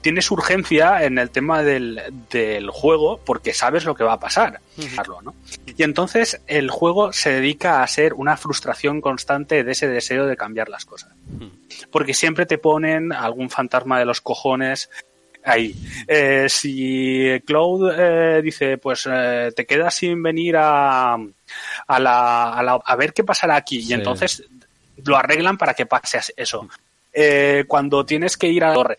[0.00, 2.00] tienes urgencia en el tema del,
[2.30, 4.60] del juego porque sabes lo que va a pasar.
[5.22, 5.34] ¿no?
[5.76, 10.36] Y entonces el juego se dedica a ser una frustración constante de ese deseo de
[10.36, 11.10] cambiar las cosas.
[11.90, 14.90] Porque siempre te ponen algún fantasma de los cojones
[15.44, 15.74] ahí.
[16.06, 22.62] Eh, si Cloud eh, dice, pues eh, te quedas sin venir a, a, la, a,
[22.62, 23.90] la- a ver qué pasará aquí, Sí.
[23.90, 24.44] y entonces
[25.04, 26.68] lo arreglan para que pase as- eso.
[27.12, 28.98] Eh, cuando tienes que ir a la torre.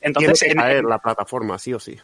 [0.00, 1.98] Entonces, que en- caer la plataforma, sí o sí.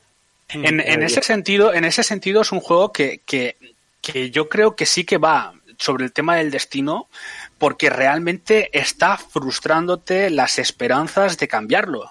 [0.49, 3.57] en, en ese sentido, en ese sentido es un juego que, que,
[4.01, 7.09] que yo creo que sí que va sobre el tema del destino,
[7.59, 12.09] porque realmente está frustrándote las esperanzas de cambiarlo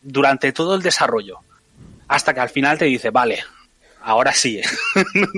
[0.00, 1.38] durante todo el desarrollo.
[2.08, 3.42] Hasta que al final te dice, vale,
[4.02, 4.60] ahora sí.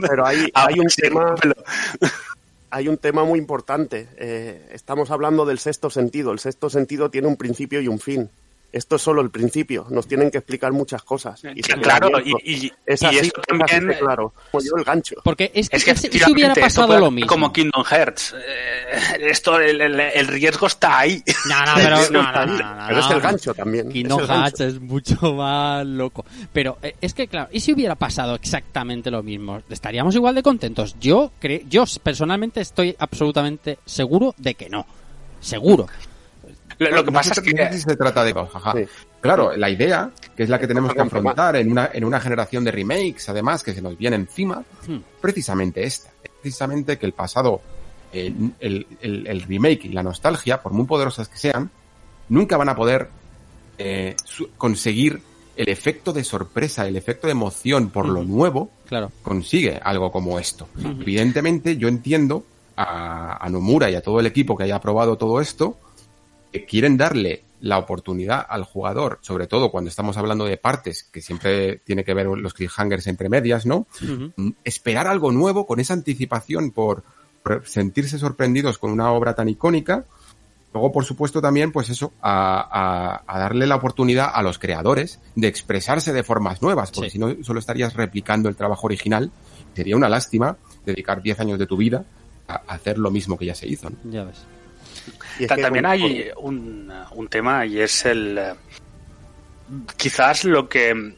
[0.00, 1.34] Pero hay, Ahora hay un sí, tema.
[2.74, 4.08] hay un tema muy importante.
[4.16, 6.32] Eh, estamos hablando del sexto sentido.
[6.32, 8.30] El sexto sentido tiene un principio y un fin.
[8.74, 9.86] Esto es solo el principio.
[9.88, 11.40] Nos tienen que explicar muchas cosas.
[11.54, 12.32] Y Claro, y,
[12.84, 14.34] es y- así, y eso es así también de claro.
[14.50, 15.14] Como yo el gancho.
[15.22, 17.28] Porque es que, Es que si- si hubiera pasado lo mismo.
[17.28, 18.34] Como Kingdom Hearts.
[18.36, 21.22] Eh, esto, el, el- el riesgo está ahí.
[21.48, 23.88] No, no, pero, no, no, no, no, Pero es el gancho también.
[23.90, 24.28] Kingdom es.
[24.28, 26.24] Hearts es mucho más loco.
[26.52, 29.62] Pero eh, es que, claro, ¿y si hubiera pasado exactamente lo mismo?
[29.70, 30.96] ¿Estaríamos igual de contentos?
[31.00, 31.30] Yo,
[31.68, 34.84] yo personalmente estoy absolutamente seguro de que no.
[35.40, 35.86] Seguro.
[36.78, 37.52] Lo, lo que No pasa es que...
[37.52, 38.32] no se trata de.
[38.32, 38.92] Sí.
[39.20, 42.64] claro, la idea, que es la que tenemos que afrontar en una, en una generación
[42.64, 44.98] de remakes, además, que se nos viene encima, Hmm.
[45.20, 46.10] precisamente esta.
[46.42, 47.60] Precisamente que el pasado,
[48.12, 51.70] el, el- el- el remake y la nostalgia, por muy poderosas que sean,
[52.28, 53.08] nunca van a poder
[53.78, 54.14] eh,
[54.56, 55.20] conseguir
[55.56, 59.10] el efecto de sorpresa, el efecto de emoción por lo nuevo, Claro.
[59.22, 60.68] consigue algo como esto.
[60.78, 62.44] Evidentemente, yo entiendo
[62.76, 65.76] a, a Nomura y a todo el equipo que haya probado todo esto,
[66.54, 71.20] que quieren darle la oportunidad al jugador, sobre todo cuando estamos hablando de partes, que
[71.20, 73.86] siempre tiene que ver los cliffhangers entre medias, ¿no?
[74.36, 77.02] Mm, Esperar algo nuevo con esa anticipación por,
[77.42, 80.04] por sentirse sorprendidos con una obra tan icónica.
[80.72, 85.18] Luego, por supuesto, también, pues eso, a, a- a darle la oportunidad a los creadores
[85.34, 87.14] de expresarse de formas nuevas, porque Sí.
[87.14, 89.32] si no, solo estarías replicando el trabajo original.
[89.74, 92.04] Sería una lástima dedicar 10 años de tu vida
[92.46, 93.88] a hacer lo mismo que ya se hizo.
[93.90, 93.96] ¿no?
[94.10, 94.44] Ya ves.
[95.64, 98.40] También hay un, un tema y es el.
[99.96, 101.14] Quizás lo que.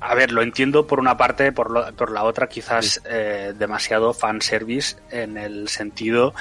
[0.00, 4.14] A ver, lo entiendo por una parte, por, lo- por la otra, quizás eh, demasiado
[4.14, 6.34] fanservice en el sentido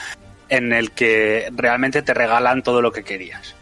[0.47, 3.53] en el que realmente te regalan todo lo que querías.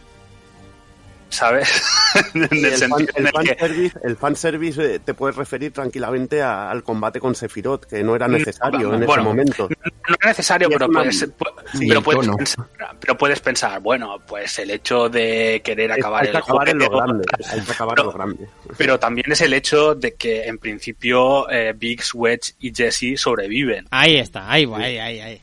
[1.29, 1.69] ¿Sabes?
[2.33, 6.41] en el el, fan, en el que- fanservice, el fanservice eh, te puedes referir tranquilamente
[6.41, 9.67] a- al combate con Sephiroth, que no era necesario en ese momento.
[10.07, 12.65] No es necesario, pero una- puedes, Sí, pero, puedes pensar,
[12.99, 16.69] pero puedes pensar, bueno, pues el hecho de querer Es- acabar hay que el acabar
[16.69, 17.23] en lo juego, grande.
[17.51, 18.47] Hay que acabar en lo grande.
[18.77, 23.85] pero también es el hecho de que en principio eh, Biggs, Wedge y Jesse sobreviven.
[23.91, 25.41] Ahí está, ahí va, ahí, ahí, ahí.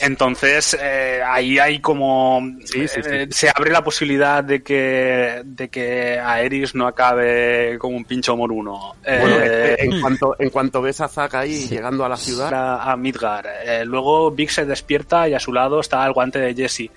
[0.00, 3.10] Entonces eh, ahí hay como Sí, sí, sí.
[3.12, 8.36] eh, se abre la posibilidad de que de que Aeris no acabe como un pincho
[8.36, 8.94] moruno.
[9.04, 12.92] Bueno, Eh, en cuanto, en cuanto ves a Zack ahí llegando a la ciudad, a,
[12.92, 13.46] a Midgar.
[13.64, 16.80] Eh, luego Biggs se despierta y a su lado está el guante de Jesse.
[16.80, 16.90] Eh,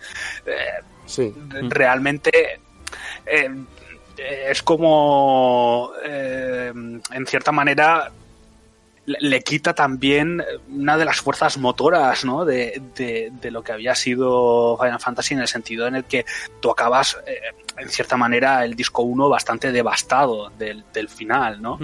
[1.05, 1.33] sí.
[1.69, 2.59] realmente
[4.17, 8.11] es como eh, en cierta manera
[9.05, 12.45] le, quita también una de las fuerzas motoras ¿no?
[12.45, 16.25] de, de- de lo que había sido Final Fantasy en el sentido en el que
[16.59, 17.39] tú acabas eh,
[17.77, 21.79] en cierta manera el disco 1 bastante devastado del, del final ¿no?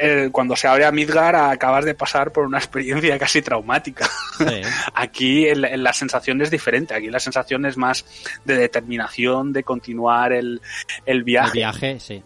[0.00, 4.62] Eh, cuando se abre a Midgar acabas de pasar por una experiencia casi traumática Sí.
[4.94, 6.94] Aquí el- el- la sensación es diferente.
[6.94, 8.04] Aquí la sensación es más
[8.44, 10.62] de determinación, de continuar el,
[11.04, 11.52] el El viaje.
[11.52, 12.22] viaje, sí.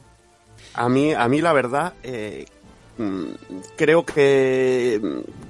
[0.74, 2.44] A mí, a mí la verdad, eh,
[3.76, 5.00] creo que,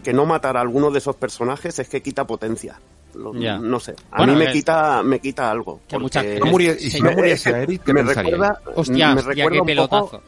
[0.03, 2.79] que no matar a alguno de esos personajes es que quita potencia.
[3.15, 3.59] Lo- Ya.
[3.59, 3.95] No sé.
[4.11, 5.81] A Bueno, mí me eh, quita, me quita algo.
[5.89, 6.03] que Si
[6.41, 7.17] no murie- y si no Sí.
[7.17, 10.05] muriese Es que Eric, ¿qué me recuerda, Hostia, me hostia, recuerda qué un pelotazo.
[10.11, 10.23] poco,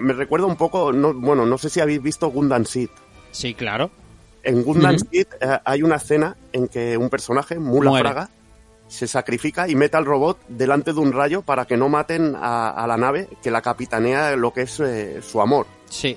[0.00, 2.88] me recuerda un poco, no, bueno, no sé si habéis visto Gundam Seed.
[3.30, 3.90] Sí, claro.
[4.42, 5.06] En Gundam Ujú.
[5.10, 8.08] Seed eh, hay una escena en que un personaje, Mula Muere.
[8.08, 8.28] Fraga,
[8.88, 12.70] se sacrifica y mete al robot delante de un rayo para que no maten a,
[12.70, 15.66] a la nave que la capitanea lo que es eh, su amor.
[15.88, 16.16] Sí,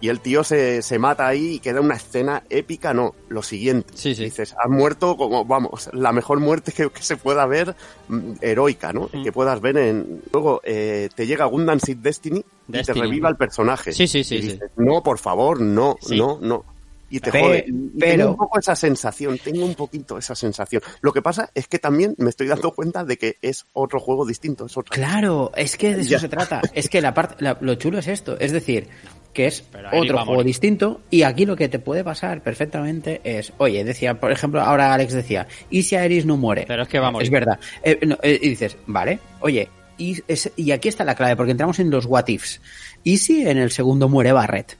[0.00, 3.92] Y el tío se, se mata ahí y queda una escena épica, no, lo siguiente.
[3.94, 4.24] sí, sí.
[4.24, 7.74] Dices, has muerto como, vamos, la mejor muerte que, que se pueda ver,
[8.08, 9.10] mm, heroica, ¿no?
[9.12, 9.22] Mm.
[9.24, 10.22] Que puedas ver en...
[10.32, 13.92] Luego eh, te llega Gundam Seed Destiny, y te reviva el personaje.
[13.92, 14.48] Sí, sí, sí, Y sí.
[14.52, 16.64] dices, no, por favor, no, no, no.
[17.12, 17.64] Y te jode.
[17.66, 20.80] Y- pero- Tengo un poco esa sensación, tengo un poquito esa sensación.
[21.00, 24.24] Lo que pasa es que también me estoy dando cuenta de que es otro juego
[24.24, 24.94] distinto, es otra.
[24.94, 26.20] Claro, es que de eso Ya.
[26.20, 26.62] se trata.
[26.72, 28.86] Es que la parte, lo chulo es esto, es decir,
[29.32, 29.62] que es
[30.02, 34.32] otro juego distinto y aquí lo que te puede pasar perfectamente es, oye, decía, por
[34.32, 36.64] ejemplo, ahora Alex decía, ¿y si Aeris no muere?
[36.66, 37.26] Pero es que va a morir.
[37.26, 37.58] Es verdad.
[37.84, 39.68] Eh, no, eh, y dices, vale, oye,
[39.98, 42.60] y, es- y aquí está la clave, porque entramos en los what ifs.
[43.04, 44.76] ¿Y si en el segundo muere Barret?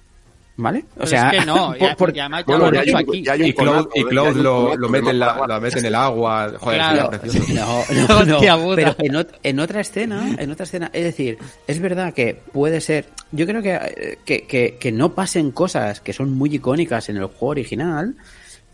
[0.56, 0.81] ¿Vale?
[0.90, 3.24] O Pero sea, es que no, ya, por- ya, Bueno, aquí.
[3.39, 6.52] Y Cloud, lo, mete en la, mete en el agua.
[6.59, 7.10] Joder, Claro.
[7.10, 7.52] precioso.
[7.55, 8.74] No, no, no.
[8.77, 12.81] Pero en, ot- en otra escena, en otra escena, es decir, es verdad que puede
[12.82, 13.06] ser.
[13.32, 17.16] Yo creo que, eh, que, que, que no pasen cosas que son muy icónicas en
[17.16, 18.14] el juego original,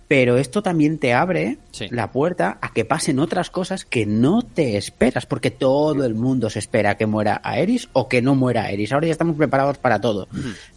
[0.09, 1.87] pero esto también te abre Sí.
[1.91, 6.49] la puerta a que pasen otras cosas que no te esperas, porque todo el mundo
[6.51, 8.93] se espera que muera Aeris o que no muera Aeris.
[8.93, 10.29] Ahora ya estamos preparados para todo.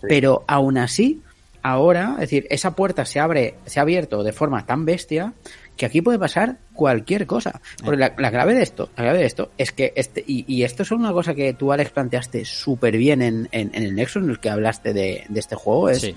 [0.02, 1.22] Pero aún así,
[1.62, 5.34] ahora, es decir, esa puerta se abre, se ha abierto de forma tan bestia
[5.78, 7.62] que aquí puede pasar cualquier cosa.
[7.84, 10.64] Porque la, la clave de esto, la clave de esto es que este, y, y
[10.64, 14.24] esto es una cosa que tú, Alex, planteaste súper bien en, en, en el Nexus,
[14.24, 16.16] en el que hablaste de, de este juego, es, Sí.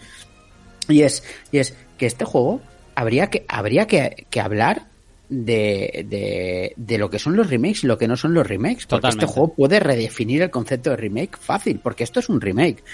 [0.89, 1.23] y es,
[1.53, 2.61] y es que este juego
[2.95, 4.87] habría que, habría que, que hablar
[5.29, 8.87] de, de, de lo que son los remakes y lo que no son los remakes.
[8.87, 9.25] Porque Totalmente.
[9.25, 12.85] este juego puede redefinir el concepto de remake fácil, porque esto es un remake.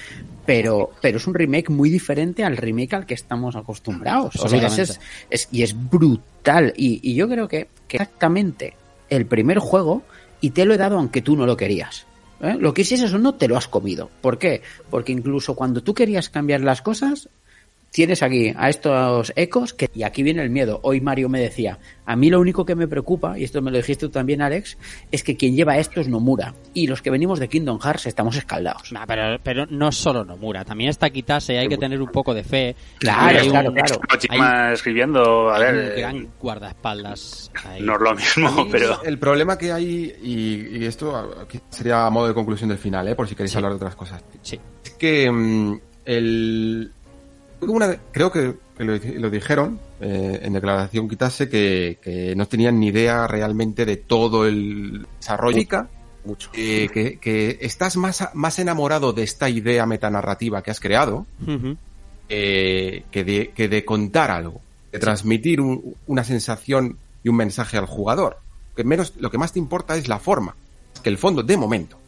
[0.46, 4.36] Pero, pero es un remake muy diferente al remake al que estamos acostumbrados.
[4.36, 5.00] O sea, es,
[5.30, 6.72] es- y es brutal.
[6.76, 8.74] Y, y yo creo que, que exactamente
[9.10, 10.02] el primer juego
[10.40, 12.06] y te lo he dado aunque tú no lo querías.
[12.40, 12.56] ¿eh?
[12.58, 14.10] Lo quisieses o no, te lo has comido.
[14.20, 14.62] ¿Por qué?
[14.90, 17.28] Porque incluso cuando tú querías cambiar las cosas,
[17.90, 20.78] tienes aquí a estos ecos que, y aquí viene el miedo.
[20.82, 23.78] Hoy Mario me decía, a mí lo único que me preocupa, y esto me lo
[23.78, 24.76] dijiste tú también Alex,
[25.10, 26.54] es que quien lleva esto es Nomura.
[26.74, 28.92] Y los que venimos de Kingdom Hearts estamos escaldados.
[28.92, 32.44] Nah, pero, pero no solo Nomura, también está Kitase, hay que tener un poco de
[32.44, 32.76] fe.
[32.98, 34.00] Claro, Hay un- claro, claro.
[34.08, 37.82] Kojima escribiendo, a hay ver, un eh, gran guardaespaldas ahí.
[37.82, 42.10] no es lo mismo, pero El problema que hay, y, y esto aquí sería a
[42.10, 43.14] modo de conclusión del final, ¿eh?
[43.14, 44.58] por si queréis hablar de otras cosas, Sí.
[44.84, 46.92] es que mm, el...
[47.60, 52.88] una creo que, lo, lo dijeron eh, en declaración Kitase que, que no tenían ni
[52.88, 55.56] idea realmente de todo el desarrollo.
[56.24, 56.50] Mucho.
[56.54, 61.26] Eh, que, que estás más, más enamorado de esta idea metanarrativa que has creado
[62.28, 64.60] eh, que, de, que de contar algo,
[64.92, 68.38] de transmitir un- una sensación y un mensaje al jugador.
[68.76, 70.54] Que menos, lo que más te importa es la forma,
[71.02, 71.98] que el fondo, de momento.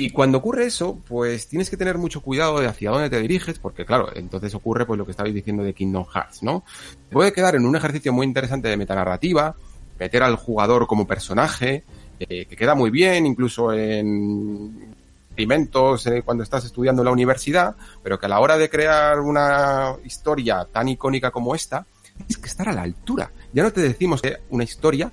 [0.00, 3.58] Y cuando ocurre eso, pues tienes que tener mucho cuidado de hacia dónde te diriges,
[3.58, 6.62] porque claro, entonces ocurre pues lo que estabais diciendo de Kingdom Hearts, ¿no?
[7.10, 9.56] Puede quedar en un ejercicio muy interesante de metanarrativa,
[9.98, 11.82] meter al jugador como personaje,
[12.20, 14.94] eh, que queda muy bien, incluso en
[15.30, 19.18] experimentos eh, cuando estás estudiando en la universidad, pero que a la hora de crear
[19.18, 21.84] una historia tan icónica como esta,
[22.18, 23.32] tienes que estar a la altura.
[23.52, 25.10] Ya no te decimos que una historia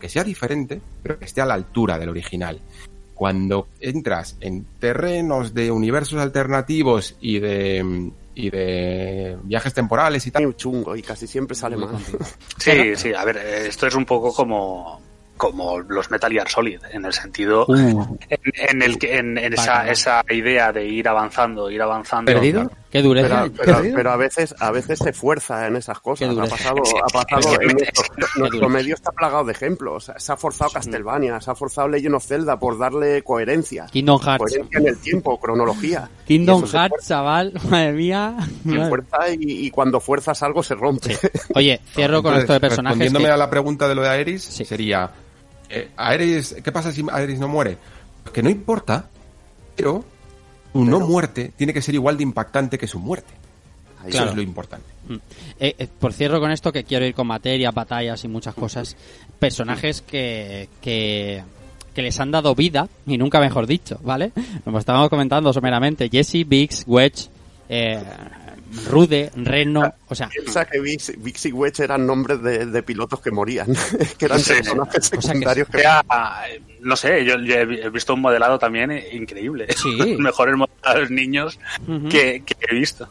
[0.00, 2.58] que sea diferente, pero que esté a la altura del original.
[3.24, 10.44] Cuando entras en terrenos de universos alternativos y de y de viajes temporales y tal,
[10.44, 11.96] Muy chungo y casi siempre sale mal.
[12.58, 15.00] sí, sí, a ver, eh, esto es un poco como
[15.36, 19.52] como los Metal Gear Solid, en el sentido Uh, en, en el que en, en
[19.52, 22.32] esa, esa idea de ir avanzando, ir avanzando.
[22.32, 22.70] ¿Perdido?
[22.90, 23.48] Qué dureza.
[23.56, 26.28] Pero, pero- pero a veces a veces se fuerza en esas cosas.
[26.30, 27.76] Ha pasado, ha pasado en
[28.36, 30.12] nuestro, medio está plagado de ejemplos.
[30.16, 33.86] Se ha forzado Castlevania, se ha forzado Legend of Zelda por darle coherencia.
[33.90, 34.38] Kingdom Hearts.
[34.38, 36.08] Coherencia en el tiempo, cronología.
[36.26, 38.36] Kingdom Hearts, chaval, madre mía.
[38.64, 41.16] Se fuerza y, y cuando fuerzas algo se rompe.
[41.54, 42.98] Oye, cierro con Entonces, esto de personajes.
[42.98, 44.64] Respondiéndome que- a la pregunta de lo de Aeris, Sí.
[44.64, 45.10] sería,
[45.68, 47.76] eh, Aeris, ¿qué pasa si Aeris no muere?
[48.32, 49.08] Que no importa,
[49.76, 50.04] pero
[50.72, 53.32] su no muerte tiene que ser igual de impactante que su muerte.
[54.02, 54.30] Eso Claro.
[54.30, 54.86] es lo importante.
[55.60, 58.96] Eh, eh, por cierro con esto que quiero ir con materia, batallas y muchas cosas.
[59.38, 61.42] Personajes que, que,
[61.94, 64.32] que les han dado vida, y nunca mejor dicho, ¿vale?
[64.64, 67.28] Como estábamos comentando someramente, Jesse, Biggs, Wedge,
[67.68, 68.02] eh,
[68.90, 73.20] Rude, Reno, o sea, Piensa que Vix, Vix y Wedge eran nombres de, de pilotos
[73.20, 73.68] que morían,
[74.18, 74.54] que eran Sí.
[74.54, 76.02] personajes que secundarios que, Sea,
[76.80, 79.68] no sé, yo, yo he visto un modelado también increíble.
[79.76, 80.16] Sí.
[80.18, 82.08] Mejores modelados niños Ujú.
[82.08, 83.08] que, que he visto.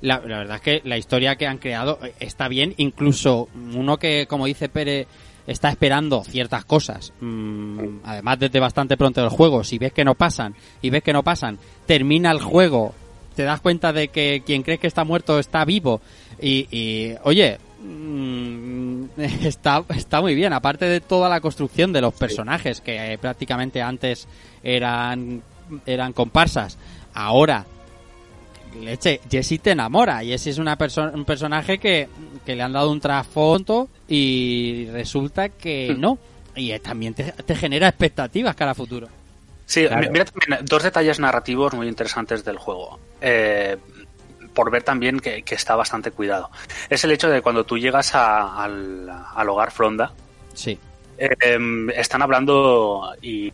[0.00, 3.96] La, la verdad es que la historia que han creado eh, está bien, incluso uno
[3.98, 5.06] que, como dice Pere,
[5.50, 10.14] está esperando ciertas cosas, mm, además desde bastante pronto del juego, si ves que no
[10.14, 12.94] pasan y ves que no pasan, termina el juego,
[13.34, 16.00] te das cuenta de que quien crees que está muerto está vivo.
[16.40, 19.04] Y, y, oye, mm,
[19.42, 23.82] está, está muy bien, aparte de toda la construcción de los personajes que eh, prácticamente
[23.82, 24.28] antes
[24.62, 25.42] eran,
[25.84, 26.78] eran comparsas,
[27.12, 27.66] ahora
[28.74, 30.20] leche, Jessie te enamora.
[30.22, 32.08] Jessie es una perso- un personaje que,
[32.44, 36.18] que le han dado un trasfondo y resulta que no.
[36.56, 39.08] Y eh, también te, te genera expectativas cara a futuro.
[39.66, 40.10] Sí, Claro.
[40.10, 42.98] mira también dos detalles narrativos muy interesantes del juego.
[43.20, 43.76] Eh,
[44.52, 46.50] por ver también que, que está bastante cuidado.
[46.88, 50.12] Es el hecho de cuando tú llegas a- al, al hogar Fronda,
[50.54, 50.76] Sí.
[51.18, 53.52] eh, em, están hablando y,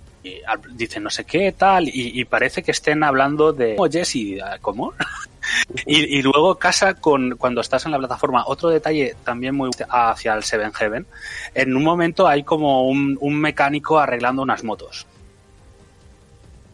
[0.73, 4.94] dicen no sé qué tal y, parece que estén hablando de oh, Jesse cómo
[5.86, 10.43] y, luego casa con cuando estás en la plataforma otro detalle también muy hacia el
[10.43, 11.07] Seven Heaven.
[11.55, 15.07] En un momento hay como un, un mecánico arreglando unas motos.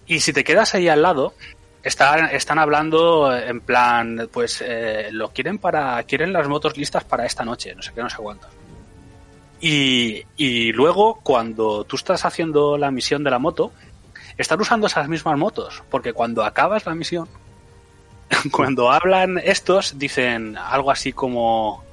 [0.06, 1.34] Y si te quedas ahí al lado
[1.82, 7.26] están, están hablando en plan pues eh, lo quieren para quieren las motos listas para
[7.26, 8.46] esta noche no sé qué no sé cuánto
[9.62, 13.72] y, y luego, cuando tú estás haciendo la misión de la moto,
[14.36, 17.28] están usando esas mismas motos, porque cuando acabas la misión,
[18.50, 21.84] cuando hablan estos, dicen algo así como...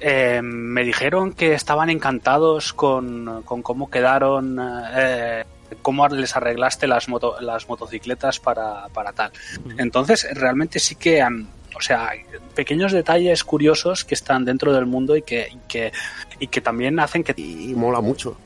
[0.00, 4.58] eh, me dijeron que estaban encantados con, con cómo quedaron,
[4.94, 5.44] eh,
[5.82, 9.32] cómo les arreglaste las, moto, las motocicletas para, para tal.
[9.78, 12.10] Entonces, realmente sí que han, o sea,
[12.54, 15.92] pequeños detalles curiosos que están dentro del mundo y que, y que,
[16.40, 17.34] y que también hacen que...
[17.36, 18.36] y mola mucho.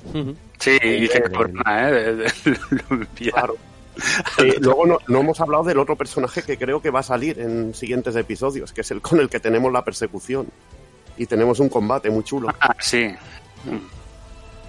[0.58, 1.92] Sí, dice Eh, que ¿eh?
[1.92, 3.30] De- de-.
[3.30, 3.56] Claro.
[4.38, 7.38] Eh, luego no, no hemos hablado del otro personaje que creo que va a salir
[7.38, 10.46] en siguientes episodios, que es el con el que tenemos la persecución.
[11.16, 12.48] Y tenemos un combate muy chulo.
[12.60, 13.10] Ah, sí.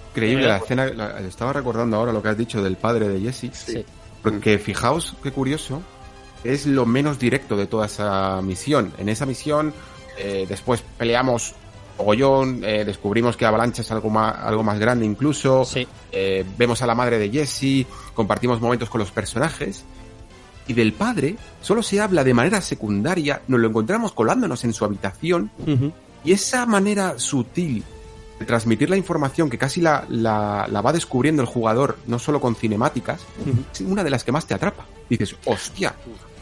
[0.10, 0.86] increíble la escena.
[0.88, 3.50] la- estaba recordando ahora lo que has dicho del padre de Jesse.
[3.54, 3.86] Sí.
[4.22, 5.82] Porque fijaos qué curioso,
[6.44, 8.94] es lo menos directo de toda esa misión.
[8.98, 9.74] En esa misión,
[10.18, 11.54] eh, después peleamos
[11.98, 15.88] mogollón, eh, descubrimos que Avalancha es algo más, algo más grande incluso, Sí.
[16.12, 17.86] eh, vemos a la madre de Jesse,
[18.16, 19.84] compartimos momentos con los personajes.
[20.68, 24.86] Y del padre solo se habla de manera secundaria, nos lo encontramos colándonos en su
[24.86, 25.52] habitación
[26.24, 27.84] y esa manera sutil
[28.40, 32.40] de transmitir la información que casi la, la, la va descubriendo el jugador, no solo
[32.40, 33.22] con cinemáticas,
[33.74, 34.86] es una de las que más te atrapa.
[35.10, 35.94] Dices, hostia,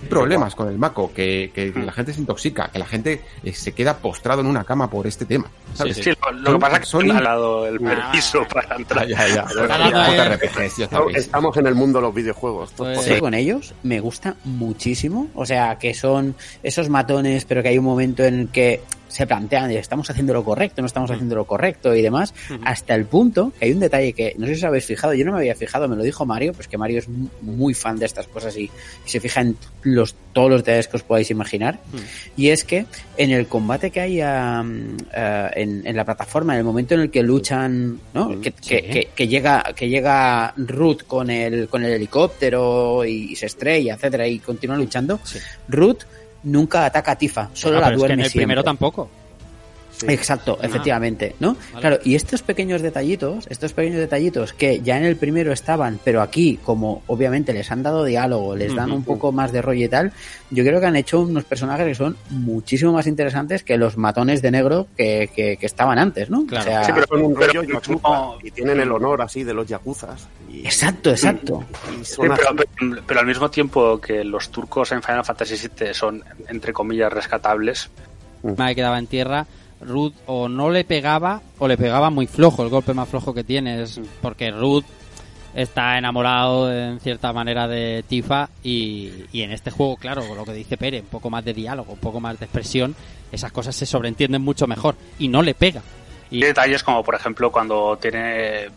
[0.07, 3.73] problemas con el Mako, que, que la gente se intoxica, que la gente eh, se
[3.73, 5.47] queda postrado en una cama por este tema.
[5.73, 5.97] ¿sabes?
[5.97, 8.75] Sí, lo, lo que pasa es que Son- no le ha dado el permiso para
[8.75, 9.07] entrar.
[9.07, 10.37] Ya, ya, ya.
[11.15, 12.71] Estamos- en el mundo de los videojuegos.
[12.77, 13.01] Pues-.
[13.01, 15.27] Sí, con ellos me gusta muchísimo.
[15.35, 19.27] O sea, que son esos matones, pero que hay un momento en el que se
[19.27, 22.33] plantean, estamos haciendo lo correcto, no estamos haciendo lo correcto y demás,
[22.63, 25.25] hasta el punto que hay un detalle que no sé si os habéis fijado, yo
[25.25, 27.97] no me había fijado, me lo dijo Mario, pues que Mario es mu- muy fan
[27.99, 28.71] de estas cosas y, y
[29.09, 31.79] se fija en los, todos los detalles que os podáis imaginar.
[32.37, 32.85] Y es que
[33.17, 37.01] en el combate que hay am, eh, en, en la plataforma, en el momento en
[37.01, 38.39] el que luchan, ¿no?
[38.39, 38.75] Que, que- Sí.
[38.93, 44.27] que- que llega que llega Ruth con el con el helicóptero y, se estrella, etcétera,
[44.27, 45.19] y continúa luchando.
[45.23, 45.39] Sí.
[45.67, 46.03] Ruth
[46.43, 48.71] nunca ataca a Tifa, solo Ah, la pero es que duerme en el primero siempre.
[50.07, 51.55] Exacto, efectivamente, ¿no?
[51.73, 51.81] Vale.
[51.81, 56.21] Claro, y estos pequeños detallitos, estos pequeños detallitos que ya en el primero estaban, pero
[56.21, 59.89] aquí, como obviamente les han dado diálogo, les dan un poco más de rollo y
[59.89, 60.13] tal,
[60.51, 64.41] yo creo que han hecho unos personajes que son muchísimo más interesantes que los matones
[64.41, 66.45] de negro que, que, que estaban antes, ¿no?
[66.45, 66.63] Claro.
[66.63, 69.67] O sea, Sí, pero son un Pero- rollo y tienen el honor así de los
[69.67, 70.27] yakuzas.
[70.49, 71.63] Y, Exacto, exacto.
[71.91, 72.65] y Sí, son pero, así.
[72.79, 77.11] pero- pero al mismo tiempo que los turcos en Final Fantasy VII son, entre comillas,
[77.11, 77.89] rescatables,
[78.41, 79.45] Me quedaba en tierra.
[79.81, 83.43] Ruth o no le pegaba o le pegaba muy flojo, el golpe más flojo que
[83.43, 84.83] tiene es porque Ruth
[85.55, 90.53] está enamorado en cierta manera de Tifa y, y en este juego, claro, lo que
[90.53, 92.95] dice Pere, un poco más de diálogo, un poco más de expresión,
[93.31, 95.81] esas cosas se sobreentienden mucho mejor y no le pega.
[96.29, 98.67] Y detalles como, por ejemplo, cuando tiene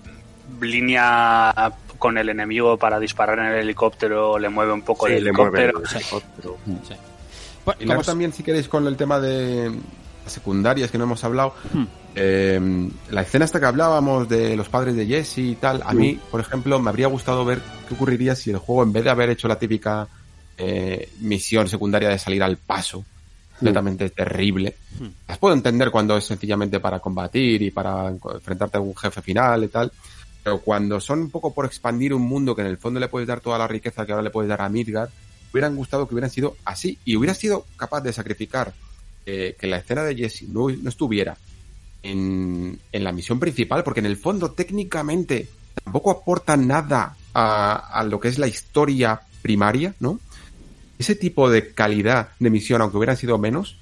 [0.61, 5.25] línea con el enemigo para disparar en el helicóptero, le mueve un poco Sí, el
[5.25, 5.91] le mueve helicóptero.
[5.91, 6.57] el helicóptero.
[6.89, 6.95] sí.
[7.65, 9.71] Bueno, Y luego como- también, si queréis, con el tema de
[10.27, 11.85] secundarias que no hemos hablado, Hmm.
[12.15, 16.19] eh, la escena hasta que hablábamos de los padres de Jesse y tal, a mí,
[16.31, 19.31] por ejemplo, me habría gustado ver qué ocurriría si el juego, en vez de haber
[19.31, 20.07] hecho la típica
[20.59, 23.05] eh, misión secundaria de salir al paso,
[23.59, 24.77] completamente terrible,
[25.29, 29.65] las puedo entender cuando es sencillamente para combatir y para enfrentarte a un jefe final
[29.65, 29.91] y tal,
[30.43, 33.29] pero cuando son un poco por expandir un mundo que en el fondo le puedes
[33.29, 35.11] dar toda la riqueza que ahora le puedes dar a Midgard,
[35.53, 38.73] hubieran gustado que hubieran sido así y hubiera sido capaz de sacrificar
[39.27, 41.37] eh, que la escena de Jesse no, no estuviera
[42.03, 45.49] en, en la misión principal, porque en el fondo técnicamente
[45.85, 50.21] tampoco aporta nada a, a lo que es la historia primaria, ¿no?
[50.99, 53.77] Ese tipo de calidad de misión, aunque hubieran sido menos,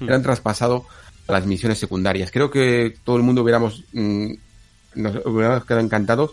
[0.00, 0.86] eran traspasado
[1.26, 2.30] a las misiones secundarias.
[2.30, 4.32] Creo que todo el mundo hubiéramos, mm,
[4.96, 6.30] nos hubiéramos quedado encantados,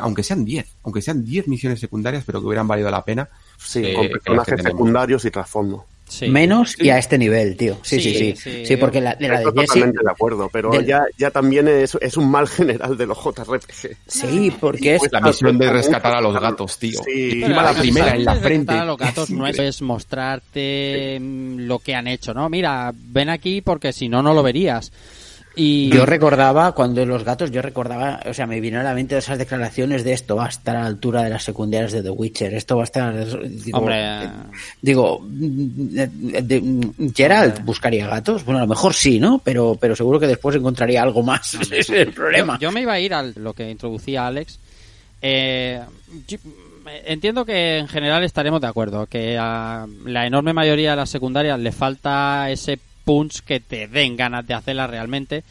[0.00, 3.28] aunque sean 10, aunque sean 10 misiones secundarias, pero que hubieran valido la pena.
[3.58, 5.86] Sí, eh, con personajes secundarios y trasfondo.
[6.08, 6.28] Sí.
[6.28, 6.90] Menos y Sí.
[6.90, 7.78] a este nivel, tío.
[7.82, 8.36] Sí, sí, Sí, sí.
[8.36, 8.66] sí.
[8.66, 9.66] Sí, porque la, de la de Estoy Jesse.
[9.68, 13.18] totalmente de acuerdo, pero del- ya, ya también es, es un mal general de los
[13.18, 13.96] JRPG.
[14.06, 14.98] Sí, porque es.
[15.00, 17.00] Pues la misión de rescatar a los gatos, tío.
[17.04, 17.42] Sí.
[17.42, 18.72] Encima la primera en la frente.
[18.72, 22.48] rescatar a los gatos no es, mostrarte lo que han hecho, ¿no?
[22.48, 24.92] Mira, ven aquí porque si no, no lo verías.
[25.56, 29.16] Y Yo recordaba, cuando los gatos, yo recordaba, o sea, me vino a la mente
[29.16, 32.10] esas declaraciones de esto va a estar a la altura de las secundarias de The
[32.10, 33.14] Witcher, esto va a estar...
[33.48, 34.28] Digo, Hombre, eh,
[34.82, 36.08] digo mm, eh,
[36.42, 39.40] de- mm, Geralt buscaría gatos, bueno, a lo mejor sí, ¿no?
[39.44, 42.54] Pero, pero seguro que después encontraría algo más, ese es el problema.
[42.58, 44.58] Yo, yo me iba a ir a lo que introducía Alex.
[45.22, 45.80] Eh,
[46.26, 46.38] yo-
[47.06, 51.58] entiendo que en general estaremos de acuerdo, que a la enorme mayoría de las secundarias
[51.60, 55.44] le falta ese punch que te den ganas de hacerla realmente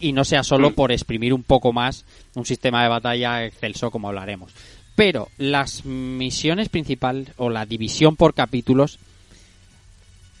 [0.00, 2.04] y no sea solo por exprimir un poco más
[2.34, 4.52] un sistema de batalla excelso como hablaremos.
[4.94, 8.98] Pero las misiones principales o la división por capítulos,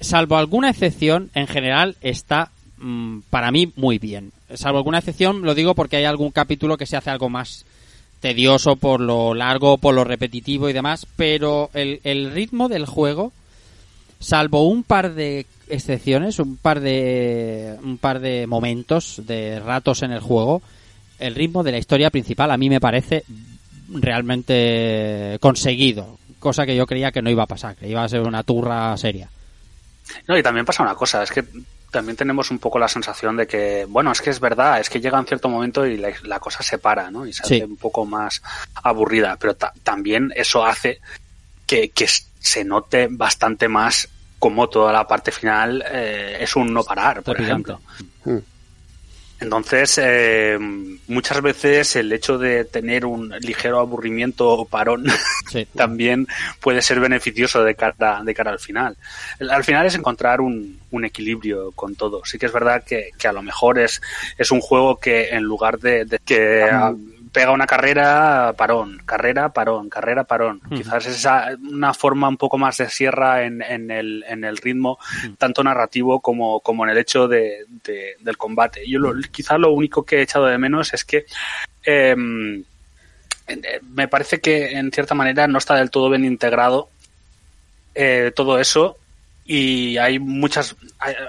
[0.00, 4.32] salvo alguna excepción, en general está mm, para mí muy bien.
[4.54, 7.64] Salvo alguna excepción, lo digo porque hay algún capítulo que se hace algo más
[8.20, 13.32] tedioso por lo largo, por lo repetitivo y demás, pero el, el ritmo del juego,
[14.18, 20.12] salvo un par de excepciones, un par de un par de momentos, de ratos en
[20.12, 20.62] el juego,
[21.18, 23.24] el ritmo de la historia principal a mí me parece
[23.88, 28.20] realmente conseguido, cosa que yo creía que no iba a pasar, que iba a ser
[28.20, 29.28] una turra seria.
[30.26, 31.44] No, y también pasa una cosa, es que
[31.90, 35.00] también tenemos un poco la sensación de que, bueno, es que es verdad, es que
[35.00, 37.26] llega un cierto momento y la, la cosa se para, ¿no?
[37.26, 38.42] Y se hace un poco más
[38.74, 41.00] aburrida, pero también eso hace
[41.66, 42.06] que, que
[42.40, 44.08] se note bastante más
[44.38, 47.80] como toda la parte final eh, es un no parar, por ejemplo.
[48.24, 48.38] Mm.
[49.40, 50.58] Entonces, eh,
[51.06, 55.04] muchas veces el hecho de tener un ligero aburrimiento o parón
[55.76, 56.26] también
[56.60, 58.96] puede ser beneficioso de cara, de cara al final.
[59.48, 62.24] Al final es encontrar un, un equilibrio con todo.
[62.24, 64.02] Sí que es verdad que, que, a lo mejor es,
[64.36, 66.68] es un juego que en lugar de, de que
[67.38, 70.60] pega una carrera, parón, carrera, parón, carrera, parón.
[70.74, 74.56] Quizás es esa, una forma un poco más de sierra en, en, el, en el
[74.56, 74.98] ritmo,
[75.38, 78.82] tanto narrativo como, como en el hecho de, del combate.
[78.88, 81.26] Yo lo, quizás lo único que he echado de menos es que
[81.84, 82.64] em,
[83.46, 86.88] eh, me parece que en cierta manera no está del todo bien integrado
[87.94, 88.97] eh, todo eso
[89.50, 90.76] y hay muchas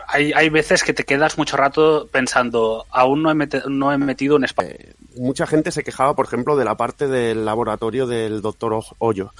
[0.07, 3.35] hay, hay veces que te quedas mucho rato pensando aún no he,
[3.69, 7.07] no he metido un espacio eh, mucha gente se quejaba por ejemplo de la parte
[7.07, 9.33] del laboratorio del doctor Hoyo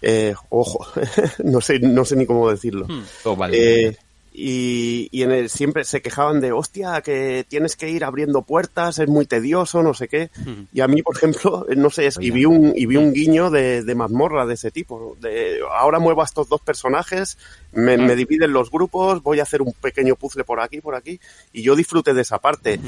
[0.00, 0.86] eh, ojo
[1.44, 3.04] no sé no sé ni cómo decirlo hmm.
[3.24, 3.88] oh, vale.
[3.88, 3.96] eh,
[4.34, 8.98] y, y en el, siempre se quejaban de, hostia, que tienes que ir abriendo puertas,
[8.98, 10.30] es muy tedioso, no sé qué.
[10.72, 13.82] Y a mí, por ejemplo, no sé, y vi un, y vi un guiño de,
[13.82, 15.16] de mazmorra de ese tipo.
[15.20, 17.36] De, ahora muevo a estos dos personajes,
[17.72, 21.20] me, me, dividen los grupos, voy a hacer un pequeño puzzle por aquí, por aquí,
[21.52, 22.80] y yo disfruté de esa parte.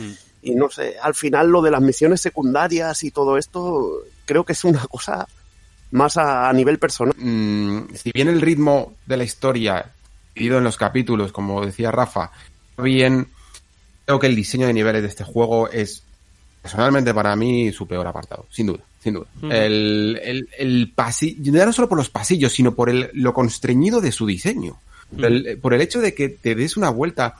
[0.43, 4.55] Y no sé, al final lo de las misiones secundarias y todo esto, creo que
[4.55, 5.29] es una cosa
[5.91, 7.15] más a, a nivel personal.
[7.19, 9.93] Mm, si bien el ritmo de la historia
[10.35, 12.31] dividido en los capítulos, como decía Rafa,
[12.79, 13.29] bien,
[14.05, 16.03] creo que el diseño de niveles de este juego es
[16.63, 19.27] personalmente para mí su peor apartado, sin duda, sin duda.
[19.43, 24.13] El, el, el pasillo, no solo por los pasillos, sino por el, lo constreñido de
[24.13, 24.79] su diseño.
[25.61, 27.37] por el hecho de que te des una vuelta,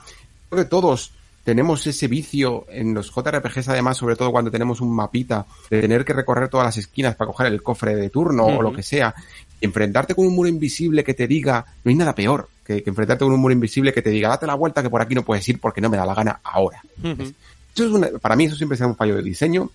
[0.49, 1.11] creo que todos
[1.43, 6.03] tenemos ese vicio en los JRPGs además, sobre todo cuando tenemos un mapita, de tener
[6.03, 9.13] que recorrer todas las esquinas para coger el cofre de turno o lo que sea,
[9.61, 13.33] enfrentarte con un muro invisible que te diga, no hay nada peor que, enfrentarte con
[13.33, 15.59] un muro invisible que te diga, date la vuelta que por aquí no puedes ir
[15.59, 16.81] porque no me da la gana ahora.
[17.01, 19.69] eso es para mí eso siempre será un fallo de diseño.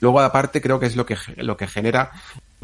[0.00, 2.12] Luego aparte creo que es lo que, lo que genera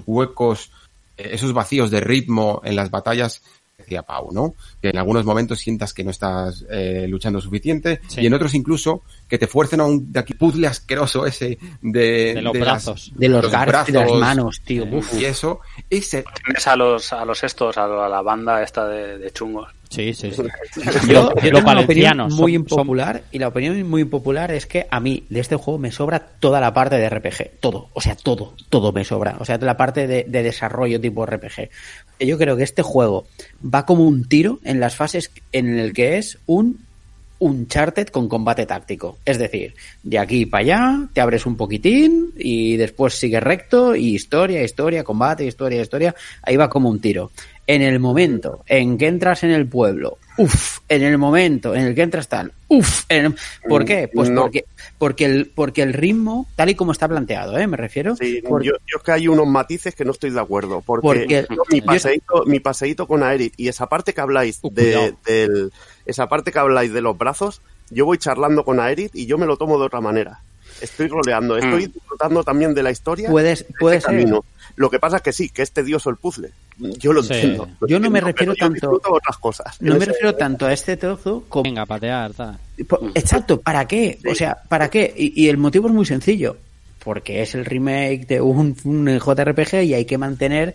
[0.06, 0.70] huecos,
[1.16, 3.42] eh, esos vacíos de ritmo en las batallas
[3.76, 4.54] decía Pau, ¿no?
[4.80, 9.02] Que en algunos momentos sientas que no estás eh, luchando suficiente y en otros incluso
[9.28, 13.28] que te fuercen a un de aquí puzzle asqueroso ese de, de los brazos, de
[13.28, 14.86] los, brazos, de las manos, tío.
[15.18, 15.60] Y eso,
[15.90, 16.24] ese.
[16.44, 19.68] Tienes a los, a los estos, a la banda esta de, de chungos.
[19.94, 20.42] Sí, sí, sí.
[21.08, 24.98] Yo, yo tengo una opinión muy impopular y la opinión muy impopular es que a
[24.98, 28.54] mí de este juego me sobra toda la parte de RPG, todo, o sea, todo,
[28.70, 31.68] todo me sobra, o sea, la parte de, de desarrollo tipo RPG.
[32.20, 33.26] Yo creo que este juego
[33.62, 36.84] va como un tiro en las fases en el que es un
[37.44, 39.18] Uncharted con combate táctico.
[39.24, 44.14] Es decir, de aquí para allá, te abres un poquitín y después sigues recto y
[44.14, 46.14] historia, historia, combate, historia, historia.
[46.42, 47.32] Ahí va como un tiro
[47.66, 51.94] en el momento en que entras en el pueblo, uff, en el momento en el
[51.94, 53.04] que entras tal, uff,
[53.68, 54.10] ¿por qué?
[54.12, 54.64] Pues porque,
[54.98, 57.66] porque, el, porque el ritmo, tal y como está planteado, ¿eh?
[57.66, 58.16] Me refiero.
[58.16, 62.44] Sí, yo, yo, que hay unos matices que no estoy de acuerdo, porque, mi, paseíto,
[62.46, 65.72] mi paseíto con Aerith y esa parte que habláis uh, de, del,
[66.04, 69.46] esa parte que habláis de los brazos, yo voy charlando con Aerith y yo me
[69.46, 70.40] lo tomo de otra manera.
[70.80, 71.92] Estoy roleando, estoy mm.
[71.92, 73.30] disfrutando también de la historia.
[73.30, 74.04] Puedes, puedes
[74.76, 76.50] Lo que pasa es que sí, que es tedioso el puzzle.
[76.78, 77.68] Yo lo entiendo.
[77.86, 79.00] yo no me refiero tanto.
[79.04, 79.80] a otras cosas.
[79.80, 81.64] No me refiero tanto a este trozo como.
[81.64, 82.32] Venga, patear,
[83.14, 84.18] Exacto, ¿para qué?
[84.28, 85.12] O sea, ¿para qué?
[85.16, 86.56] Y, y, el motivo es muy sencillo.
[87.04, 90.74] Porque es el remake de un, un JRPG y hay que mantener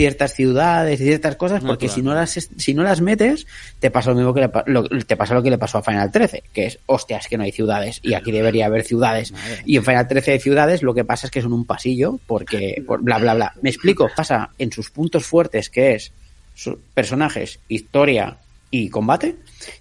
[0.00, 3.46] ciertas ciudades y ciertas cosas, porque si no las si no las metes,
[3.80, 6.10] te pasa lo mismo que le, lo, te pasa lo que le pasó a Final
[6.10, 9.34] 13, que es, hostias, que no hay ciudades, y aquí debería haber ciudades.
[9.66, 12.82] Y en Final 13 hay ciudades, lo que pasa es que son un pasillo, porque,
[12.86, 13.52] por bla, bla, bla.
[13.60, 16.12] Me explico, pasa en sus puntos fuertes, que es
[16.94, 18.38] personajes, historia
[18.70, 19.36] y combate,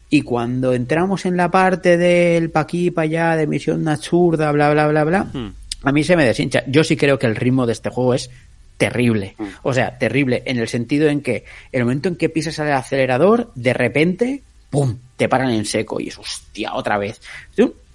[0.10, 4.72] y cuando entramos en la parte del pa' aquí, pa' allá, de misión absurda, bla,
[4.72, 5.54] bla, bla, bla, hmm.
[5.84, 6.64] A mí se me deshincha.
[6.68, 8.30] Yo sí creo que el ritmo de este juego es
[8.78, 9.36] terrible.
[9.38, 9.48] Mm.
[9.64, 13.52] O sea, terrible en el sentido en que el momento en que pisas el acelerador,
[13.56, 14.98] de repente, ¡pum!
[15.18, 17.22] te paran en seco y es hostia, otra vez.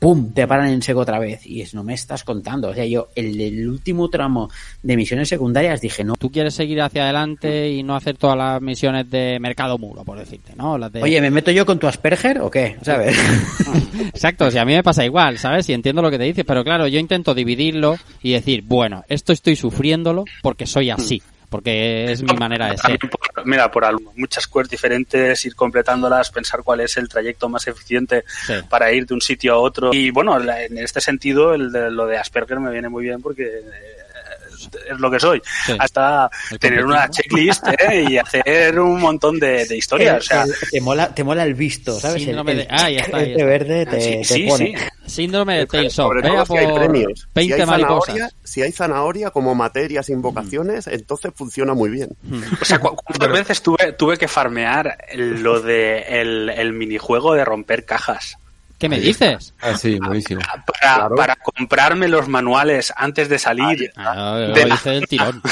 [0.04, 0.34] ¡Pum!
[0.34, 1.46] Te paran en seco otra vez.
[1.46, 2.68] Y es, no me estás contando.
[2.68, 4.50] O sea, yo, el, el último tramo
[4.82, 6.12] de misiones secundarias dije, no.
[6.16, 10.18] Tú quieres seguir hacia adelante y no hacer todas las misiones de mercado muro, por
[10.18, 10.76] decirte, ¿no?
[10.76, 11.02] Las de...
[11.02, 12.76] Oye, ¿me meto yo con tu Asperger o qué?
[12.82, 13.16] ¿Sabes?
[14.08, 15.66] Exacto, si a mí me pasa igual, ¿sabes?
[15.70, 19.32] Y entiendo lo que te dices, pero claro, yo intento dividirlo y decir, bueno, esto
[19.32, 22.98] estoy sufriéndolo porque soy así porque es mi manera de ser.
[22.98, 27.66] Por- mira, por al- muchas quests diferentes, ir completándolas, pensar cuál es el trayecto más
[27.66, 28.54] eficiente Sí.
[28.68, 29.92] para ir de un sitio a otro.
[29.92, 33.62] Y bueno, en este sentido, el de, lo de Asperger me viene muy bien porque
[34.90, 35.42] es lo que soy.
[35.66, 35.74] Sí.
[35.78, 38.04] Hasta El tener una checklist ¿eh?
[38.10, 40.14] y hacer un montón de, de historias.
[40.14, 42.22] El- o sea, el- te, mola, te mola el visto, ¿sabes?
[42.22, 43.44] Síndrome el, de- ah, ya está, ya está.
[43.44, 44.66] verde te, sí, te sí, pone.
[44.78, 44.84] sí.
[45.06, 46.06] Síndrome de Tales of.
[46.06, 47.28] Sobre Vea todo si hay por premios.
[47.34, 52.08] 20 si hay zanahoria, si hay zanahoria como materias, invocaciones, entonces funciona muy bien.
[52.60, 57.44] O sea, ¿cu- ¿cuántas veces tuve, tuve que farmear lo de el, el minijuego de
[57.44, 58.38] romper cajas?
[58.84, 59.54] ¿Qué me dices?
[59.60, 60.40] Ah, sí, buenísimo.
[60.42, 60.62] Para,
[60.96, 61.14] Claro.
[61.14, 63.90] para comprarme los manuales antes de salir.
[63.96, 65.40] Ah, lo De la- hice del tirón.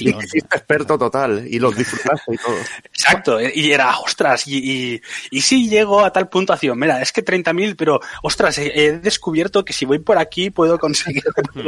[0.00, 2.56] Y hiciste experto total y los disfrutaste y todo.
[2.92, 4.56] Exacto, y era, ostras, y,
[4.94, 5.00] y,
[5.30, 9.64] y sí llego a tal puntuación, mira, es que 30.000, pero, ostras, he, he descubierto
[9.64, 11.22] que si voy por aquí puedo conseguir...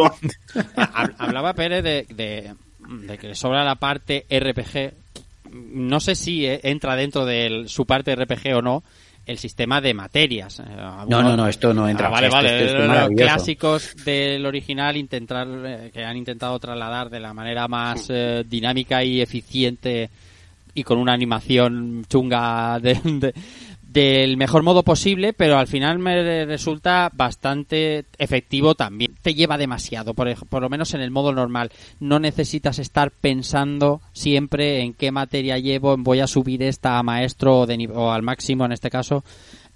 [0.76, 2.55] Hab- Hablaba Pérez de, de,
[3.06, 4.92] de que le sobra la parte RPG.
[5.52, 8.82] No sé si eh, entra dentro de su parte RPG o no
[9.31, 10.61] el sistema de materias.
[10.61, 10.65] Eh,
[11.09, 12.09] No, no, no, esto no entra.
[12.09, 12.65] Ah, vale, vale.
[12.66, 17.69] esto es los clásicos del original intentar eh, que han intentado trasladar de la manera
[17.69, 20.11] más eh, dinámica y eficiente
[20.74, 23.35] y con una animación chunga de- de-
[23.92, 29.16] del mejor modo posible, pero al final me resulta bastante efectivo también.
[29.20, 31.72] Te lleva demasiado, por, por lo menos en el modo normal.
[31.98, 37.60] No necesitas estar pensando siempre en qué materia llevo, voy a subir esta a maestro
[37.60, 39.24] o, de, o al máximo en este caso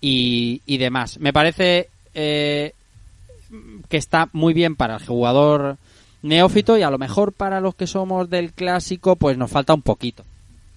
[0.01, 1.19] y, y demás.
[1.19, 2.73] Me parece eh,
[3.89, 5.77] que está muy bien para el jugador
[6.23, 9.83] neófito y a lo mejor para los que somos del clásico pues nos falta un
[9.83, 10.25] poquito.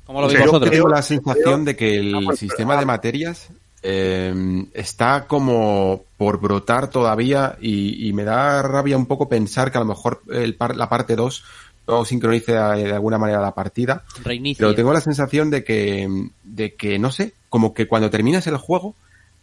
[0.08, 0.72] ¿Cómo lo Sí, veis yo vosotros?
[0.72, 3.48] Tengo creo- la sensación de que el Ah, bueno, sistema pero- de materias
[3.84, 9.78] eh, está como por brotar todavía y, y me da rabia un poco pensar que
[9.78, 11.44] a lo mejor el par- la parte 2
[11.88, 14.04] no sincronice de, de alguna manera la partida.
[14.24, 14.62] Reinicia.
[14.66, 16.10] Pero tengo la sensación de que,
[16.44, 18.96] de que, no sé, como que cuando terminas el juego,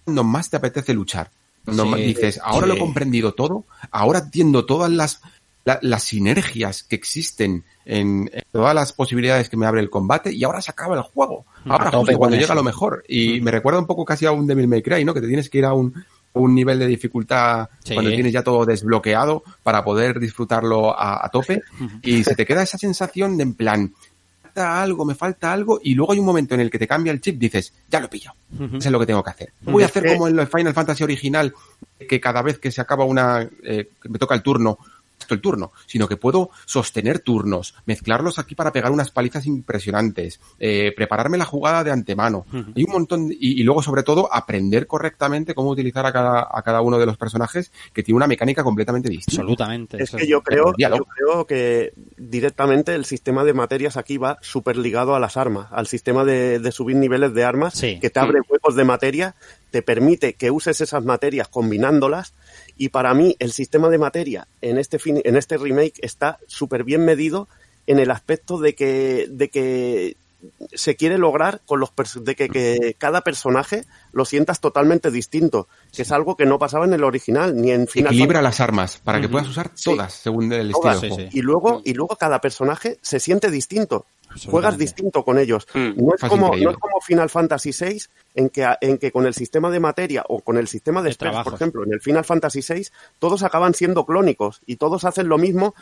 [0.04, 1.30] cuando más te apetece luchar.
[1.64, 2.68] Cuando Sí, más dices, ahora sí.
[2.68, 5.22] lo he comprendido todo, ahora entiendo todas las,
[5.64, 10.32] la- las sinergias que existen en, en todas las posibilidades que me abre el combate
[10.32, 11.44] y ahora se acaba el juego.
[11.66, 12.54] Ahora A tope justo cuando llega eso.
[12.54, 13.04] lo mejor.
[13.08, 15.14] Y me recuerda un poco casi a un Devil May Cry, ¿no?
[15.14, 15.94] Que te tienes que ir a un,
[16.34, 17.94] un nivel de dificultad Sí.
[17.94, 21.62] cuando tienes ya todo desbloqueado para poder disfrutarlo a, a tope
[22.02, 23.94] y se te queda esa sensación de en plan,
[24.42, 27.12] falta algo, me falta algo y luego hay un momento en el que te cambia
[27.12, 29.52] el chip, dices, ya lo he pillado, eso es lo que tengo que hacer.
[29.62, 31.52] Voy a hacer como en el Final Fantasy original,
[32.08, 34.78] que cada vez que se acaba una, eh, que me toca el turno,
[35.32, 40.92] el turno, sino que puedo sostener turnos, mezclarlos aquí para pegar unas palizas impresionantes, eh,
[40.94, 42.44] prepararme la jugada de antemano.
[42.76, 46.48] Hay un montón, de- y, y luego sobre todo aprender correctamente cómo utilizar a cada,
[46.52, 49.40] a cada uno de los personajes que tiene una mecánica completamente distinta.
[49.42, 50.02] Absolutamente.
[50.02, 54.76] Es que yo creo, yo creo que directamente el sistema de materias aquí va súper
[54.76, 57.98] ligado a las armas, al sistema de, de subir niveles de armas, Sí.
[58.00, 59.34] que te abre huecos de materia,
[59.70, 62.34] te permite que uses esas materias combinándolas,
[62.76, 67.04] y para mí el sistema de materia en este, en este remake está súper bien
[67.04, 67.48] medido
[67.86, 70.16] en el aspecto de que, de que
[70.72, 75.68] se quiere lograr con los pers- de que, que cada personaje lo sientas totalmente distinto,
[75.94, 78.44] que es algo que no pasaba en el original ni en Final Equilibra Fantasy.
[78.44, 79.90] las armas para que puedas usar Sí.
[79.90, 81.30] todas según el Todas, estilo de sí, juego.
[81.32, 81.38] sí.
[81.38, 84.06] y luego y luego cada personaje se siente distinto
[84.48, 85.90] juegas distinto con ellos Mm.
[86.04, 88.02] no es como no es como Final Fantasy VI
[88.34, 91.14] en que en que con el sistema de materia o con el sistema de De
[91.14, 92.88] spells, por ejemplo en el Final Fantasy VI
[93.20, 95.74] todos acaban siendo clónicos y todos hacen lo mismo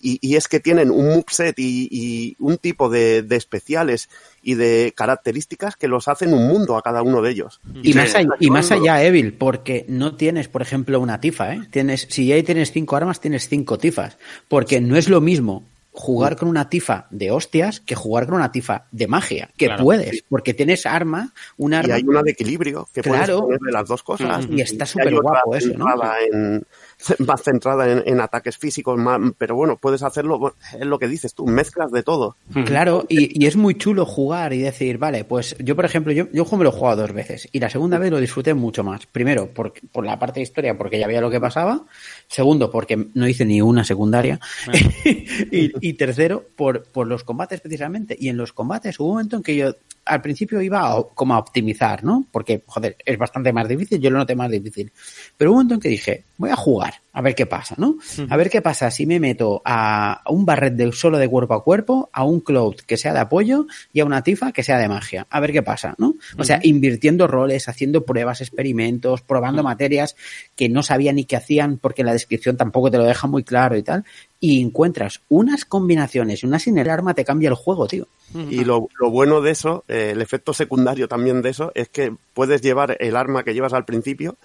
[0.00, 4.08] y, y es que tienen un moveset y, y un tipo de, de especiales
[4.42, 8.14] y de características que los hacen un mundo a cada uno de ellos Y, más
[8.14, 11.60] allá, y más allá, Evil, porque no tienes, por ejemplo, una tifa, ¿eh?
[11.70, 14.18] Tienes, si ya tienes cinco armas, tienes cinco tifas.
[14.48, 18.52] Porque no es lo mismo jugar con una tifa de hostias que jugar con una
[18.52, 19.50] tifa de magia.
[19.56, 19.84] Que Claro.
[19.84, 21.94] puedes, porque tienes arma, un y arma.
[21.96, 23.18] hay una de equilibrio que Claro.
[23.40, 25.86] puedes ponerle las dos cosas Y está súper guapo eso, ¿no?
[26.32, 26.64] en-
[27.26, 31.32] más centrada en, en ataques físicos más, pero bueno puedes hacerlo es lo que dices
[31.32, 32.36] tú mezclas de todo
[32.66, 36.26] Claro, y, y es muy chulo jugar y decir, vale, pues yo, por ejemplo, yo,
[36.32, 39.06] yo me lo he jugado dos veces y la segunda vez lo disfruté mucho más.
[39.06, 41.86] Primero, por, por la parte de historia, porque ya veía lo que pasaba.
[42.30, 44.38] Segundo, porque no hice ni una secundaria.
[45.50, 48.16] y, y tercero, por, por los combates precisamente.
[48.18, 49.74] Y en los combates hubo un momento en que yo
[50.04, 52.26] al principio iba a- como a optimizar, ¿no?
[52.32, 54.90] Porque, joder, es bastante más difícil, yo lo noté más difícil.
[55.36, 57.96] Pero hubo un momento en que dije, voy a jugar, a ver qué pasa, ¿no?
[58.28, 61.62] A ver qué pasa si me meto a un barret de solo de cuerpo a
[61.64, 64.88] cuerpo, a un cloud que sea de apoyo y a una tifa que sea de
[64.88, 65.26] magia.
[65.30, 66.14] A ver qué pasa, ¿no?
[66.38, 70.16] O sea, invirtiendo roles, haciendo pruebas, experimentos, probando materias
[70.56, 73.76] que no sabía ni qué hacían porque la descripción tampoco te lo deja muy claro
[73.76, 74.04] y tal.
[74.42, 78.06] Y encuentras unas combinaciones y una sin el arma te cambia el juego, tío.
[78.34, 82.14] Y lo, lo bueno de eso, eh, el efecto secundario también de eso, es que
[82.32, 84.36] puedes llevar el arma que llevas al principio,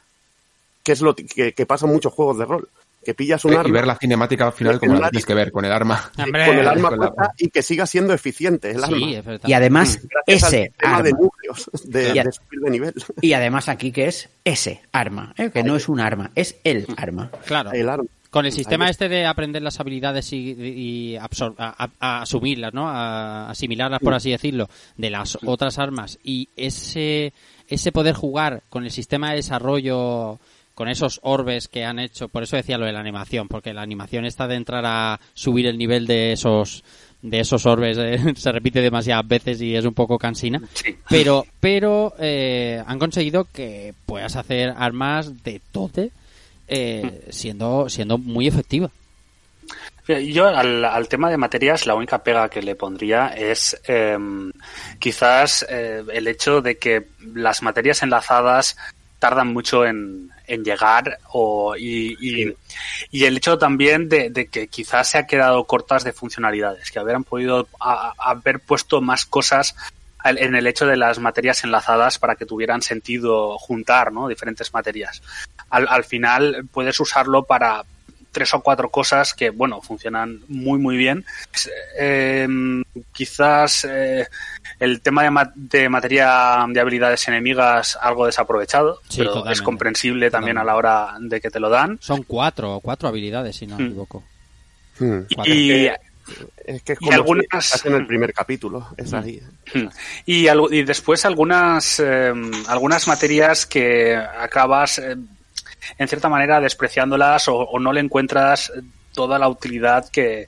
[0.84, 2.67] que es lo que, que pasa en muchos juegos de rol.
[3.05, 5.51] Que pillas un y arma ver la cinemática al final como la tienes que ver,
[5.51, 6.11] con el arma.
[6.17, 8.97] Hombre, con el arma con la- puesta y que siga siendo eficiente el arma.
[8.97, 9.22] Sí.
[9.45, 11.19] Y además, Gracias al ese tema de arma.
[11.22, 12.93] núcleos, de, subir de nivel.
[13.22, 15.51] Y además aquí que es ese arma, ¿eh?
[15.51, 17.30] que no es un arma, es el arma.
[17.45, 17.72] Claro.
[17.73, 18.05] El arma.
[18.36, 22.74] Con el sistema este de aprender las habilidades y, y absor- a, a- a asumirlas,
[22.74, 22.90] ¿no?
[22.90, 27.32] A asimilarlas, por así decirlo, de las otras armas y ese,
[27.70, 30.40] ese poder jugar con el sistema de desarrollo,
[30.74, 33.84] con esos orbes que han hecho, por eso decía lo de la animación, porque la
[33.84, 36.84] animación está de entrar a subir el nivel de esos
[37.22, 40.95] de esos orbes eh, se repite demasiadas veces y es un poco cansina Sí.
[41.10, 46.12] pero pero eh, han conseguido que puedas hacer armas de tote
[46.68, 48.90] eh, siendo siendo muy efectiva
[50.08, 54.52] Yo al, al tema de materias la única pega que le pondría es em,
[55.00, 58.78] quizás eh, el hecho de que las materias enlazadas
[59.18, 62.54] tardan mucho en, en llegar o, y, y,
[63.10, 67.00] y el hecho también de, de que quizás se ha quedado cortas de funcionalidades, que
[67.00, 69.76] hubieran podido a- a- haber puesto más cosas
[70.20, 74.28] al- en el hecho de las materias enlazadas para que tuvieran sentido juntar ¿no?
[74.28, 75.24] diferentes materias.
[75.76, 77.84] Al, al final puedes usarlo para
[78.31, 81.23] tres o cuatro cosas que, bueno, funcionan muy, muy bien.
[81.97, 82.47] Eh,
[83.14, 84.27] quizás eh,
[84.80, 89.53] el tema de, ma- de materia de habilidades enemigas algo desaprovechado, Sí, pero totalmente.
[89.53, 91.97] es comprensible también a la hora de que te lo dan.
[92.02, 93.88] son cuatro cuatro habilidades si no me Mm.
[93.88, 94.23] equivoco
[94.97, 95.19] Hmm.
[95.45, 95.88] Y,
[96.65, 98.88] Es que es Y como algunas- si en el primer capítulo.
[98.97, 99.39] Es ahí.
[100.26, 102.34] Y, algo- y después algunas, eh,
[102.68, 105.15] algunas materias que acabas, eh,
[105.98, 108.72] en cierta manera, despreciándolas o, o no le encuentras
[109.14, 110.48] toda la utilidad que,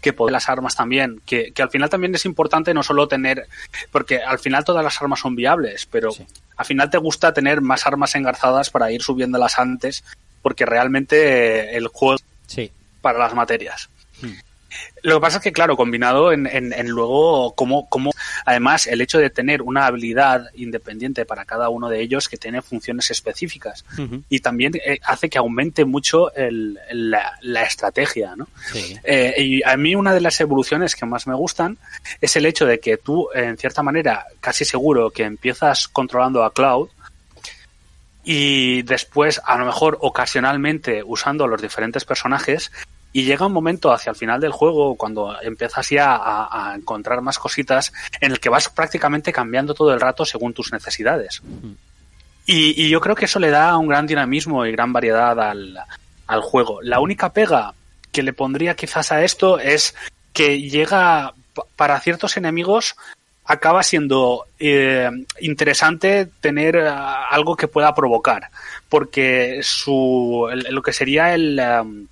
[0.00, 1.20] que pueden las armas también.
[1.26, 3.46] Que, que al final también es importante no solo tener,
[3.90, 6.26] porque al final todas las armas son viables, pero Sí.
[6.56, 10.04] al final te gusta tener más armas engarzadas para ir subiéndolas antes,
[10.42, 12.70] porque realmente el juego sí
[13.00, 13.88] para las materias.
[15.02, 18.10] Lo que pasa es que, claro, combinado en, en, en luego cómo, cómo,
[18.46, 22.62] además, el hecho de tener una habilidad independiente para cada uno de ellos que tiene
[22.62, 23.84] funciones específicas.
[24.28, 28.48] Y también eh, hace que aumente mucho el, el- la, la estrategia, ¿no?
[28.72, 28.98] sí.
[29.04, 31.76] Eh, y a mí una de las evoluciones que más me gustan
[32.20, 36.52] es el hecho de que tú, en cierta manera, casi seguro que empiezas controlando a
[36.52, 36.88] Cloud
[38.24, 42.72] y después, a lo mejor ocasionalmente usando los diferentes personajes
[43.14, 47.38] y llega un momento hacia el final del juego cuando empiezas ya a, encontrar más
[47.38, 51.40] cositas en el que vas prácticamente cambiando todo el rato según tus necesidades.
[52.44, 55.78] Y, yo creo que eso le da un gran dinamismo y gran variedad al,
[56.26, 56.82] al juego.
[56.82, 57.72] La única pega
[58.10, 59.94] que le pondría quizás a esto es
[60.32, 62.96] que llega pa- para ciertos enemigos
[63.44, 65.08] acaba siendo eh,
[65.38, 68.48] interesante tener ah, algo que pueda provocar
[68.88, 72.06] porque su lo que sería el um,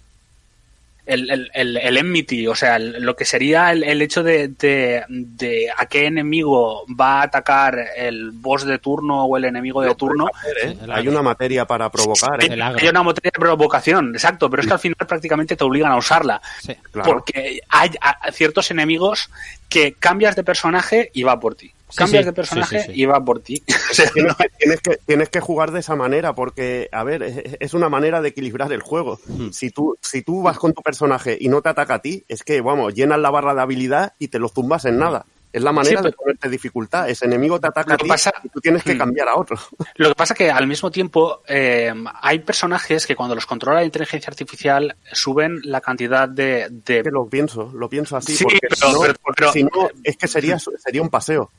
[1.04, 4.48] el, el, el, el enmity, o sea, el- lo que sería el, el hecho de,
[4.48, 9.82] de, de a qué enemigo va a atacar el boss de turno o el enemigo
[9.82, 10.28] de turno,
[10.64, 10.76] ¿eh?
[10.90, 12.38] Hay una materia para provocar.
[12.40, 12.62] hay, ¿eh?
[12.62, 15.96] Hay una materia de provocación, exacto, pero es que al final prácticamente te obligan a
[15.96, 16.40] usarla.
[16.60, 17.10] sí Claro.
[17.12, 19.28] Porque hay a- ciertos enemigos
[19.68, 21.72] que cambias de personaje y va por ti.
[21.92, 22.26] Sí, Cambias sí.
[22.26, 23.00] de personaje Sí, sí, sí.
[23.02, 23.62] y va por ti.
[23.90, 27.22] O sea, Tienes que, tienes, que, tienes que jugar de esa manera porque, a ver,
[27.22, 29.20] es, es una manera de equilibrar el juego.
[29.52, 32.42] Si tú, si tú vas con tu personaje y no te ataca a ti, es
[32.42, 35.26] que, vamos, llenas la barra de habilidad y te lo zumbas en nada.
[35.52, 37.08] Es la manera Sí, de ponerte dificultad.
[37.10, 38.98] Ese enemigo te ataca a ti pasa- y tú tienes que Mm.
[38.98, 39.56] cambiar a otro.
[39.96, 41.92] Lo que pasa que al mismo tiempo eh,
[42.22, 47.10] hay personajes que cuando los controla la inteligencia artificial suben la cantidad de, de Que
[47.10, 48.34] lo pienso, lo pienso así.
[48.34, 51.50] Sí, porque pero- si no, pero- pero- si no, es que sería, sería un paseo.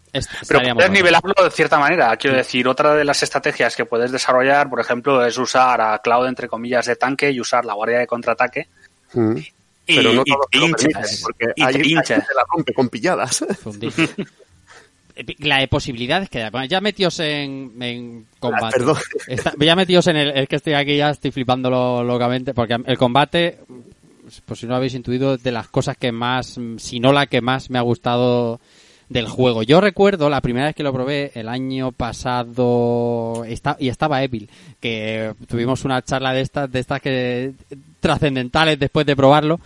[0.48, 2.16] Pero puedes nivelarlo de cierta manera.
[2.18, 6.28] Quiero decir, otra de las estrategias que puedes desarrollar, por ejemplo, es usar a Cloud
[6.28, 8.68] entre comillas de tanque y usar la guardia de contraataque.
[9.14, 9.38] Mm.
[9.86, 12.28] Y, Pero no y todos te te lo hinchas, permiten, porque y ahí, te hinchas.
[12.28, 13.46] te la rompe con pilladas.
[15.40, 16.68] La de posibilidades que hay.
[16.68, 18.66] Ya metidos en, en combate.
[18.66, 18.98] Ah, perdón.
[19.28, 22.56] Está- ya metidos en el, el que estoy aquí, ya estoy flipándolo locamente.
[22.56, 23.60] Porque el combate,
[24.46, 27.42] pues si no lo habéis intuido, de las cosas que más, si no la que
[27.42, 28.60] más me ha gustado
[29.10, 29.64] del juego.
[29.64, 34.50] Yo recuerdo la primera vez que lo probé el año pasado está, y estaba Evil,
[34.80, 37.54] que tuvimos una charla de estas, de estas que
[38.00, 39.60] trascendentales después de probarlo.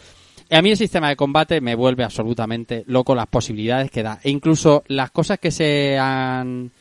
[0.49, 4.19] Y a mí el sistema de combate me vuelve absolutamente loco las posibilidades que da.
[4.23, 6.71] E incluso las cosas que se han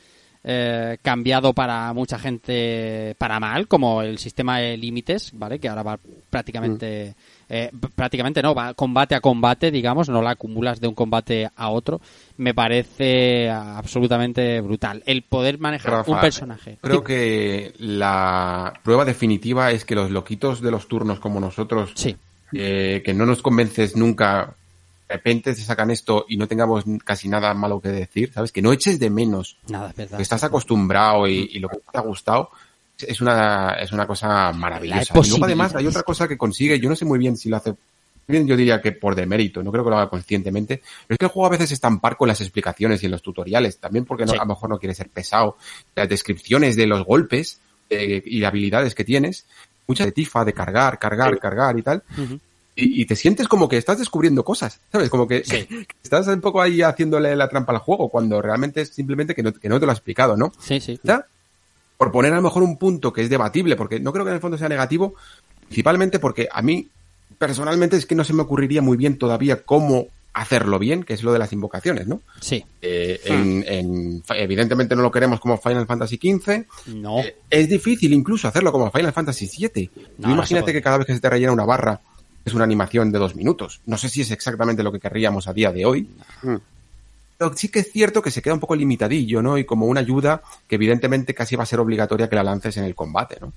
[0.48, 5.58] eh, cambiado para mucha gente para mal, como el sistema de límites, ¿vale?
[5.58, 5.98] Que ahora va
[6.30, 7.16] prácticamente,
[7.48, 11.70] eh, prácticamente no, va combate a combate, digamos, no la acumulas de un combate a
[11.70, 12.00] otro.
[12.38, 15.02] Me parece absolutamente brutal.
[15.06, 16.78] El poder manejar Rafa, un personaje.
[16.82, 22.16] Creo que la prueba definitiva es que los loquitos de los turnos como nosotros, Sí.
[22.52, 24.54] eh, que no nos convences nunca,
[25.08, 28.52] de repente se sacan esto y no tengamos casi nada malo que decir, ¿sabes?
[28.52, 29.56] Que no eches de menos.
[29.68, 30.16] Nada, es verdad.
[30.18, 32.50] Que estás acostumbrado y, y lo que te ha gustado
[32.98, 35.12] es una, es una cosa maravillosa.
[35.22, 37.56] Y luego además hay otra cosa que consigue, yo no sé muy bien si lo
[37.56, 37.74] hace
[38.28, 41.24] bien, yo diría que por demérito, no creo que lo haga conscientemente, pero es que
[41.26, 44.04] el juego a veces es tan parco en las explicaciones y en los tutoriales, también
[44.04, 44.38] porque no, Sí.
[44.38, 45.56] a lo mejor no quiere ser pesado,
[45.94, 49.46] las descripciones de los golpes eh, y habilidades que tienes,
[49.86, 52.02] mucha de tifa, de cargar, cargar, cargar y tal,
[52.74, 55.08] y, y te sientes como que estás descubriendo cosas, ¿sabes?
[55.08, 55.64] Como que, Sí.
[55.66, 59.42] que estás un poco ahí haciéndole la trampa al juego, cuando realmente es simplemente que
[59.44, 60.52] no, que no te lo ha explicado, ¿no?
[60.58, 60.98] Sí, sí.
[61.04, 61.24] ¿Ya?
[61.96, 64.34] Por poner a lo mejor un punto que es debatible, porque no creo que en
[64.34, 65.14] el fondo sea negativo,
[65.68, 66.88] principalmente porque a mí,
[67.38, 71.22] personalmente, es que no se me ocurriría muy bien todavía cómo hacerlo bien, que es
[71.22, 72.20] lo de las invocaciones, ¿no?
[72.40, 72.62] Sí.
[72.82, 76.66] Eh, en- en- evidentemente no lo queremos como Final Fantasy XV.
[76.94, 77.20] No.
[77.20, 79.90] Eh, es difícil incluso hacerlo como Final Fantasy VII.
[80.18, 82.00] No, imagínate que cada vez que se te rellena una barra
[82.44, 83.80] es una animación de dos minutos.
[83.86, 86.08] No sé si es exactamente lo que querríamos a día de hoy.
[87.38, 89.58] Pero sí que es cierto que se queda un poco limitadillo, ¿no?
[89.58, 92.84] Y como una ayuda que evidentemente casi va a ser obligatoria que la lances en
[92.84, 93.52] el combate, ¿no?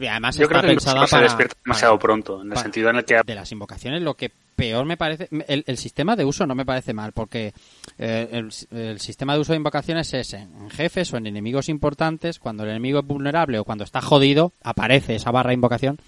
[0.00, 2.48] Y además Yo está creo que pensada no se para- despierta demasiado para- pronto, en
[2.48, 5.62] el para- sentido en el que de las invocaciones lo que peor me parece el,
[5.68, 7.52] el sistema de uso no me parece mal porque
[7.98, 11.68] eh, el, el sistema de uso de invocaciones es en, en jefes o en enemigos
[11.68, 15.98] importantes cuando el enemigo es vulnerable o cuando está jodido aparece esa barra de invocación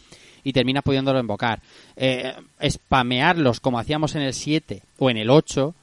[0.42, 1.60] y terminas pudiéndolo invocar
[1.94, 2.34] eh,
[2.68, 5.74] spamearlos como hacíamos en el 7 o en el 8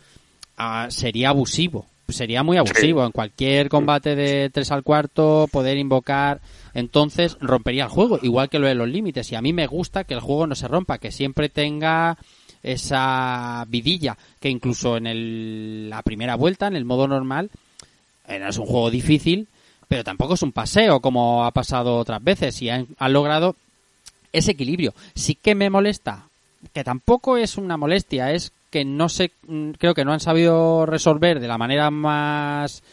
[0.58, 3.06] ah, sería abusivo sería muy abusivo.
[3.06, 6.40] En cualquier combate de 3 al cuarto poder invocar
[6.74, 9.30] entonces rompería el juego igual que lo de los límites.
[9.34, 12.18] Y a mí me gusta que el juego no se rompa que siempre tenga
[12.64, 17.50] esa vidilla que incluso en el- la primera vuelta en el modo normal
[18.28, 19.48] eh, no es un juego difícil
[19.90, 23.56] pero tampoco es un paseo como ha pasado otras veces y han, han logrado
[24.34, 24.94] ese equilibrio.
[25.16, 26.28] Sí que me molesta,
[26.74, 30.86] que tampoco es una molestia, es que no sé, mm, creo que no han sabido
[30.86, 32.84] resolver de la manera más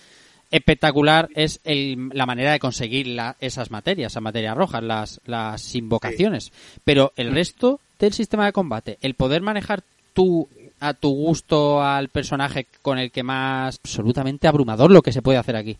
[0.50, 5.74] espectacular es el- la manera de conseguir la- esas materias, esas materias rojas, las, las
[5.74, 6.52] invocaciones.
[6.84, 9.82] Pero el resto del sistema de combate, el poder manejar
[10.12, 10.48] tú
[10.80, 15.38] a tu gusto al personaje con el que más absolutamente abrumador lo que se puede
[15.38, 15.76] hacer aquí.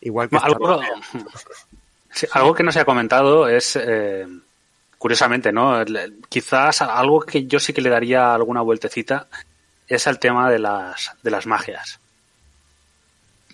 [0.00, 0.80] Igual que algo,
[2.10, 4.26] sí, algo que no se ha comentado es, eh,
[5.00, 5.82] curiosamente, ¿no?
[6.28, 9.28] Quizás algo que yo sí que le daría alguna vueltecita
[9.88, 11.98] es el tema de las, de las magias.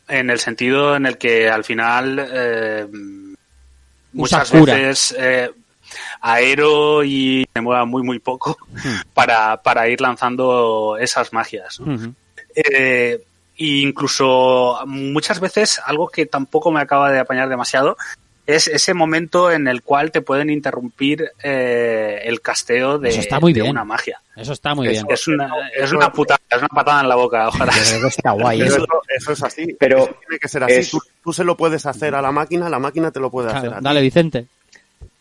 [0.09, 2.89] En el sentido en el que al final eh,
[4.12, 5.48] muchas veces eh,
[6.20, 8.56] aero y me mueva muy muy poco
[9.14, 11.81] para, para ir lanzando esas magias.
[12.56, 13.23] Eh,
[13.56, 17.97] e incluso muchas veces algo que tampoco me acaba de apañar demasiado
[18.47, 23.40] es ese momento en el cual te pueden interrumpir eh, el casteo de, Eso está
[23.40, 23.70] muy de bien.
[23.73, 24.20] una magia.
[24.36, 25.06] Eso está muy es, bien.
[25.09, 27.73] es una, es una putada, es una patada en la boca, ojalá.
[27.73, 28.59] Que está guay.
[28.68, 28.86] Pero
[29.16, 29.32] eso.
[29.32, 29.77] es así.
[29.78, 30.73] Pero Eso tiene que ser así.
[30.74, 33.48] es- Tú, tú se lo puedes hacer a la máquina, la máquina te lo puede
[33.48, 33.85] Claro, hacer a ti.
[33.85, 34.47] dale, Vicente.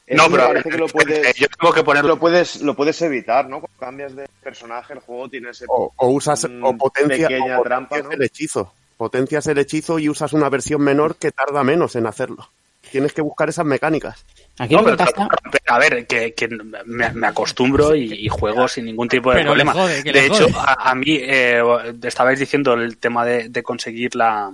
[0.07, 2.09] Eso No, pero parece que lo puedes, yo tengo que ponerlo.
[2.09, 3.59] lo puedes, lo puedes evitar, ¿no?
[3.61, 7.63] Cuando cambias de personaje, el juego tiene ese O, o usas o potencia, pequeña o
[7.63, 8.11] trampa, potencias ¿no?
[8.11, 8.73] el hechizo.
[8.97, 12.47] Potencias el hechizo y usas una versión menor que tarda menos en hacerlo.
[12.95, 14.25] Tienes que buscar esas mecánicas.
[14.57, 14.95] Aquí No, pero,
[15.67, 16.47] a ver, que, que
[16.85, 19.73] me, me acostumbro y, y juego sin ningún tipo de Pero le problema.
[19.73, 21.61] jode, de hecho, a, a mí, eh,
[22.03, 24.49] estabais diciendo el tema de, de conseguir la,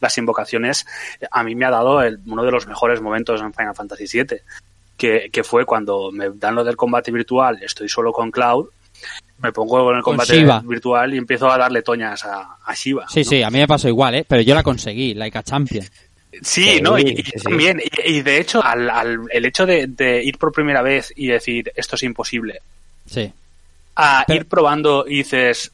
[0.00, 0.84] las invocaciones,
[1.30, 4.38] a mí me ha dado el- uno de los mejores momentos en Final Fantasy VII,
[4.98, 8.66] que, que fue cuando me dan lo del combate virtual, estoy solo con Cloud,
[9.38, 13.06] me pongo con el combate virtual y empiezo a darle toñas a, a Shiva.
[13.08, 13.30] Sí, ¿no?
[13.30, 14.26] sí, a mí me pasó igual, ¿eh?
[14.28, 15.86] Pero yo la conseguí, like a champion.
[16.42, 16.98] Sí, Sí, ¿no?
[16.98, 17.32] Y, sí.
[17.42, 21.12] también, y, y de hecho, al, al- el hecho de, de ir por primera vez
[21.16, 22.60] y decir esto es imposible,
[23.06, 23.32] Sí.
[23.96, 25.72] a Pero- ir probando y dices,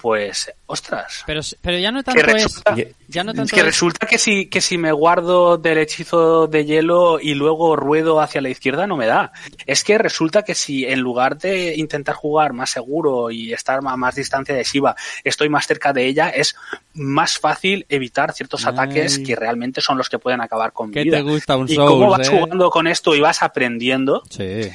[0.00, 1.22] pues, ostras.
[1.26, 2.62] Pero, pero ya no tanto que es.
[3.08, 6.64] Ya no tanto que es- resulta que si, que si me guardo del hechizo de
[6.64, 9.32] hielo y luego ruedo hacia la izquierda no me da.
[9.66, 13.96] Es que resulta que si en lugar de intentar jugar más seguro y estar a
[13.96, 14.94] más distancia de Shiva,
[15.24, 16.54] estoy más cerca de ella, es
[16.94, 18.72] más fácil evitar ciertos Ay.
[18.72, 21.18] ataques que realmente son los que pueden acabar con ¿Qué vida.
[21.18, 22.30] te gusta un y Souls, cómo vas eh?
[22.30, 24.22] jugando con esto y vas aprendiendo.
[24.30, 24.70] Sí.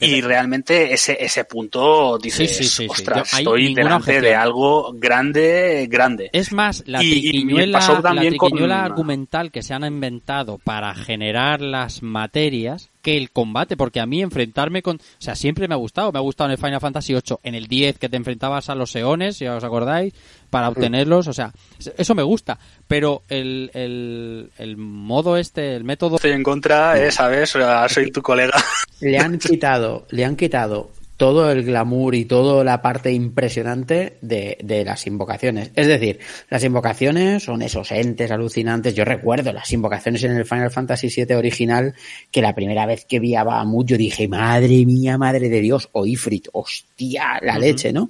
[0.00, 4.40] Y realmente ese, ese punto dices, Sí, sí, sí, ostras, Yo- estoy delante de objeción.
[4.42, 6.30] algo grande, grande.
[6.32, 10.58] Es más, la Y- y triquiñuela, la también con- triquiñuela argumental que se han inventado
[10.58, 14.96] para generar las materias que el combate, porque a mí enfrentarme con...
[14.96, 17.54] O sea, siempre me ha gustado, me ha gustado en el Final Fantasy VIII, en
[17.54, 20.14] el 10 que te enfrentabas a los eones, si os acordáis,
[20.50, 21.52] para obtenerlos, o sea,
[21.96, 22.58] eso me gusta,
[22.88, 26.16] pero el, el, el modo este, el método...
[26.16, 27.54] Estoy en contra, eh, ¿sabes?
[27.56, 28.62] O sea, soy tu colega.
[29.00, 30.90] Le han quitado, le han quitado
[31.20, 35.70] todo el glamour y toda la parte impresionante de, de las invocaciones.
[35.76, 36.18] Es decir,
[36.48, 38.94] las invocaciones son esos entes alucinantes.
[38.94, 41.94] Yo recuerdo las invocaciones en el Final Fantasy VII original,
[42.30, 45.90] que la primera vez que vi a Bahamut yo dije, madre mía, madre de Dios,
[45.92, 48.08] o Ifrit, hostia, la leche, ¿no?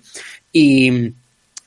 [0.52, 1.12] Y,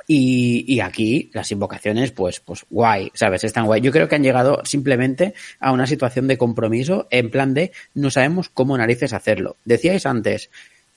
[0.08, 3.44] y, y aquí las invocaciones, pues, pues guay, ¿sabes?
[3.44, 3.82] Están guay.
[3.82, 8.10] Yo creo que han llegado simplemente a una situación de compromiso en plan de no
[8.12, 9.58] sabemos cómo narices hacerlo.
[9.66, 10.50] Decíais antes,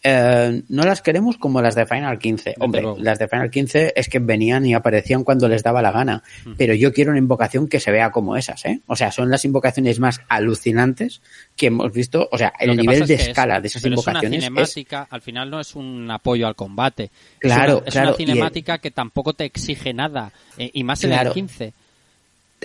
[0.09, 2.55] eh, no las queremos como las de Final 15.
[2.61, 6.23] Hombre, las de Final 15 es que venían y aparecían cuando les daba la gana.
[6.57, 8.81] Pero yo quiero una invocación que se vea como esas, ¿eh?
[8.87, 11.23] O sea, son las invocaciones más alucinantes
[11.57, 12.29] que hemos visto.
[12.31, 14.67] O sea, el nivel de es que es- escala de esas pero invocaciones Es una
[14.67, 17.11] cinemática, al final no es un apoyo al combate.
[17.41, 20.71] Claro, es una, es claro, una y el- cinemática que tampoco te exige nada, eh,
[20.73, 21.31] y más en Claro.
[21.31, 21.73] el 15.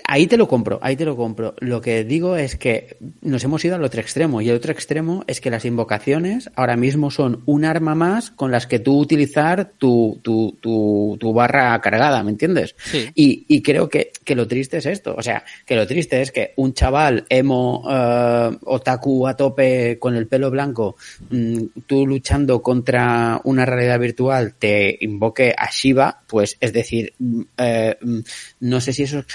[0.05, 1.53] Ahí te lo compro, ahí te lo compro.
[1.59, 5.23] Lo que digo es que nos hemos ido al otro extremo y el otro extremo
[5.27, 9.71] es que las invocaciones ahora mismo son un arma más con las que tú utilizar
[9.77, 12.75] tu, tu, tu, tu barra cargada, ¿me entiendes?
[12.77, 13.09] Sí.
[13.15, 16.31] Y, y creo que, que lo triste es esto, o sea, que lo triste es
[16.31, 20.95] que un chaval emo eh, otaku a tope con el pelo blanco,
[21.29, 27.41] mm, tú luchando contra una realidad virtual te invoque a Shiva, pues es decir, mm,
[27.57, 28.19] eh, mm,
[28.61, 29.25] no sé si eso es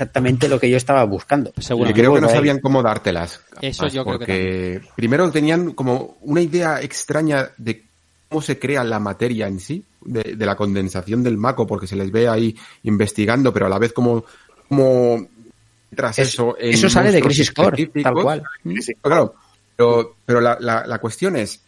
[0.47, 1.53] exactamente lo que yo estaba buscando.
[1.59, 2.01] Seguramente.
[2.01, 3.41] creo que no sabían cómo dártelas.
[3.61, 7.85] Eso yo creo que porque primero tenían como una idea extraña de
[8.29, 11.97] cómo se crea la materia en sí, de, de la condensación del maco, porque se
[11.97, 14.25] les ve ahí investigando, pero a la vez como,
[14.69, 15.27] como
[15.95, 16.57] tras Es- eso.
[16.59, 18.43] en eso sale de Crisis Core, tal cual.
[19.01, 19.35] Claro,
[19.77, 21.61] pero, pero la, la, la cuestión es,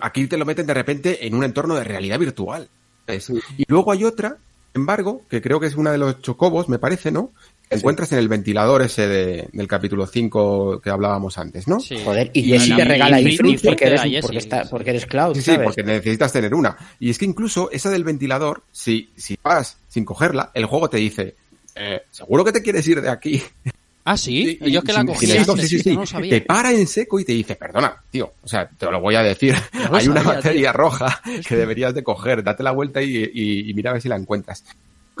[0.00, 2.68] aquí te lo meten de repente en un entorno de realidad virtual.
[3.06, 3.30] ¿ves?
[3.58, 4.36] Y luego hay otra,
[4.72, 7.32] sin embargo, que creo que es una de los chocobos, me parece, ¿no?
[7.70, 11.78] Que encuentras en el ventilador ese de- del capítulo 5 que hablábamos antes, ¿no?
[11.78, 11.96] Sí.
[12.04, 14.68] Joder, y la- te regala Ifrit- porque eres, Jessie, porque, está, sí.
[14.72, 15.64] porque eres Cloud, Sí, sí, ¿sabes?
[15.66, 16.76] porque necesitas tener una.
[16.98, 20.96] Y es que incluso esa del ventilador, si, si vas sin cogerla, el juego te
[20.96, 21.36] dice,
[21.76, 23.40] eh, seguro que te quieres ir de aquí.
[24.04, 25.94] Ah, sí, Y- yo que la cogí antes, sí, sí, sí.
[25.94, 26.30] no lo sabía.
[26.30, 29.22] Te para en seco y te dice, perdona, tío, o sea, te lo voy a
[29.22, 29.54] decir,
[29.92, 33.90] hay una materia roja que deberías de coger, date la vuelta y, y- y mira
[33.90, 34.64] a ver si la encuentras.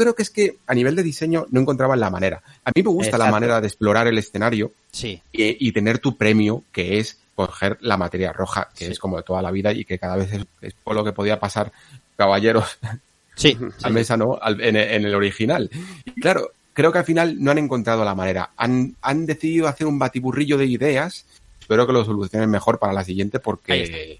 [0.00, 2.42] Creo que es que a nivel de diseño no encontraban la manera.
[2.64, 6.16] A mí me gusta la manera de explorar el escenario Sí, y, y tener tu
[6.16, 8.92] premio, que es coger la materia roja, que Sí.
[8.92, 11.12] es como de toda la vida y que cada vez es, es por lo que
[11.12, 11.70] podía pasar
[12.16, 12.78] caballeros
[13.36, 13.58] sí.
[13.82, 14.38] a mesa, ¿no?
[14.40, 15.70] Al- en, en el original.
[16.06, 18.50] Y claro, creo que al final no han encontrado la manera.
[18.56, 21.26] Han, han decidido hacer un batiburrillo de ideas.
[21.60, 24.18] Espero que lo solucionen mejor para la siguiente porque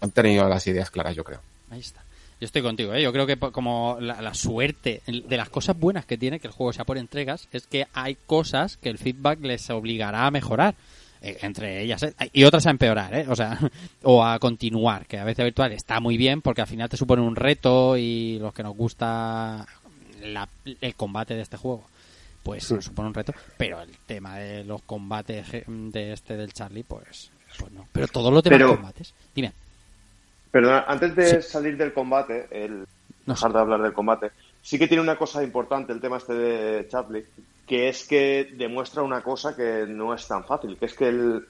[0.00, 1.40] han tenido las ideas claras, yo creo.
[1.70, 2.02] Ahí está.
[2.40, 3.02] Yo estoy contigo, ¿eh?
[3.02, 6.52] Yo creo que como la, la suerte de las cosas buenas que tiene que el
[6.52, 10.74] juego sea por entregas es que hay cosas que el feedback les obligará a mejorar.
[11.22, 12.14] Eh, entre ellas, ¿eh?
[12.34, 13.24] y otras a empeorar, ¿eh?
[13.30, 13.58] O sea,
[14.02, 17.22] o a continuar, que a veces virtual está muy bien porque al final te supone
[17.22, 19.66] un reto y los que nos gusta
[20.22, 20.48] la-
[20.82, 21.84] el combate de este juego,
[22.42, 26.52] pues nos supone un reto, pero el tema de los combates eh, de este del
[26.52, 27.88] Charlie, pues, pues no.
[27.92, 29.52] Pero todos los demás Pero- combates, dime.
[30.56, 31.48] Perdona, antes de Sí.
[31.50, 32.86] salir del combate, el
[33.26, 34.30] dejar de hablar del combate,
[34.62, 37.24] sí que tiene una cosa importante el tema este de Chaplin,
[37.66, 41.44] que es que demuestra una cosa que no es tan fácil, que es que el,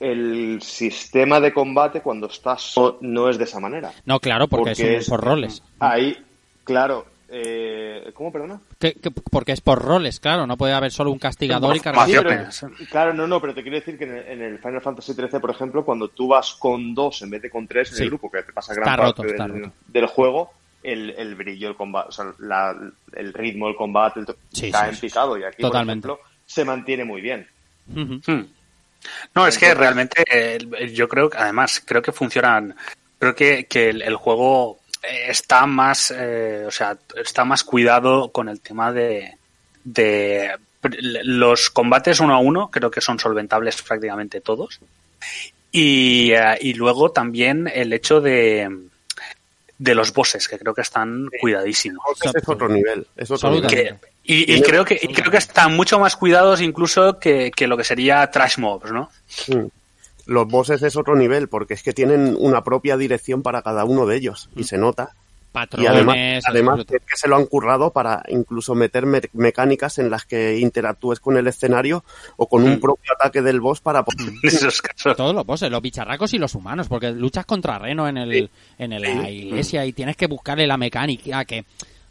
[0.00, 3.90] el sistema de combate cuando estás no es de esa manera.
[4.04, 5.62] No, claro, porque, Porque es, es- por roles.
[5.78, 6.22] Ahí,
[6.64, 8.60] claro, eh, ¿cómo, perdona?
[8.78, 10.46] Que- que- porque es por roles, claro.
[10.46, 12.52] No puede haber solo un castigador y cargador.
[12.52, 15.12] Sí, claro, no, no, pero te quiero decir que en el, en el Final Fantasy
[15.14, 18.02] XIII, por ejemplo, cuando tú vas con dos en vez de con tres en Sí.
[18.04, 19.46] el grupo, que te pasa Está gran roto, parte está
[19.88, 20.50] del, juego,
[20.82, 22.76] el, el brillo, el combate, o sea, la-
[23.12, 26.08] el ritmo del combate el Sí, sí, en picado y aquí, Totalmente.
[26.08, 27.46] por ejemplo, se mantiene muy bien.
[27.86, 28.18] Hmm.
[29.34, 30.58] No, es que realmente eh,
[30.92, 32.74] yo creo que además creo que funcionan,
[33.18, 38.48] creo que, que el, el juego está más, eh, o sea, está más cuidado con
[38.48, 39.36] el tema de,
[39.84, 40.50] de
[41.24, 44.80] los combates uno a uno, creo que son solventables prácticamente todos.
[45.72, 48.68] Y, eh, y luego también el hecho de,
[49.78, 52.02] de los bosses, que creo que están cuidadísimos.
[52.22, 53.06] es otro nivel.
[53.16, 53.70] Es otro nivel.
[53.70, 57.66] Que- y, y creo que, y creo que están mucho más cuidados incluso que, que
[57.66, 59.10] lo que sería Trash Mobs, ¿no?
[59.48, 59.66] Mm.
[60.26, 64.06] Los bosses es otro nivel, porque es que tienen una propia dirección para cada uno
[64.06, 65.10] de ellos, y se nota.
[65.12, 66.16] Y Patrones, además,
[66.46, 66.94] además absoluto.
[66.94, 71.18] es que se lo han currado para incluso meter me- mecánicas en las que interactúes
[71.18, 72.04] con el escenario
[72.36, 72.80] o con un Mm.
[72.80, 74.28] propio ataque del boss para poder...
[74.28, 75.16] En esos casos.
[75.16, 78.48] todos los bosses, los bicharracos y los humanos, porque luchas contra Reno en el,
[78.78, 81.64] en el- la iglesia y tienes que buscarle la mecánica que,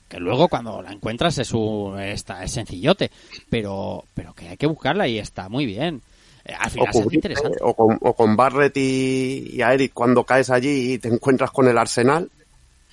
[0.09, 3.09] que luego cuando la encuentras es un, está, es sencillote,
[3.49, 6.01] pero, pero que hay que buscarla y está muy bien.
[6.49, 7.57] Eh, Al o, final es cubrirte, interesante.
[7.61, 11.51] o, con, o con Barret y, y a Eric cuando caes allí y te encuentras
[11.51, 12.29] con el arsenal.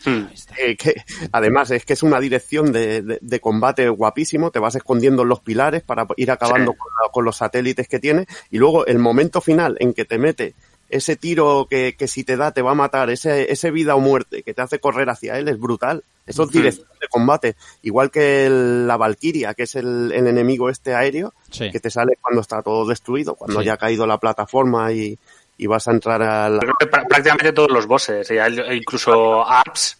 [0.05, 0.27] Mm.
[0.33, 0.55] Está.
[0.63, 0.95] eh, que
[1.33, 5.29] además es que es una dirección de, de- de combate guapísimo, te vas escondiendo en
[5.31, 6.79] los pilares para ir acabando Sí.
[6.79, 10.53] con, con los satélites que tiene y luego el momento final en que te mete
[10.89, 14.01] ese tiro que, que si te da te va a matar, ese, ese vida o
[14.01, 16.05] muerte que te hace correr hacia él es brutal.
[16.27, 20.69] Eso es dirección de combate, igual que el- la Valkyria, que es el, el enemigo
[20.71, 21.71] este aéreo, Sí.
[21.71, 23.67] que te sale cuando está todo destruido, cuando Sí.
[23.67, 25.17] ya ha caído la plataforma y,
[25.57, 26.59] y vas a entrar al...
[26.59, 28.29] Creo que prá- prácticamente todos los bosses,
[28.73, 29.99] incluso apps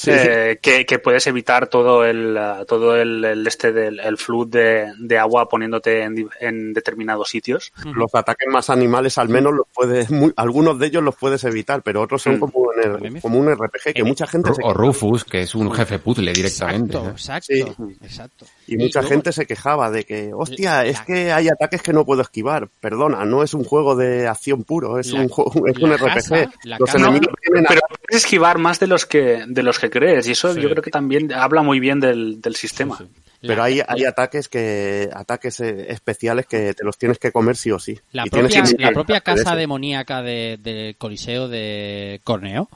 [0.00, 0.10] Sí.
[0.14, 4.48] eh, que, que puedes evitar todo el uh, todo el, el este del el flood
[4.48, 7.72] de, de agua poniéndote en, en determinados sitios.
[7.94, 11.82] los ataques más animales al menos los puedes muy- algunos de ellos los puedes evitar
[11.82, 12.40] pero otros son Mm.
[12.40, 15.54] como, en el- me- como un RPG que mucha gente se O Rufus, que es
[15.54, 16.96] un jefe puzzle directamente.
[16.96, 17.10] Exacto, ¿no?
[17.10, 17.64] exacto, Sí.
[18.02, 18.46] exacto.
[18.66, 22.04] y mucha luego- gente se quejaba de que hostia es que hay ataques que no
[22.06, 25.76] puedo esquivar perdona no es un juego de acción puro es La- un juego es
[25.78, 29.78] un RPG los casa- enemigos a- Pero puedes esquivar más de los que de los
[29.78, 30.60] que crees y eso Sí.
[30.60, 32.96] yo creo que también habla muy bien del, del sistema.
[32.96, 33.10] Sí, sí.
[33.42, 37.56] pero La- hay, hay ataques que ataques eh, especiales que te los tienes que comer
[37.56, 42.20] sí o sí La Y propia, que- la propia casa demoníaca de- del Coliseo de
[42.22, 42.68] Corneo,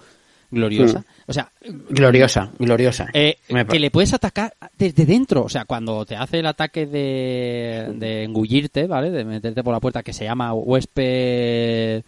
[0.51, 1.01] gloriosa.
[1.01, 1.05] Mm.
[1.27, 1.51] O sea,
[1.91, 3.09] Gloriosa, gloriosa.
[3.13, 3.39] eh,
[3.69, 5.43] que le puedes atacar desde dentro.
[5.43, 9.11] O sea, cuando te hace el ataque de, de engullirte, ¿vale?
[9.11, 12.03] De meterte por la puerta, que se llama huésped.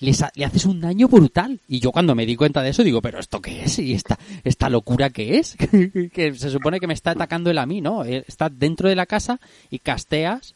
[0.00, 0.28] No.
[0.34, 1.60] Le, haces un daño brutal.
[1.68, 3.78] Y yo cuando me di cuenta de eso digo, ¿pero esto qué es?
[3.78, 5.56] ¿Y esta, esta locura qué es?
[6.12, 8.04] que se supone que me está atacando él a mí, ¿no?
[8.04, 10.54] Está dentro de la casa y casteas.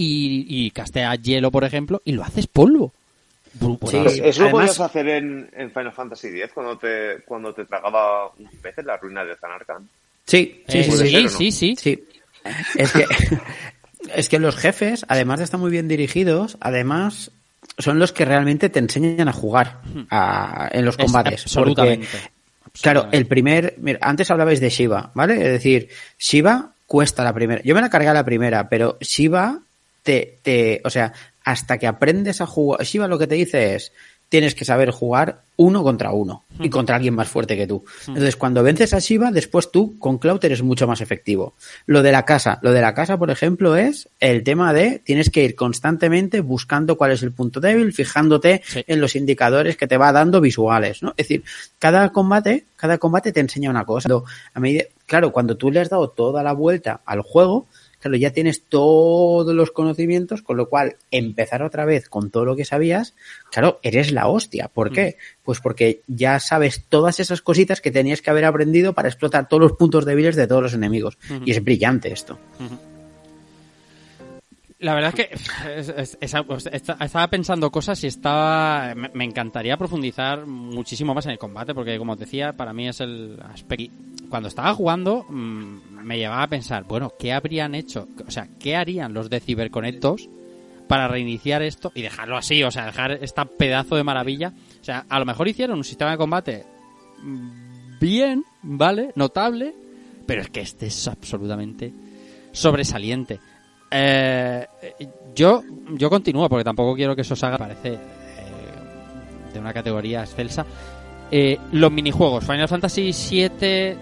[0.00, 2.92] Y, y casteas hielo, por ejemplo, y lo haces polvo.
[3.58, 7.52] Bru- Sí, Pues eso lo podías hacer en, en Final Fantasy X cuando te, cuando
[7.52, 9.88] te tragaba un pez en la ruina de Zanarkand.
[10.24, 10.96] Sí, sí, Eh, sí, sí.
[11.10, 11.28] ser, ¿o no?
[11.30, 11.74] sí, sí.
[11.76, 12.04] Sí.
[12.76, 13.06] Es que,
[14.14, 17.32] es que los jefes, además de estar muy bien dirigidos, además
[17.76, 19.80] son los que realmente te enseñan a jugar
[20.10, 21.42] a- en los Es combates.
[21.44, 22.06] absolutamente.
[22.62, 23.74] Porque, claro, el primer.
[23.78, 25.34] Mira, antes hablabais de Shiva, ¿vale?
[25.34, 25.88] Es decir,
[26.18, 27.60] Shiva cuesta la primera.
[27.64, 29.60] Yo me la cargué a la primera, pero Shiva
[30.02, 30.80] te, te.
[30.84, 31.12] O sea,
[31.44, 32.82] hasta que aprendes a jugar.
[32.84, 33.92] Shiva lo que te dice es.
[34.28, 37.84] Tienes que saber jugar uno contra uno y contra alguien más fuerte que tú.
[38.06, 41.54] Entonces, cuando vences a Shiva, después tú con Cloud eres mucho más efectivo.
[41.86, 45.30] Lo de la casa, lo de la casa, por ejemplo, es el tema de tienes
[45.30, 48.84] que ir constantemente buscando cuál es el punto débil, fijándote Sí.
[48.86, 51.10] en los indicadores que te va dando visuales, ¿no?
[51.16, 51.42] Es decir,
[51.78, 54.08] cada combate, cada combate te enseña una cosa.
[54.08, 57.66] Cuando- A medida, claro, cuando tú le has dado toda la vuelta al juego,
[58.00, 62.56] claro, ya tienes todos los conocimientos, con lo cual empezar otra vez con todo lo
[62.56, 63.14] que sabías,
[63.50, 64.68] claro, eres la hostia.
[64.68, 65.16] ¿Por qué?
[65.42, 69.62] Pues porque ya sabes todas esas cositas que tenías que haber aprendido para explotar todos
[69.62, 71.18] los puntos débiles de todos los enemigos.
[71.44, 72.38] Y es brillante esto.
[74.80, 81.32] La verdad es que estaba pensando cosas y estaba me, encantaría profundizar muchísimo más en
[81.32, 83.92] el combate porque como os decía para mí es el aspecto
[84.28, 88.76] cuando estaba jugando mm, me llevaba a pensar bueno qué habrían hecho o sea qué
[88.76, 90.28] harían los de CyberConnect 2
[90.86, 94.52] para reiniciar esto y dejarlo así o sea dejar esta pedazo de maravilla.
[94.80, 96.64] O sea a lo mejor hicieron un sistema de combate
[97.20, 99.74] mm, bien vale notable
[100.24, 101.92] pero es que este es absolutamente
[102.52, 103.40] sobresaliente
[103.90, 104.66] eh,
[105.34, 105.62] yo,
[105.92, 107.98] yo continúo porque tampoco quiero que eso se haga, parece eh,
[109.52, 110.66] de una categoría excelsa.
[111.30, 112.44] Eh, los minijuegos.
[112.44, 113.96] Final Fantasy VII,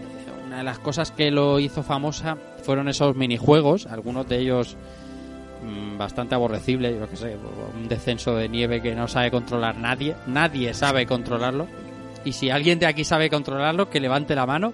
[0.46, 4.76] una de las cosas que lo hizo famosa fueron esos minijuegos, algunos de ellos
[5.62, 7.36] mm, bastante aborrecibles, yo que sé,
[7.76, 11.66] un descenso de nieve que no sabe controlar nadie, nadie sabe controlarlo.
[12.24, 14.72] Y si alguien de aquí sabe controlarlo, que levante la mano.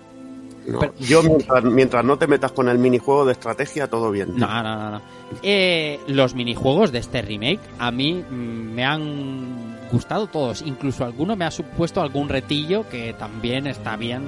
[0.67, 0.79] No.
[0.81, 4.47] pero- yo mientras, mientras no te metas con el minijuego de estrategia todo bien No,
[4.63, 5.03] no, no, no.
[5.43, 8.35] Eh, los minijuegos de este remake a mí mm,
[8.75, 10.63] me han gustado todos.
[10.63, 14.23] Incluso alguno me ha supuesto algún retillo que también está bien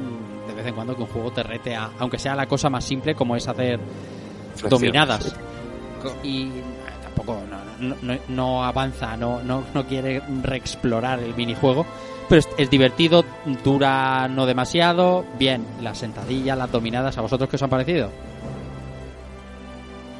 [0.46, 2.84] de vez en cuando que un juego te rete a, aunque sea la cosa más
[2.84, 3.78] simple como es hacer
[4.68, 5.24] dominadas.
[5.24, 6.08] sí.
[6.22, 6.62] Y eh,
[7.02, 7.38] tampoco
[7.80, 11.86] no- no avanza, no, no, no quiere reexplorar el minijuego.
[12.28, 13.24] Pero es, es divertido,
[13.62, 15.24] dura no demasiado.
[15.38, 18.10] Bien, las sentadillas, las dominadas, ¿a vosotros qué os han parecido?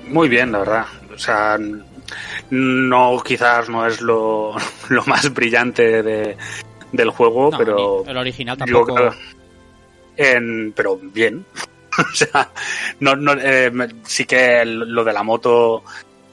[0.09, 0.85] Muy bien, la verdad.
[1.15, 1.59] O sea,
[2.51, 4.55] no, quizás no es lo,
[4.91, 6.37] lo más brillante de,
[6.93, 8.97] del juego, No, pero el original tampoco.
[10.17, 11.45] en, pero bien.
[11.99, 12.51] o sea,
[13.01, 13.73] no, no, eh,
[14.05, 15.83] sí que lo de la moto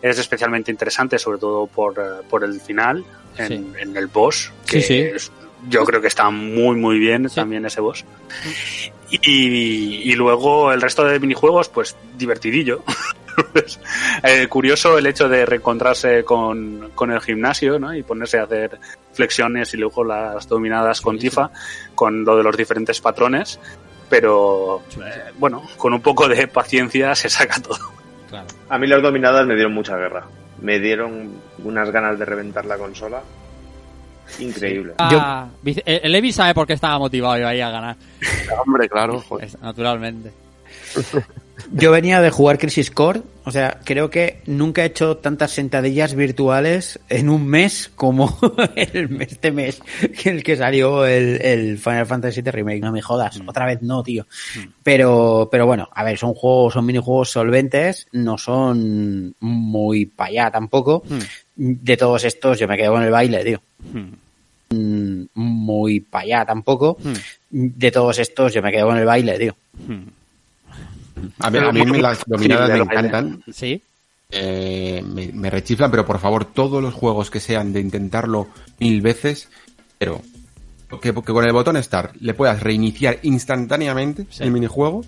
[0.02, 3.06] es especialmente interesante, sobre todo por, eh, por el final,
[3.38, 3.72] en, Sí.
[3.80, 4.52] en el boss.
[4.66, 5.00] Sí, que sí.
[5.00, 5.32] es-
[5.70, 7.36] yo creo que está muy, muy bien Sí.
[7.36, 8.06] también ese boss.
[9.10, 12.84] Y, y luego el resto de minijuegos, pues divertidillo.
[13.54, 13.80] Pues,
[14.24, 17.96] eh, curioso el hecho de reencontrarse con, con el gimnasio ¿no?
[17.96, 18.78] y ponerse a hacer
[19.14, 21.50] flexiones y luego las dominadas con Tifa,
[21.96, 23.58] con lo de los diferentes patrones.
[24.10, 27.80] Pero eh, bueno, con un poco de paciencia se saca todo.
[28.30, 28.48] Claro.
[28.68, 30.26] A mí las dominadas me dieron mucha guerra.
[30.62, 31.32] Me dieron
[31.64, 33.22] unas ganas de reventar la consola.
[34.40, 34.94] Increíble.
[34.98, 35.48] Ah,
[35.86, 37.98] el Levi sabe por qué estaba motivado yo ahí a ganar,
[38.66, 39.20] Hombre, claro.
[39.22, 39.50] joder.
[39.62, 40.32] naturalmente.
[41.72, 46.16] Yo venía de jugar Crisis Core, o sea, creo que nunca he hecho tantas sentadillas
[46.16, 48.38] virtuales en un mes como
[48.76, 49.80] el, este mes
[50.22, 52.82] que el que salió el, el Final Fantasy VII Remake.
[52.82, 54.26] No me jodas, otra vez no, tío.
[54.84, 60.52] Pero, pero bueno, a ver, son juegos, son minijuegos solventes, no son muy para allá
[60.52, 61.04] tampoco.
[61.64, 63.62] De todos estos, yo me quedo con el baile, tío.
[64.72, 66.98] Mm, Muy para allá tampoco.
[67.52, 69.56] De todos estos, yo me quedo con el baile, tío.
[71.40, 73.44] A mí, a mí me las dominadas me encantan.
[73.54, 73.80] Sí,
[74.32, 78.48] eh, me, me rechiflan, pero por favor, todos los juegos que sean de intentarlo
[78.80, 79.48] mil veces,
[80.00, 80.22] pero
[81.02, 84.44] que, que con el botón Start le puedas reiniciar instantáneamente Sí.
[84.44, 85.06] el minijuego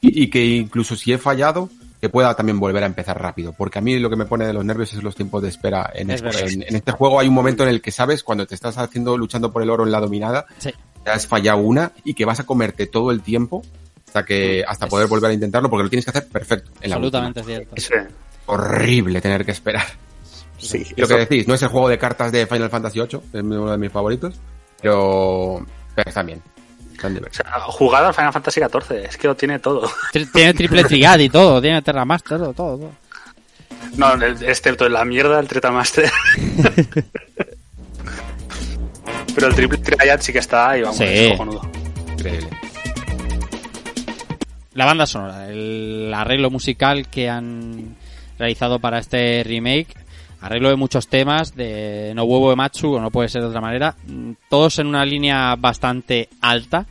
[0.00, 1.68] y, y que incluso si he fallado,
[2.04, 3.54] que pueda también volver a empezar rápido.
[3.56, 5.90] Porque a mí lo que me pone de los nervios es los tiempos de espera.
[5.94, 8.46] En, Es este, en, en este juego hay un momento en el que sabes cuando
[8.46, 10.70] te estás haciendo, luchando por el oro en la dominada, sí.
[11.02, 13.62] te has fallado una y que vas a comerte todo el tiempo
[14.06, 16.96] hasta que hasta poder volver a intentarlo porque lo tienes que hacer perfecto en la.
[16.96, 17.74] Absolutamente cierto.
[17.78, 17.94] Sí.
[18.46, 19.86] horrible tener que esperar.
[20.58, 23.00] Sí, Y lo eso- que decís, no es el juego de cartas de Final Fantasy
[23.00, 24.34] VIII, es uno de mis favoritos,
[24.80, 25.64] pero,
[25.94, 26.42] pero bien.
[27.02, 29.90] O sea, jugado al Final Fantasy XIV, es que lo tiene todo.
[30.32, 32.78] Tiene triple triad y todo, tiene Terra Master, todo, todo.
[32.78, 32.92] todo.
[33.96, 36.10] No, excepto la mierda del Master
[39.34, 41.04] Pero el triple triad sí que está y vamos, Sí.
[41.04, 41.70] es cojonudo.
[42.12, 42.48] Increíble.
[44.74, 47.96] La banda sonora, el arreglo musical que han
[48.38, 49.94] realizado para este remake,
[50.46, 53.60] arreglo de muchos temas, de No Huevo de Machu, o no puede ser de otra
[53.60, 56.86] manera, mm, todos en una línea bastante alta.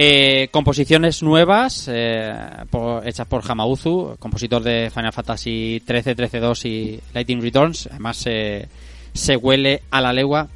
[0.00, 2.32] Eh, composiciones nuevas eh,
[2.70, 7.88] por- hechas por Hamauzu, compositor de Final Fantasy 13, 13-2 y Lightning Returns.
[7.90, 8.68] Además, eh,
[9.12, 10.48] se huele a la legua.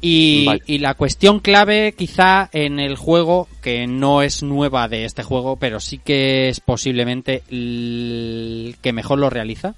[0.00, 0.60] Y, Vale.
[0.66, 5.56] y la cuestión clave quizá en el juego, que no es nueva de este juego,
[5.56, 9.74] pero sí que es posiblemente el que mejor lo realiza,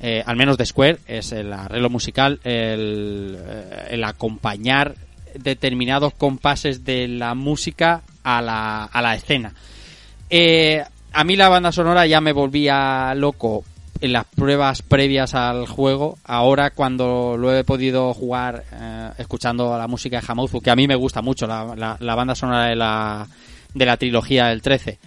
[0.00, 4.94] eh, al menos de Square, es el arreglo musical, el, eh, el acompañar
[5.34, 9.52] determinados compases de la música a la, a la escena.
[10.30, 13.64] Eh, a mí la banda sonora ya me volvía loco
[14.00, 16.18] en las pruebas previas al juego.
[16.24, 20.86] Ahora cuando lo he podido jugar eh, escuchando la música de Hamauzu, que a mí
[20.86, 23.26] me gusta mucho la, la- la banda sonora de la,
[23.74, 24.98] de la trilogía del 13.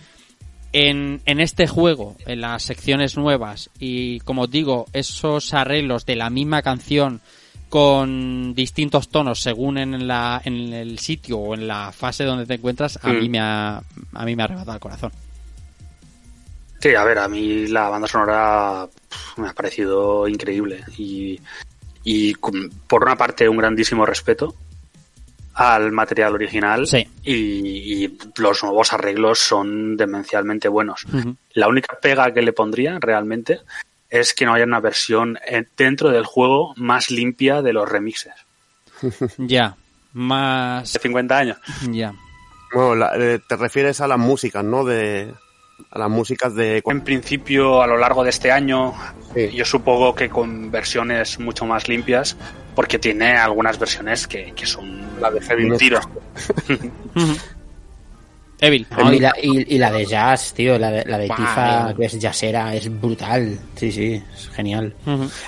[0.73, 6.30] En, en este juego, en las secciones nuevas y como digo, esos arreglos de la
[6.30, 7.19] misma canción
[7.68, 12.53] con distintos tonos según en, la, en el sitio o en la fase donde te
[12.56, 13.19] encuentras, a Mm.
[13.19, 13.77] mí me ha,
[14.14, 15.11] a mí me ha arrebatado el corazón.
[16.80, 18.88] Sí, a ver, a mí la banda sonora
[19.38, 21.39] me ha parecido increíble y,
[22.03, 22.34] y
[22.88, 24.56] por una parte un grandísimo respeto
[25.53, 27.06] al material original Sí.
[27.23, 31.06] y, y los nuevos arreglos son demencialmente buenos.
[31.53, 33.60] La única pega que le pondría realmente
[34.10, 38.34] es que no haya una versión eh, dentro del juego más limpia de los remixes.
[39.38, 39.76] Ya,
[40.14, 40.94] más...
[40.94, 41.57] De 50 años.
[41.90, 42.14] Ya.
[42.73, 44.84] Bueno, la- eh, te refieres a las músicas, ¿no?
[44.86, 45.34] De,
[45.89, 46.81] a las músicas de...
[46.85, 48.93] En principio, a lo largo de este año,
[49.33, 49.49] Sí.
[49.53, 52.35] yo supongo que con versiones mucho más limpias,
[52.75, 55.77] porque tiene algunas versiones que, que son la de Heavy No.
[55.77, 55.99] Tiro.
[58.63, 58.85] Evil.
[59.11, 62.19] y, la, y, y la de jazz, tío, la de, la de Tifa, que es
[62.19, 63.57] jazzera, es brutal.
[63.75, 64.93] Sí, sí, es genial.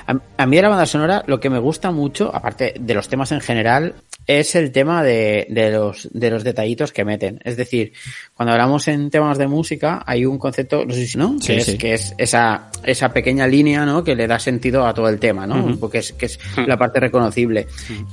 [0.08, 3.08] A, a mí de la banda sonora lo que me gusta mucho, aparte de los
[3.10, 3.94] temas en general,
[4.28, 7.40] es el tema de, de los, de los detallitos que meten.
[7.44, 7.94] Es decir,
[8.36, 11.58] cuando hablamos en temas de música, hay un concepto, no sé si no, Sí, que,
[11.58, 11.78] es, sí.
[11.78, 14.04] que es esa, esa pequeña línea, ¿no?
[14.04, 15.78] Que le da sentido a todo el tema, ¿no?
[15.80, 17.68] Porque es, que es la parte reconocible.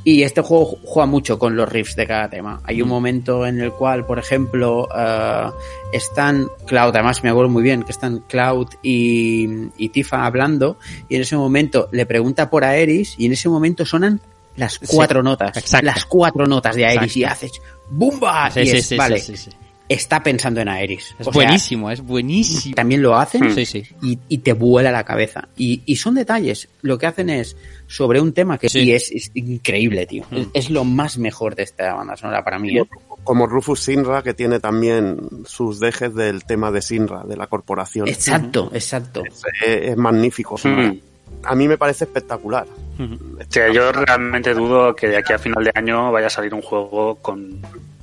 [0.04, 2.60] Y este juego juega mucho con los riffs de cada tema.
[2.64, 5.50] Hay un momento en el cual, por ejemplo, eh,
[5.92, 10.78] están Cloud, además me acuerdo muy bien que están Cloud y, y Tifa hablando,
[11.08, 14.20] y en ese momento le pregunta por Aeris, y en ese momento sonan
[14.56, 15.56] las cuatro notas.
[15.56, 15.86] exacto.
[15.86, 17.52] Las cuatro notas de Aeris, y haces
[17.90, 18.50] ¡Bumba!
[18.50, 19.56] Sí, y sí, es, sí, vale, sí, sí, sí.
[19.88, 21.14] está pensando en Aeris.
[21.18, 22.74] Es O sea, buenísimo, es buenísimo.
[22.74, 23.82] también lo hacen Sí, sí.
[24.02, 25.48] y, y te vuela la cabeza.
[25.56, 26.68] Y, y son detalles.
[26.82, 27.56] Lo que hacen es
[27.88, 28.82] sobre un tema que Sí.
[28.82, 30.24] sí, es, es increíble, tío.
[30.30, 30.36] Mm.
[30.36, 32.78] Es, es lo más mejor de esta banda sonora para mí.
[32.78, 32.84] ¿eh?
[33.24, 38.06] Como Rufus Sinra, que tiene también sus dejes del tema de Sinra, de la corporación.
[38.08, 39.24] Exacto, exacto.
[39.66, 40.56] es magnífico.
[40.62, 41.09] Mm.
[41.44, 42.66] A mí me parece espectacular.
[42.98, 46.52] O sea, yo realmente dudo que de aquí a final de año vaya a salir
[46.52, 47.62] un juego con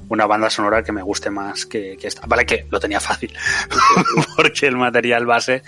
[0.09, 2.25] una banda sonora que me guste más que, que esta.
[2.25, 3.31] Vale, que lo tenía fácil,
[4.35, 5.63] porque el material base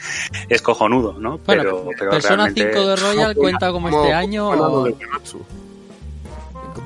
[0.48, 1.40] es cojonudo, ¿no?
[1.46, 2.74] Bueno, pero, pero Persona realmente...
[2.74, 4.56] 5 de Royal cuenta como este año.
[4.56, 4.90] lo o-.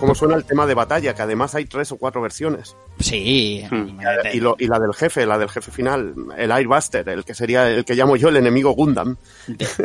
[0.03, 2.75] Cómo suena el tema de batalla, que además hay tres o cuatro versiones.
[2.99, 3.63] Sí.
[3.71, 3.99] Hmm.
[4.33, 7.69] Y, lo- y la del jefe, la del jefe final, el Airbuster, el que sería
[7.69, 9.15] el que llamo yo el enemigo Gundam.
[9.47, 9.55] De-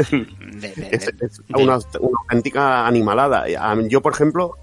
[0.52, 3.44] de- de- Es, una, una auténtica animalada.
[3.60, 4.56] A mí- Yo, por ejemplo,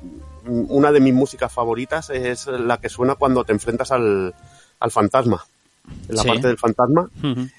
[0.46, 4.34] una de mis músicas favoritas es la que suena cuando te enfrentas al,
[4.82, 5.46] al fantasma.
[6.10, 6.28] En la Sí.
[6.28, 7.10] parte del fantasma,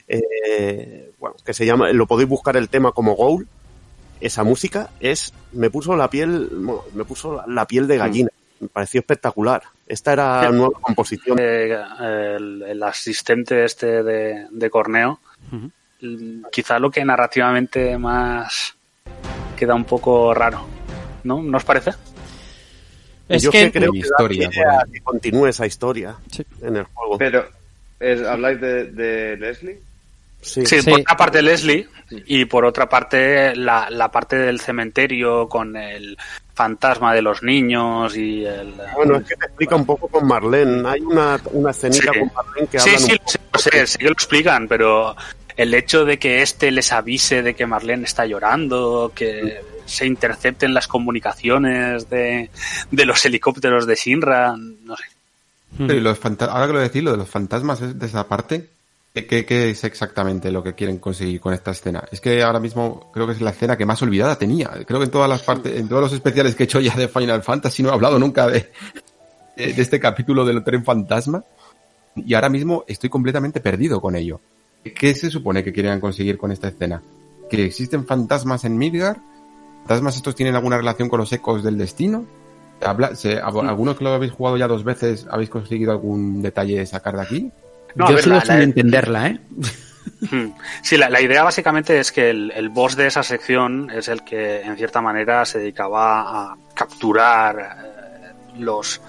[0.07, 3.47] eh, bueno, que se llama, lo podéis buscar el tema como Goal.
[4.21, 6.51] Esa música es, me puso la piel,
[6.95, 8.31] me puso la, la piel de gallina.
[8.61, 9.63] Me pareció espectacular.
[9.87, 10.55] Esta era Sí.
[10.57, 11.39] nueva composición.
[11.39, 15.21] Eh, el, el asistente este de, de Corneo,
[16.51, 18.75] quizá lo que narrativamente más
[19.57, 20.67] queda un poco raro,
[21.25, 21.43] ¿no?
[21.43, 21.93] ¿No os parece?
[23.29, 23.71] Es Yo que.
[23.73, 24.51] creo Mi que historia,
[24.93, 26.45] que continúe esa historia Sí.
[26.63, 27.19] en el juego.
[27.19, 27.45] Pero,
[28.01, 29.81] ¿es- ¿habláis de, de Leslie?
[30.47, 30.65] Sí.
[30.67, 30.91] Sí, Sí.
[30.91, 31.89] por una parte Leslie
[32.27, 36.17] y por otra parte la, la parte del cementerio con el
[36.55, 38.75] fantasma de los niños y el...
[38.95, 40.89] Bueno, es que te explica un poco con Marlene.
[40.89, 42.19] Hay una, una escenita Sí.
[42.21, 44.69] con Marlene que Sí, hablan sí, un lo sé, lo sé, sí que lo explican,
[44.69, 45.17] pero
[45.57, 50.73] el hecho de que este les avise de que Marlene está llorando, que se intercepten
[50.75, 52.51] las comunicaciones de,
[52.91, 55.05] de los helicópteros de Shinra, no sé.
[55.79, 58.69] Pero y los ahora que lo decís, lo de los fantasmas es de esa parte,
[59.25, 62.05] ¿qué, qué, es exactamente lo que quieren conseguir con esta escena?
[62.11, 64.69] Es que ahora mismo creo que es la escena que más olvidada tenía.
[64.87, 67.09] Creo que en todas las partes, en todos los especiales que he hecho ya de
[67.09, 68.71] Final Fantasy no he hablado nunca de,
[69.57, 71.43] de, de este capítulo del tren fantasma.
[72.17, 74.41] Y ahora mismo estoy completamente perdido con ello.
[74.83, 77.03] ¿Qué se supone que quieren conseguir con esta escena?
[77.49, 79.21] ¿Que existen fantasmas en Midgar?
[79.81, 82.25] ¿Fantasmas estos tienen alguna relación con los ecos del destino?
[82.83, 86.85] Habla, se- a- ¿Algunos que lo habéis jugado ya dos veces habéis conseguido algún detalle
[86.87, 87.53] sacar de aquí?
[87.97, 89.41] No, Yo ver, sigo la- sin la- entenderla, ¿eh?
[90.31, 90.53] Mm.
[90.83, 94.23] Sí, la, la idea básicamente es que el, el boss de esa sección es el
[94.23, 96.21] que en cierta manera se dedicaba
[96.53, 99.01] a capturar eh, los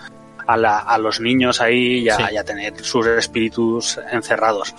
[0.48, 2.24] a, la- a los niños ahí y a, Sí.
[2.32, 4.74] y a tener sus espíritus encerrados.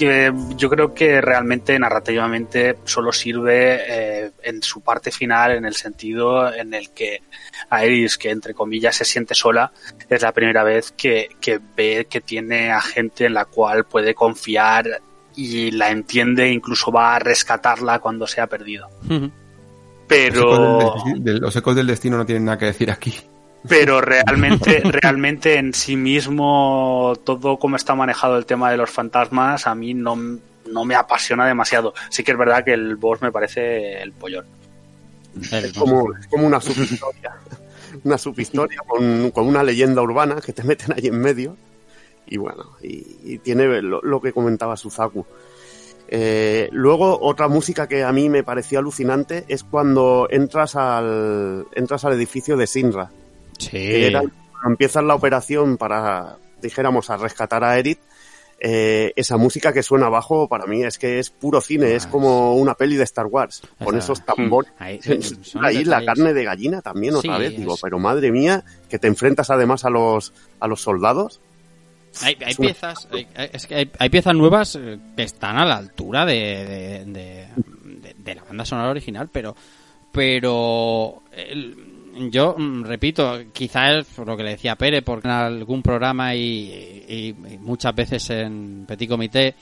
[0.00, 5.74] Que yo creo que realmente narrativamente solo sirve eh, en su parte final en el
[5.74, 7.20] sentido en el que
[7.68, 9.70] Aeris, que entre comillas se siente sola,
[10.08, 14.14] es la primera vez que, que ve que tiene a gente en la cual puede
[14.14, 15.02] confiar
[15.36, 18.88] y la entiende, incluso va a rescatarla cuando se ha perdido.
[20.08, 23.14] Pero, Los ecos del, del- los ecos del destino no tienen nada que decir aquí.
[23.68, 29.66] Pero realmente, realmente en sí mismo, todo como está manejado el tema de los fantasmas,
[29.66, 31.94] a mí no, no me apasiona demasiado.
[32.08, 34.46] Sí que es verdad que el boss me parece el pollón.
[35.52, 37.36] Es como, es como una subhistoria.
[38.04, 41.56] una subhistoria con, con una leyenda urbana que te meten ahí en medio.
[42.26, 45.26] Y bueno, y, y tiene lo, lo que comentaba Suzaku.
[46.12, 52.04] Eh, luego, otra música que a mí me pareció alucinante es cuando entras al, entras
[52.04, 53.10] al edificio de Sinra.
[53.60, 53.70] Sí.
[53.70, 57.98] que era cuando empiezas la operación para, dijéramos, a rescatar a Eric,
[58.62, 62.54] eh, esa música que suena abajo para mí es que es puro cine, es como
[62.56, 64.70] una peli de Star Wars, con esos tambores.
[64.78, 65.00] Ahí,
[65.86, 69.06] la carne de gallina también otra Sí, vez, digo, es- pero madre mía, que te
[69.06, 71.40] enfrentas además a los, a los soldados.
[72.22, 75.64] Hay, hay piezas, hay, hay- es que hay, hay piezas nuevas eh, que están a
[75.64, 77.46] la altura de, de, de-
[78.02, 79.54] de- de la banda sonora original, pero
[80.12, 81.89] pero el-
[82.30, 87.04] yo mm, repito, quizás por lo que le decía Pere, porque en algún programa y,
[87.08, 89.54] y- y muchas veces en Petit Comité,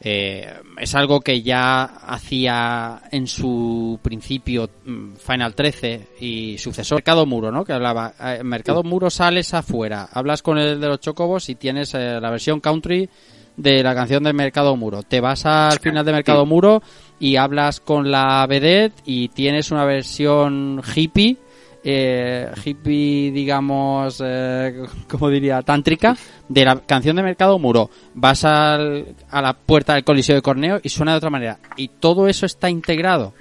[0.00, 7.24] eh, es algo que ya hacía en su principio mm, Final 13 y sucesor Mercado
[7.26, 7.64] Muro, ¿no?
[7.64, 11.94] Que hablaba, eh, Mercado Muro sales afuera, hablas con el de los chocobos y tienes
[11.94, 13.08] eh, la versión country
[13.56, 15.04] de la canción de Mercado Muro.
[15.04, 16.82] Te vas al final de Mercado Muro
[17.20, 21.36] y hablas con la vedette y tienes una versión hippie
[21.84, 26.16] eh, hippie, digamos, eh, como diría, tántrica,
[26.48, 27.90] de la canción de Mercado Muro.
[28.14, 31.58] Vas al- a la puerta del Coliseo de Corneo y suena de otra manera.
[31.76, 33.34] Y todo eso está integrado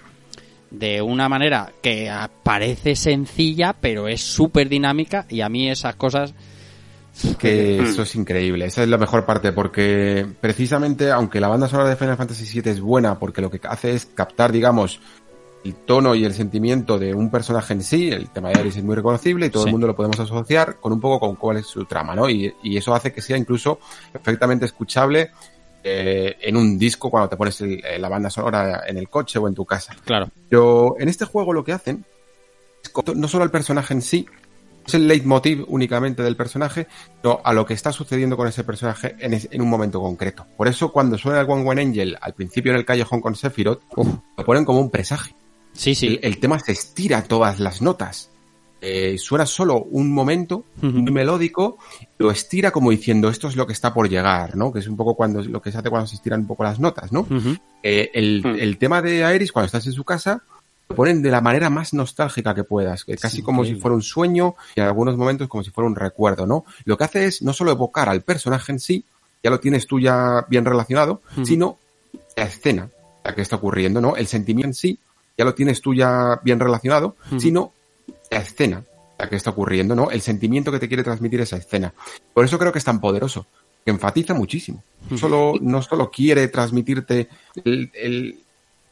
[0.69, 2.11] de una manera que
[2.43, 6.33] parece sencilla, pero es súper dinámica y a mí esas cosas...
[7.37, 8.65] que eso es increíble.
[8.65, 12.71] Esa es la mejor parte porque precisamente, aunque la banda sonora de Final Fantasy VII
[12.71, 14.99] es buena porque lo que hace es captar, digamos,
[15.63, 18.83] el tono y el sentimiento de un personaje en sí, el tema de Ares es
[18.83, 19.69] muy reconocible y todo Sí.
[19.69, 22.29] el mundo lo podemos asociar con un poco con cuál es su trama, ¿no?
[22.29, 23.79] Y, y eso hace que sea incluso
[24.11, 25.31] perfectamente escuchable
[25.85, 29.37] eh, en un disco cuando te pones el- eh, la banda sonora en el coche
[29.39, 29.93] o en tu casa.
[30.05, 30.29] Claro.
[30.49, 32.05] Pero en este juego lo que hacen
[32.83, 34.25] es no solo al personaje en sí,
[34.85, 36.87] es el leitmotiv únicamente del personaje,
[37.21, 40.45] sino a lo que está sucediendo con ese personaje en, es- en un momento concreto.
[40.57, 43.81] Por eso cuando suena el One One Angel al principio en el callejón con Sephiroth,
[44.37, 45.35] lo ponen como un presagio.
[45.73, 46.07] Sí, sí.
[46.07, 48.29] El, el tema se estira todas las notas.
[48.85, 51.77] Eh, suena solo un momento, muy melódico,
[52.17, 54.73] lo estira como diciendo esto es lo que está por llegar, ¿no?
[54.73, 56.81] Que es un poco cuando lo que se hace cuando se estiran un poco las
[56.81, 57.25] notas, ¿no?
[57.81, 58.57] Eh, el, Hmm.
[58.59, 60.43] el tema de Aeris, cuando estás en su casa,
[60.89, 64.01] lo ponen de la manera más nostálgica que puedas, que casi como si fuera un
[64.01, 66.65] sueño y en algunos momentos como si fuera un recuerdo, ¿no?
[66.83, 69.05] Lo que hace es no solo evocar al personaje en sí,
[69.41, 71.77] ya lo tienes tú ya bien relacionado, sino
[72.35, 72.89] la escena
[73.23, 74.17] la que está ocurriendo, ¿no?
[74.17, 74.99] El sentimiento en sí,
[75.37, 77.73] ya lo tienes tú ya bien relacionado, sino
[78.31, 78.83] la escena
[79.17, 80.09] la que está ocurriendo, ¿no?
[80.11, 81.93] El sentimiento que te quiere transmitir esa escena.
[82.33, 83.45] Por eso creo que es tan poderoso,
[83.85, 84.83] que enfatiza muchísimo.
[85.09, 87.29] No solo, no solo quiere transmitirte
[87.63, 88.39] el- el-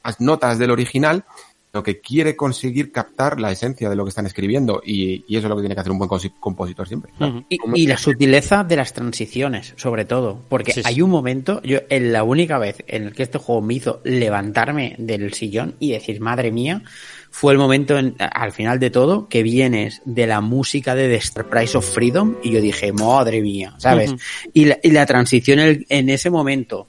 [0.03, 1.25] las notas del original,
[1.71, 5.47] sino que quiere conseguir captar la esencia de lo que están escribiendo y, y eso
[5.47, 7.13] es lo que tiene que hacer un buen compositor siempre.
[7.49, 10.43] Y, y la sutileza de las transiciones, sobre todo.
[10.49, 10.87] Porque Sí, sí.
[10.89, 14.01] hay un momento, yo, en la única vez en el que este juego me hizo
[14.03, 16.83] levantarme del sillón y decir, madre mía,
[17.29, 21.43] fue el momento en- al final de todo que vienes de la música de The
[21.45, 24.13] Price of Freedom y yo dije, madre mía, ¿sabes?
[24.53, 26.87] Y, la, y la transición en, en ese momento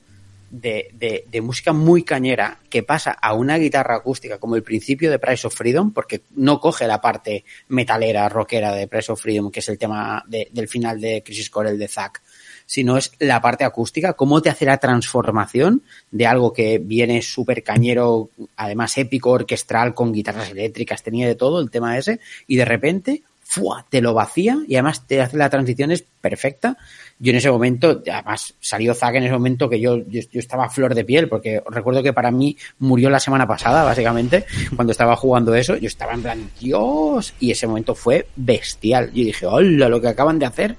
[0.52, 5.10] de, de- de música muy cañera que pasa a una guitarra acústica como el principio
[5.10, 9.50] de Price of Freedom, porque no coge la parte metalera, rockera de Price of Freedom,
[9.50, 12.20] que es el tema de- del final de Crisis Core, el de Zack,
[12.66, 17.62] sino es la parte acústica, cómo te hace la transformación de algo que viene súper
[17.62, 22.64] cañero, además épico, orquestral, con guitarras eléctricas, tenía de todo el tema ese, y de
[22.64, 23.84] repente, ¡fua!
[23.90, 26.76] te lo vacía y además te hace la transición es perfecta.
[27.22, 30.64] Yo en ese momento, además salió Zack en ese momento que yo, yo, yo estaba
[30.64, 34.44] a flor de piel, porque recuerdo que para mí murió la semana pasada, básicamente,
[34.76, 39.06] cuando estaba jugando eso, yo estaba en plan, Dios, y ese momento fue bestial.
[39.12, 40.76] Yo dije, hola, lo que acaban de hacer,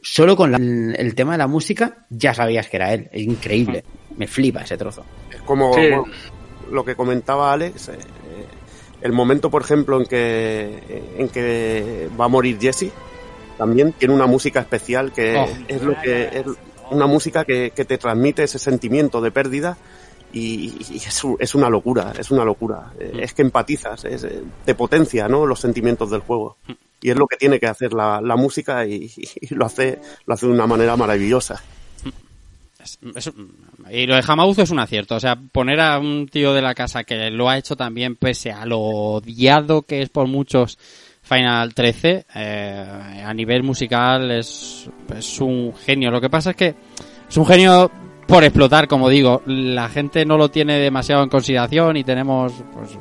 [0.00, 3.08] solo con la- el tema de la música, ya sabías que era él.
[3.12, 3.84] Es increíble.
[4.16, 5.04] Me flipa ese trozo.
[5.30, 5.90] Es como Sí.
[6.72, 8.46] lo que comentaba Alex, eh, eh,
[9.02, 10.80] el momento, por ejemplo, en que,
[11.18, 12.90] en que va a morir Jesse,
[13.58, 15.48] también tiene una música especial que Oh.
[15.68, 16.44] es lo que es
[16.90, 19.76] una música que, que te transmite ese sentimiento de pérdida
[20.32, 22.92] y, y es, es una locura, es una locura.
[23.00, 24.26] Eh, Es que empatizas, es,
[24.64, 25.46] te potencia ¿no?
[25.46, 26.56] los sentimientos del juego.
[27.00, 29.10] Y es lo que tiene que hacer la, la música y,
[29.40, 31.62] y lo hace lo hace de una manera maravillosa.
[32.82, 33.32] Es- es-
[33.90, 35.14] y lo de Hamauzo es un acierto.
[35.16, 38.50] O sea, poner a un tío de la casa que lo ha hecho también pese
[38.52, 40.78] a lo odiado que es por muchos
[41.26, 46.12] Final 13, eh, a nivel musical es, es un genio.
[46.12, 46.74] Lo que pasa es que
[47.28, 47.90] es un genio
[48.28, 49.42] por explotar, como digo.
[49.44, 52.96] La gente no lo tiene demasiado en consideración y tenemos pues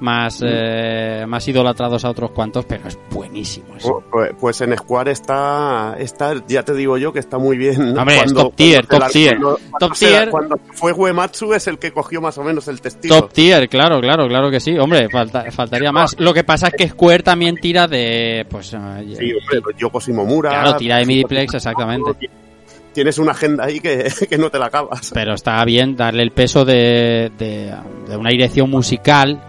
[0.00, 3.76] más, eh, más idolatrados a otros cuantos, pero es buenísimo.
[3.76, 4.02] eso.
[4.10, 7.96] Pues, pues en Square está, está, ya te digo yo que está muy bien.
[7.96, 9.38] Hombre, es top tier, cuando top tier.
[9.38, 10.30] cuando- Top cuando se tier.
[10.30, 13.14] Cuando fue Uematsu es el que cogió más o menos el testigo.
[13.20, 14.76] Top tier, claro, claro, claro que sí.
[14.78, 16.16] Hombre, falta- faltaría más.
[16.18, 18.78] Lo que pasa es que Square también tira de, pues, eh,
[19.18, 20.50] Sí, hombre, pues Yoko Shimomura.
[20.50, 22.10] claro, tira de Midiplex, exactamente.
[22.92, 25.12] Tienes una agenda ahí que, que no te la acabas.
[25.14, 27.72] Pero está bien darle el peso de, de,
[28.08, 29.40] de una dirección musical,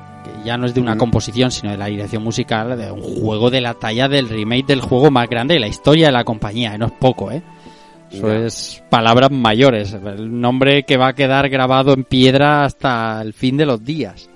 [0.46, 0.98] ya no es de una Mm.
[1.00, 4.82] composición, sino de la dirección musical de un juego de la talla del remake del
[4.82, 6.76] juego más grande de la historia de la compañía.
[6.76, 7.42] y No es poco, ¿eh?
[8.12, 9.94] Eso es palabras mayores.
[9.94, 14.30] El nombre que va a quedar grabado en piedra hasta el fin de los días.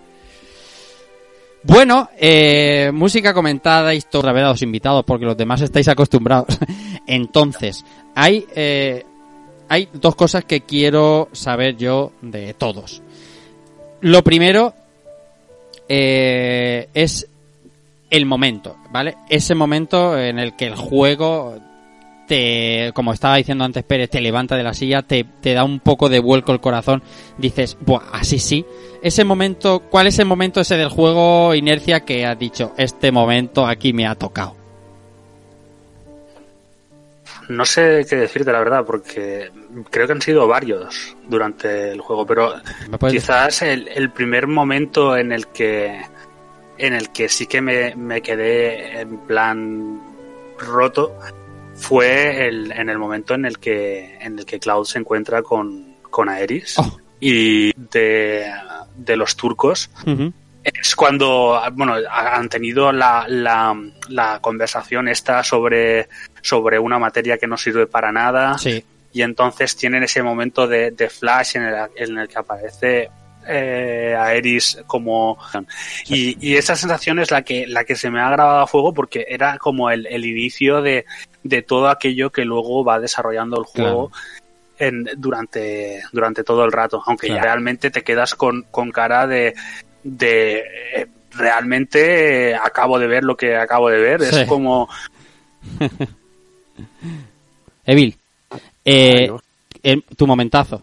[1.63, 6.57] Bueno, eh, música comentada, historia de los invitados, porque los demás estáis acostumbrados.
[7.07, 7.83] Entonces,
[8.13, 9.03] hay, eh,
[9.67, 13.01] hay dos cosas que quiero saber yo de todos.
[14.01, 14.73] Lo primero
[15.89, 17.27] eh, es
[18.09, 19.17] el momento, ¿vale?
[19.29, 21.57] Ese momento en el que el juego
[22.27, 25.79] te, como estaba diciendo antes Pérez, te levanta de la silla, te, te da un
[25.79, 27.03] poco de vuelco el corazón,
[27.37, 28.65] dices, Buah, así sí.
[29.01, 33.67] Ese momento, ¿cuál es el momento ese del juego inercia que has dicho, este momento
[33.67, 34.55] aquí me ha tocado?
[37.47, 39.51] No sé qué decirte la verdad, porque
[39.89, 42.55] creo que han sido varios durante el juego, pero
[42.89, 46.01] ¿Me puedes quizás el, el primer momento en el que
[46.77, 50.01] en el que sí que me, me quedé en plan
[50.57, 51.17] roto
[51.73, 55.95] fue el, en el momento en el que en el que Cloud se encuentra con,
[56.01, 56.97] con Aeris Oh.
[57.19, 58.51] y de,
[58.95, 59.89] de los turcos.
[60.63, 63.79] Es cuando bueno han tenido la, la,
[64.09, 66.09] la conversación esta sobre
[66.41, 68.57] sobre una materia que no sirve para nada.
[68.57, 68.83] Sí,
[69.15, 73.09] y entonces tienen ese momento de, de flash en el, en el que aparece
[73.47, 75.37] eh, Aeris como
[76.07, 78.93] y, y esa sensación es la que la que se me ha grabado a fuego
[78.93, 81.05] porque era como el, el inicio de,
[81.43, 84.11] de todo aquello que luego va desarrollando el juego
[84.79, 87.39] en, durante durante todo el rato aunque Claro.
[87.41, 89.53] ya realmente te quedas con, con cara de
[90.03, 90.63] de
[90.95, 94.41] eh, realmente eh, acabo de ver lo que acabo de ver Sí.
[94.41, 94.89] es como
[97.85, 98.17] Evil,
[98.85, 99.31] eh,
[99.83, 100.81] el- tu momentazo.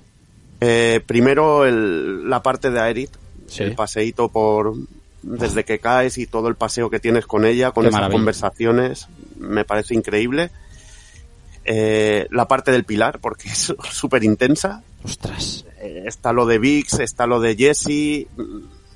[0.61, 3.11] Eh, primero el- la parte de Aerith,
[3.47, 3.63] Sí.
[3.63, 4.75] el paseíto por
[5.23, 8.19] desde que caes y todo el paseo que tienes con ella, con Qué esas maravilla.
[8.19, 9.07] conversaciones,
[9.39, 10.51] me parece increíble.
[11.65, 14.83] Eh, la parte del pilar, porque es súper intensa.
[15.05, 15.65] Ostras.
[15.81, 18.27] Eh, está lo de Vix, está lo de Jesse,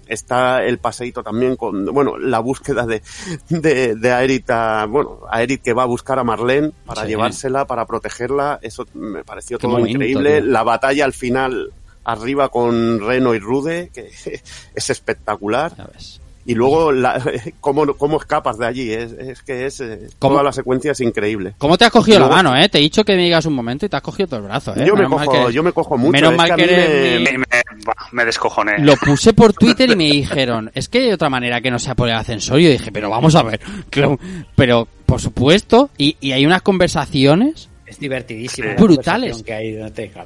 [0.07, 3.03] está el paseíto también con, bueno, la búsqueda de,
[3.49, 7.09] de, de Aerith, a- bueno, Aerith que va a buscar a Marlene para Sí.
[7.09, 10.41] llevársela, para protegerla, eso me pareció Qué todo increíble.
[10.41, 10.51] tío.
[10.51, 11.73] La batalla al final
[12.05, 14.11] arriba con Reno y Rude, que
[14.75, 15.75] es espectacular.
[15.77, 16.21] Ya ves.
[16.49, 17.21] Y luego, la,
[17.61, 20.35] cómo, cómo escapas de allí, es, es que es, eh, ¿Cómo?
[20.35, 21.55] toda la secuencia es increíble.
[21.59, 22.69] ¿Cómo te has cogido la mano, eh?
[22.69, 24.73] Te he dicho que me digas un momento y te has cogido todo el brazo,
[24.77, 24.85] eh.
[24.87, 26.13] yo, me Menos cojo, que- yo me cojo mucho.
[26.13, 27.47] menos es mal que me- mi- me, me,
[27.85, 31.61] bah, me descojoné Lo puse por Twitter y me dijeron, es que hay otra manera
[31.61, 32.61] que no sea por el ascensor.
[32.61, 33.61] Y yo dije, pero vamos a ver.
[34.55, 38.69] Pero, por supuesto, y, y hay unas conversaciones, Es divertidísimo.
[38.79, 39.43] Brutales.
[39.43, 39.79] Que hay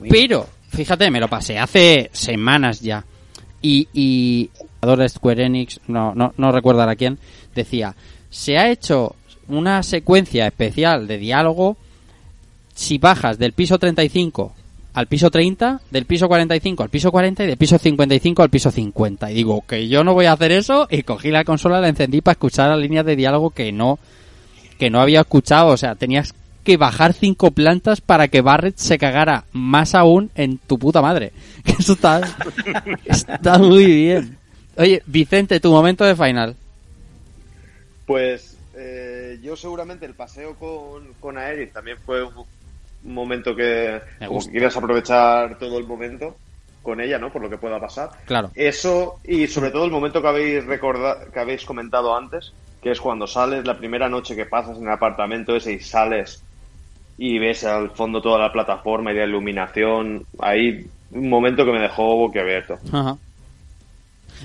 [0.09, 3.05] pero, fíjate, me lo pasé hace semanas ya.
[3.63, 7.19] Y, y de Square Enix, no, no, no recuerdo a quién,
[7.55, 7.95] decía,
[8.31, 9.15] se ha hecho
[9.49, 11.77] una secuencia especial de diálogo
[12.75, 14.55] si bajas del piso 35
[14.93, 18.71] al piso 30, del piso 45 al piso 40 y del piso 55 al piso
[18.71, 19.31] 50.
[19.31, 22.21] Y digo que yo no voy a hacer eso y cogí la consola, la encendí
[22.21, 23.99] para escuchar las líneas de diálogo que no
[24.79, 26.35] que no había escuchado, o sea, tenías
[26.65, 31.33] que bajar cinco plantas para que Barrett se cagara más aún en tu puta madre.
[31.79, 32.23] Eso está
[33.05, 34.40] está muy bien.
[34.77, 36.57] Oye, Vicente, tu momento de final.
[38.07, 42.33] Pues eh, yo seguramente el paseo con, con Aerith también fue un,
[43.05, 44.01] un momento que
[44.51, 46.37] quieres aprovechar todo el momento
[46.83, 47.31] con ella, ¿no?
[47.31, 48.11] Por lo que pueda pasar.
[48.25, 48.51] Claro.
[48.55, 52.53] Eso y sobre todo el momento que habéis recordado, que habéis comentado antes,
[52.83, 56.43] que es cuando sales la primera noche que pasas en el apartamento ese y sales
[57.19, 60.25] y ves al fondo toda la plataforma y la iluminación.
[60.39, 62.79] Ahí un momento que me dejó boquiabierto.
[62.93, 63.19] Ajá.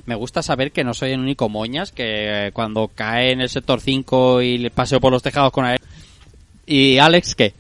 [0.05, 3.49] Me gusta saber que no soy el único moñas que eh, cuando cae en el
[3.49, 5.79] sector 5 y le paseo por los tejados con él.
[6.65, 7.53] ¿Y Alex qué?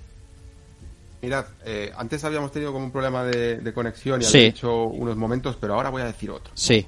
[1.21, 4.37] Mirad, eh, antes habíamos tenido como un problema de, de conexión y Sí.
[4.37, 6.51] había hecho unos momentos, pero ahora voy a decir otro.
[6.55, 6.85] Sí.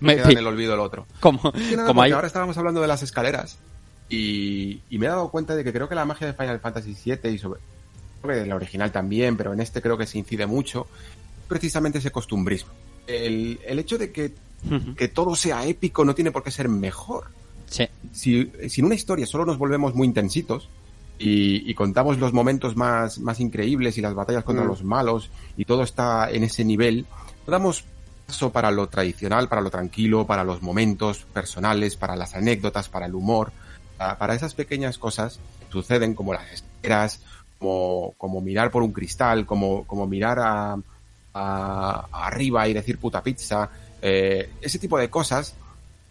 [0.00, 1.06] Me queda en el olvido el otro.
[1.76, 2.12] nada, como hay...
[2.12, 3.58] ahora estábamos hablando de las escaleras
[4.08, 6.94] y, y me he dado cuenta de que creo que la magia de Final Fantasy
[7.04, 7.60] VII y sobre
[8.22, 10.86] creo que de la original también, pero en este creo que se incide mucho,
[11.48, 12.70] precisamente ese costumbrismo.
[13.06, 14.32] El, el hecho de que,
[14.96, 17.24] que todo sea épico no tiene por qué ser mejor.
[17.66, 17.86] Sí.
[18.12, 20.68] Si, si en una historia solo nos volvemos muy intensitos
[21.18, 24.68] y, y contamos los momentos más, más increíbles y las batallas contra Mm.
[24.68, 27.06] los malos y todo está en ese nivel,
[27.46, 27.84] no damos
[28.26, 33.06] paso para lo tradicional, para lo tranquilo, para los momentos personales, para las anécdotas, para
[33.06, 33.52] el humor,
[33.98, 37.20] para, para esas pequeñas cosas que suceden como las esperas,
[37.58, 40.76] como, como mirar por un cristal, como, como mirar a,
[41.34, 43.68] a- a arriba y decir puta pizza,
[44.00, 45.54] eh, ese tipo de cosas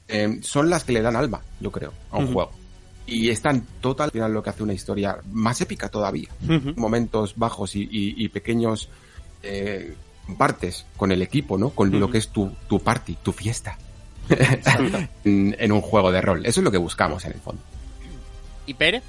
[0.07, 2.51] eh, son las que le dan alma, yo creo, a un juego.
[3.05, 6.29] Y están total al final lo que hace una historia más épica todavía.
[6.75, 8.89] Momentos bajos y, y- y pequeños
[9.43, 9.93] eh,
[10.37, 11.69] partes con el equipo, ¿no?
[11.71, 13.77] Con lo que es tu, tu party, tu fiesta.
[15.25, 16.45] en, en un juego de rol.
[16.45, 17.61] Eso es lo que buscamos en el fondo.
[18.65, 19.03] ¿Y Pérez?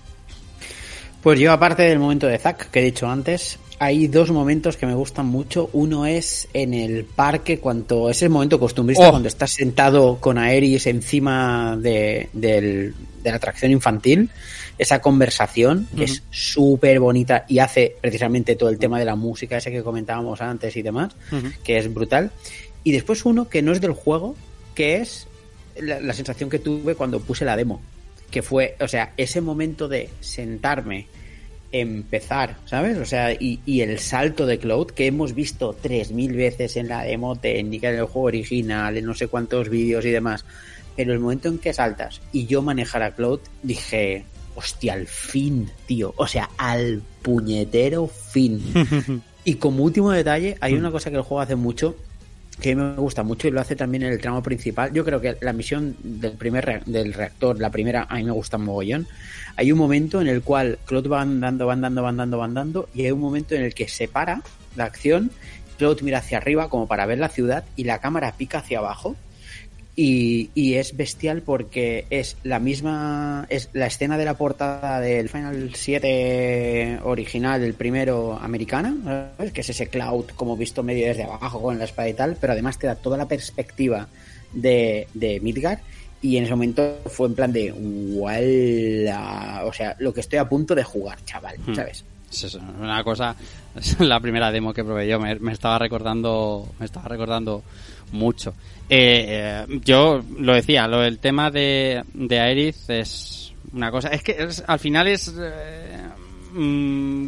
[1.22, 4.86] Pues yo, aparte del momento de Zack que he dicho antes, hay dos momentos que
[4.86, 5.68] me gustan mucho.
[5.72, 9.10] Uno es en el parque, cuando ese momento costumbrista, Oh.
[9.10, 14.30] cuando estás sentado con Aeris encima de, del- de la atracción infantil.
[14.76, 19.56] Esa conversación que es súper bonita y hace precisamente todo el tema de la música,
[19.56, 21.14] ese que comentábamos antes y demás,
[21.62, 22.32] que es brutal.
[22.82, 24.34] Y después uno que no es del juego,
[24.74, 25.28] que es
[25.80, 27.80] la, la sensación que tuve cuando puse la demo.
[28.32, 31.06] Que fue, o sea, ese momento de sentarme,
[31.80, 32.96] empezar, ¿sabes?
[32.98, 37.02] O sea, y, y el salto de Cloud que hemos visto 3.000 veces en la
[37.02, 40.44] demo técnica, en el juego original, en no sé cuántos vídeos y demás.
[40.94, 44.24] Pero el momento en que saltas y yo manejar a Cloud, dije,
[44.54, 46.14] hostia, al fin, tío.
[46.16, 48.62] O sea, al puñetero fin.
[49.44, 51.96] y como último detalle, hay una cosa que el juego hace mucho
[52.60, 54.92] que me gusta mucho y lo hace también en el tramo principal.
[54.92, 58.58] Yo creo que la misión del primer del reactor, la primera, a mí me gusta
[58.58, 59.06] mogollón.
[59.56, 62.88] Hay un momento en el cual Claude va andando, va andando, va andando, va andando,
[62.94, 64.42] y hay un momento en el que se para
[64.76, 65.30] la acción,
[65.78, 69.16] Claude mira hacia arriba como para ver la ciudad y la cámara pica hacia abajo.
[69.96, 75.28] Y, y es bestial porque es la misma, es la escena de la portada del
[75.28, 79.52] Final 7 original, del primero americana, ¿sabes?
[79.52, 82.54] que es ese cloud como visto medio desde abajo con la espada y tal, pero
[82.54, 84.08] además te da toda la perspectiva
[84.52, 85.78] de, de Midgard
[86.20, 89.62] y en ese momento fue en plan de ¡Wala!
[89.66, 91.74] O sea, lo que estoy a punto de jugar, chaval, Hmm.
[91.74, 92.04] ¿sabes?
[92.32, 93.36] Es una cosa,
[93.76, 97.62] es la primera demo que probé yo, me, me estaba recordando, me estaba recordando
[98.12, 98.54] mucho.
[98.88, 104.32] Eh, eh, yo lo decía, lo tema de, de Aerith es una cosa, es que
[104.38, 105.98] es- al final es eh,
[106.52, 107.26] mm,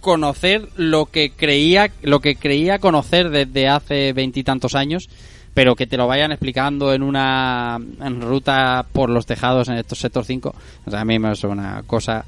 [0.00, 5.08] conocer lo que creía, lo que creía conocer desde hace veintitantos años,
[5.52, 9.98] pero que te lo vayan explicando en una en ruta por los tejados en estos
[9.98, 10.54] sector 5,
[10.86, 12.24] o a mí me es una cosa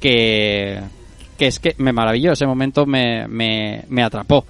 [0.00, 0.80] que,
[1.38, 4.44] que es que me maravilló, ese momento me, me, me atrapó.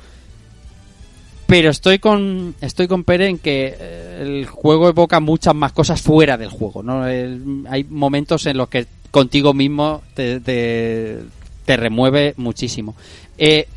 [1.54, 6.02] Pero estoy con estoy con Pere en que eh, el juego evoca muchas más cosas
[6.02, 7.04] fuera del juego, ¿no?
[7.04, 12.96] Hay momentos en los que contigo mismo te, te, remueve muchísimo.
[13.38, 13.68] Eh,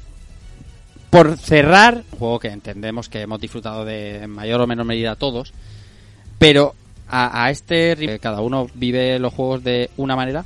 [1.11, 5.53] por cerrar, juego que entendemos que hemos disfrutado de mayor o menor medida todos,
[6.39, 6.73] pero
[7.07, 10.45] a, a este ritmo, cada uno vive los juegos de una manera,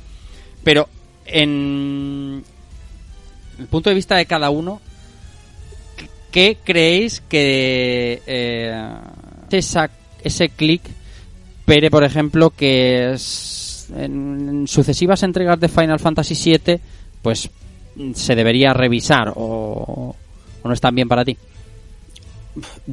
[0.62, 0.86] pero
[1.24, 2.44] en
[3.58, 4.82] el punto de vista de cada uno,
[6.32, 8.74] ¿qué creéis que eh,
[9.50, 10.82] ese clic,
[11.64, 13.14] Pere, por ejemplo, que
[13.96, 16.80] en sucesivas entregas de Final Fantasy VII,
[17.22, 17.48] pues
[18.14, 20.16] se debería revisar o,
[20.62, 21.36] o no están bien para ti?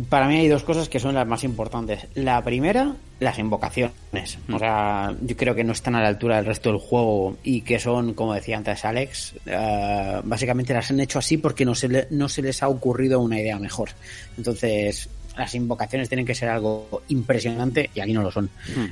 [0.10, 2.08] Para mí hay dos cosas que son las más importantes.
[2.16, 4.38] La primera, las invocaciones.
[4.52, 7.62] O sea, yo creo que no están a la altura del resto del juego y
[7.62, 11.90] que son, como decía antes Alex, eh, básicamente las han hecho así porque no se,
[11.90, 13.90] le- no se les ha ocurrido una idea mejor.
[14.38, 18.50] Entonces, las invocaciones tienen que ser algo impresionante y aquí no lo son.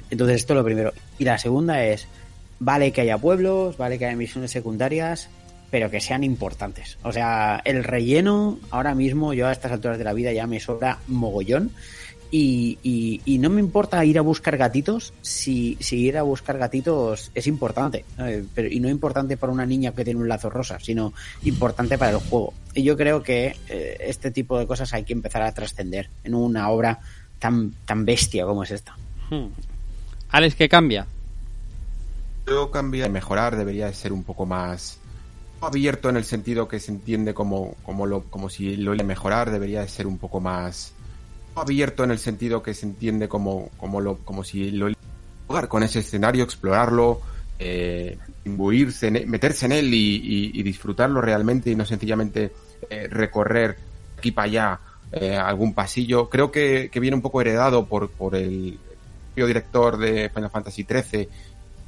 [0.09, 0.93] Entonces, esto es lo primero.
[1.17, 2.07] Y la segunda es,
[2.59, 5.29] vale que haya pueblos, vale que haya misiones secundarias,
[5.69, 6.97] pero que sean importantes.
[7.03, 10.59] O sea, el relleno ahora mismo, yo a estas alturas de la vida ya me
[10.59, 11.71] sobra mogollón.
[12.29, 16.57] Y, y, y no me importa ir a buscar gatitos si, si ir a buscar
[16.57, 18.03] gatitos es importante.
[18.53, 21.13] Pero, y no importante para una niña que tiene un lazo rosa, sino
[21.43, 22.53] importante para el juego.
[22.73, 26.35] Y yo creo que eh, este tipo de cosas hay que empezar a trascender en
[26.35, 26.99] una obra
[27.39, 28.97] tan, tan bestia como es esta.
[29.29, 29.47] Hmm.
[30.29, 31.07] Alex, ¿qué cambia?
[32.45, 34.99] Yo cambia, mejorar debería de ser un poco más
[35.61, 39.51] abierto en el sentido que se entiende como, como, lo, como si lo de mejorar
[39.51, 40.93] debería de ser un poco más
[41.55, 44.89] abierto en el sentido que se entiende como, como, lo, como si lo
[45.47, 47.21] jugar con ese escenario, explorarlo,
[47.57, 52.51] eh, él, meterse en él y, disfrutarlo realmente y no sencillamente
[52.89, 53.77] eh, recorrer
[54.17, 54.79] aquí para allá
[55.11, 56.29] eh, algún pasillo.
[56.29, 58.77] Creo que, que, viene un poco heredado por, por el
[59.35, 61.29] director de Final Fantasy XIII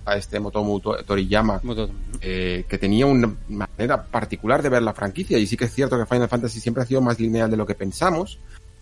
[0.05, 1.61] a este Motomu Toriyama,
[2.21, 5.37] eh, que tenía una manera particular de ver la franquicia.
[5.37, 7.65] Y sí que es cierto que Final Fantasy siempre ha sido más lineal de lo
[7.65, 8.39] que pensamos,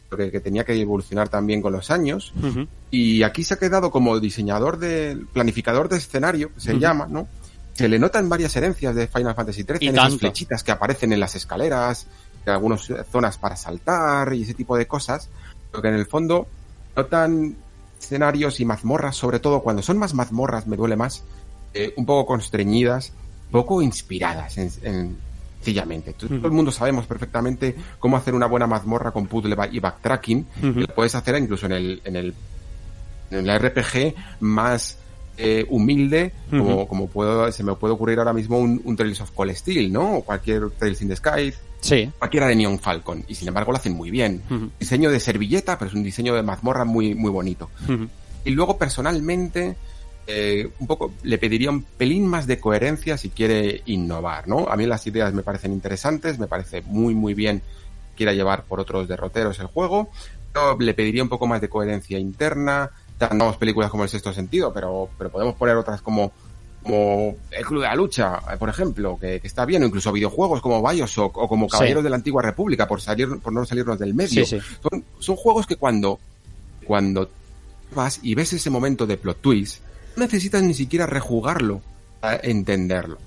[0.09, 2.33] porque que tenía que evolucionar también con los años.
[2.41, 2.67] Uh -huh.
[2.91, 6.79] Y aquí se ha quedado como diseñador de, planificador de escenario, se uh -huh.
[6.79, 7.27] llama, ¿no?
[7.73, 11.35] Se le notan varias herencias de Final Fantasy XIII, esas flechitas que aparecen en las
[11.35, 12.07] escaleras,
[12.45, 15.29] en algunas zonas para saltar y ese tipo de cosas,
[15.69, 16.47] pero que en el fondo
[16.95, 17.55] notan
[17.99, 21.23] escenarios y mazmorras, sobre todo cuando son más mazmorras, me duele más,
[21.73, 23.11] eh, un poco constreñidas,
[23.51, 25.17] poco inspiradas, en, en,
[25.59, 26.13] sencillamente.
[26.13, 26.45] Todo, uh -huh.
[26.45, 30.77] el mundo sabemos perfectamente cómo hacer una buena mazmorra con puzzle y backtracking, uh -huh.
[30.77, 32.33] y lo puedes hacer incluso en el, en el
[33.29, 34.97] la RPG más
[35.37, 39.31] eh, humilde, como, como puedo, se me puede ocurrir ahora mismo un, un Trails of
[39.31, 40.15] Cold Steel, ¿no?
[40.17, 42.09] O cualquier Trails in the Sky, Sí.
[42.17, 43.23] cualquiera de Neon Falcon.
[43.27, 44.41] Y sin embargo lo hacen muy bien.
[44.79, 47.69] Diseño de servilleta, pero es un diseño de mazmorra muy, muy bonito.
[48.43, 49.75] Y luego, personalmente,
[50.25, 54.67] eh, un poco le pediría un pelín más de coherencia si quiere innovar, ¿no?
[54.69, 58.63] A mí las ideas me parecen interesantes, me parece muy, muy bien que quiera llevar
[58.63, 60.09] por otros derroteros el juego,
[60.51, 62.89] pero le pediría un poco más de coherencia interna.
[63.17, 66.31] Tenemos películas como El Sexto Sentido, pero, pero podemos poner otras como,
[66.83, 70.11] como El Club de la Lucha, eh, por ejemplo, que, que está bien, o incluso
[70.11, 72.03] videojuegos como Bioshock o como Caballeros Sí.
[72.03, 74.45] de la Antigua República, por salir, por no salirnos del medio.
[74.45, 74.65] Sí, sí.
[74.81, 76.19] Son, son juegos que cuando,
[76.85, 77.29] cuando
[77.95, 79.81] vas y ves ese momento de plot twist,
[80.15, 81.81] no necesitas ni siquiera rejugarlo
[82.19, 83.17] para entenderlo.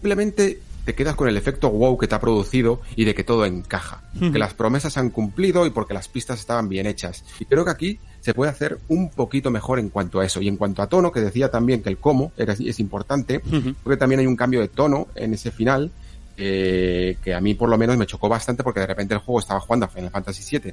[0.00, 3.44] Simplemente te quedas con el efecto wow que te ha producido y de que todo
[3.44, 7.24] encaja, que las promesas se han cumplido y porque las pistas estaban bien hechas.
[7.40, 10.40] Y creo que aquí se puede hacer un poquito mejor en cuanto a eso.
[10.40, 13.60] Y en cuanto a tono, que decía también que el cómo era, es importante, Ujú.
[13.60, 15.90] creo que también hay un cambio de tono en ese final
[16.36, 19.40] eh, que a mí por lo menos me chocó bastante porque de repente el juego
[19.40, 20.72] estaba jugando a Final Fantasy VII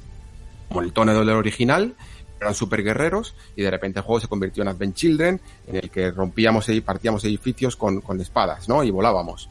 [0.68, 1.95] como el tono del original,
[2.41, 5.90] eran super guerreros y de repente el juego se convirtió en Advent Children en el
[5.90, 8.84] que rompíamos y partíamos edificios con, con espadas, ¿no?
[8.84, 9.49] Y volábamos.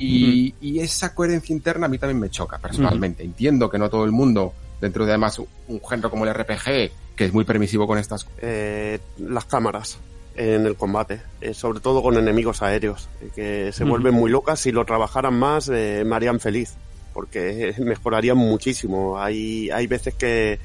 [0.00, 3.22] Y, y esa coherencia interna a mí también me choca personalmente.
[3.22, 6.90] Entiendo que no todo el mundo, dentro de además un, un género como el RPG,
[7.14, 9.98] que es muy permisivo con estas cosas, Eh, las cámaras
[10.36, 14.60] en el combate, eh, sobre todo con enemigos aéreos, eh, que se vuelven muy locas.
[14.60, 16.74] Si lo trabajaran más, eh, me harían feliz,
[17.12, 19.18] porque mejorarían muchísimo.
[19.18, 20.58] Hay, hay veces que,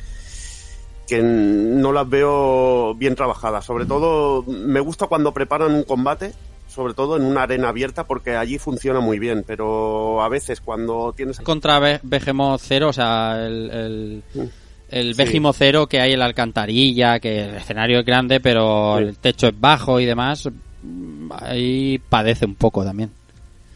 [1.08, 3.66] que no las veo bien trabajadas.
[3.66, 6.34] Sobre todo, me gusta cuando preparan un combate,
[6.76, 9.44] sobre todo en una arena abierta, porque allí funciona muy bien.
[9.48, 14.24] Pero a veces cuando tienes Contra Be- Behemoth Zero, o sea, el, el,
[14.90, 15.24] el Sí.
[15.24, 19.04] Behemoth Zero que hay en la alcantarilla, que el escenario es grande, pero Sí.
[19.06, 20.48] el techo es bajo y demás,
[21.32, 23.12] ahí padece un poco también.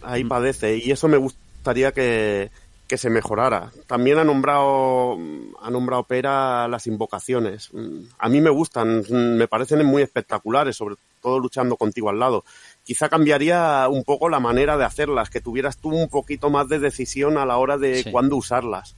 [0.03, 2.49] ahí padece y eso me gustaría que,
[2.87, 3.71] que se mejorara.
[3.87, 5.17] También ha nombrado
[5.61, 7.69] ha nombrado Pera las invocaciones.
[8.17, 12.43] A mí me gustan, me parecen muy espectaculares, sobre todo luchando contigo al lado.
[12.83, 16.79] Quizá cambiaría un poco la manera de hacerlas, que tuvieras tú un poquito más de
[16.79, 18.11] decisión a la hora de Sí.
[18.11, 18.95] cuándo usarlas.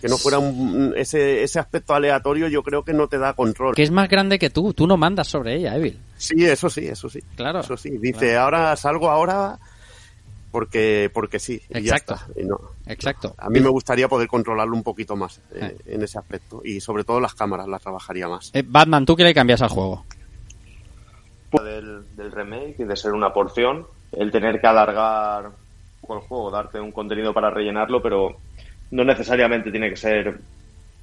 [0.00, 3.74] Que no fuera un- ese, ese aspecto aleatorio, yo creo que no te da control.
[3.74, 5.98] Que es más grande que tú, tú no mandas sobre ella, Evil.
[6.16, 7.20] Sí, eso sí, eso sí.
[7.36, 7.60] Claro.
[7.60, 7.90] Eso sí.
[7.98, 9.58] Dice, ahora salgo ahora
[10.50, 11.62] porque, porque sí.
[11.70, 12.14] y ya Exacto.
[12.14, 12.40] está.
[12.40, 13.34] Y no, Exacto.
[13.38, 15.94] A mí me gustaría poder controlarlo un poquito más eh, Eh.
[15.94, 16.60] en ese aspecto.
[16.64, 18.50] Y sobre todo las cámaras las trabajaría más.
[18.54, 20.04] Eh, Batman, ¿tú qué le cambias al juego?
[21.60, 25.50] Del, del remake y de ser una porción, el tener que alargar
[26.08, 28.36] el juego, darte un contenido para rellenarlo, pero
[28.90, 30.38] no necesariamente tiene que ser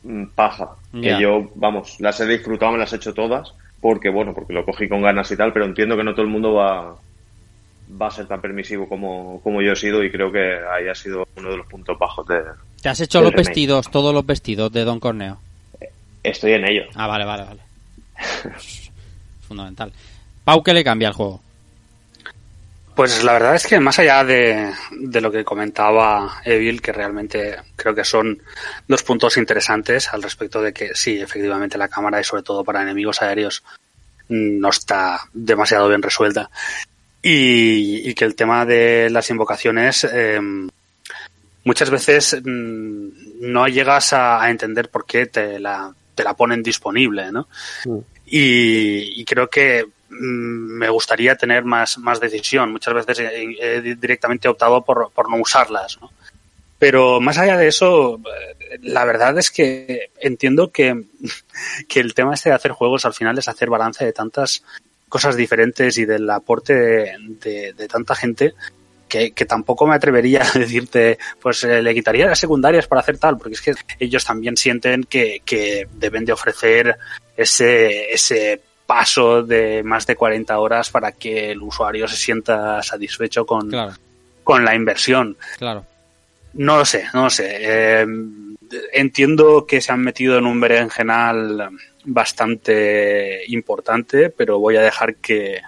[0.03, 0.75] mm, paja.
[0.93, 4.65] Que yo, vamos, las he disfrutado, me las he hecho todas, porque bueno, porque lo
[4.65, 6.95] cogí con ganas y tal, pero entiendo que no todo el mundo va,
[8.01, 10.95] va a ser tan permisivo como, como yo he sido y creo que ahí ha
[10.95, 12.41] sido uno de los puntos bajos de...
[12.81, 13.47] ¿Te has hecho los remake.
[13.47, 15.39] vestidos, todos los vestidos de Don Corneo?
[16.23, 16.83] Estoy en ello.
[16.95, 17.61] Ah, vale, vale, vale.
[19.47, 19.91] Fundamental.
[20.49, 21.43] Pau, ¿qué le cambia al juego?
[22.95, 27.55] Pues la verdad es que más allá de, de lo que comentaba Evil, que realmente
[27.75, 28.41] creo que son
[28.87, 32.81] dos puntos interesantes al respecto de que sí, efectivamente la cámara y sobre todo para
[32.81, 33.61] enemigos aéreos
[34.29, 36.49] mm, no está demasiado bien resuelta.
[37.21, 40.39] Y, y que el tema de las invocaciones eh,
[41.63, 43.09] muchas veces mm,
[43.41, 47.47] no llegas a, a entender por qué te la, te la ponen disponible, ¿no?
[48.25, 52.71] Y, y creo que mm, me gustaría tener más, más decisión.
[52.71, 56.11] Muchas veces he, he directamente optado por, por no usarlas, ¿no?
[56.77, 58.15] Pero más allá de eso,
[58.71, 61.03] eh, la verdad es que entiendo que,
[61.89, 64.63] que el tema este de hacer juegos al final es hacer balance de tantas
[65.09, 68.53] cosas diferentes y del aporte de, de- de tanta gente
[69.09, 73.17] que, que tampoco me atrevería a decirte, pues eh, le quitaría las secundarias para hacer
[73.17, 76.95] tal, porque es que ellos también sienten que, que deben de ofrecer
[77.35, 83.45] ese, ese paso de más de 40 horas para que el usuario se sienta satisfecho
[83.45, 83.93] con, Claro,
[84.43, 85.37] con la inversión.
[85.59, 85.85] claro.
[86.53, 87.57] No lo sé, no lo sé.
[87.59, 88.07] Eh,
[88.91, 91.69] entiendo que se han metido en un berenjenal
[92.05, 95.61] bastante importante, pero voy a dejar que,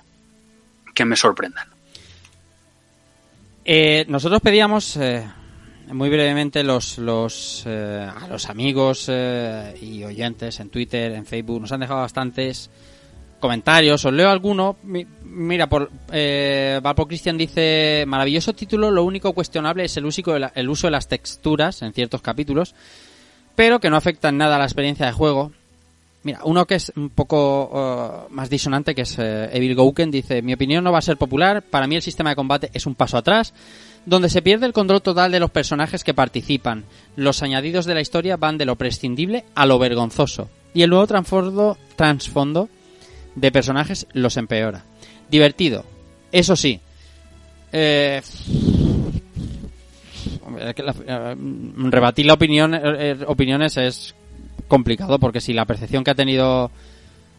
[0.96, 1.68] que me sorprendan.
[3.64, 5.24] Eh, nosotros pedíamos eh,
[5.92, 11.72] muy brevemente los, los, eh, a los amigos y oyentes en Twitter, en Facebook, nos
[11.72, 12.72] han dejado bastantes
[13.42, 14.06] comentarios.
[14.06, 14.78] Os leo alguno.
[14.84, 18.92] Mi- Mira, por eh, Valpo Cristian dice: maravilloso título.
[18.92, 22.76] Lo único cuestionable es el uso, de el uso de las texturas en ciertos capítulos,
[23.56, 25.52] pero que no afecta en nada a la experiencia de juego.
[26.24, 30.44] Mira, uno que es un poco uh, más disonante, que es eh, Evil Gouken, dice,
[30.44, 32.94] mi opinión no va a ser popular, para mí el sistema de combate es un
[32.94, 33.56] paso atrás,
[34.06, 36.84] donde se pierde el control total de los personajes que participan.
[37.16, 40.48] Los añadidos de la historia van de lo prescindible a lo vergonzoso.
[40.76, 42.70] Y el nuevo transfondo
[43.36, 44.84] de personajes los empeora.
[45.30, 45.86] Divertido,
[46.32, 46.80] eso sí.
[47.72, 48.22] Eh,
[50.60, 51.36] eh,
[51.90, 54.16] rebatir la opinión, eh, opiniones es
[54.68, 56.72] complicado porque si la percepción que ha tenido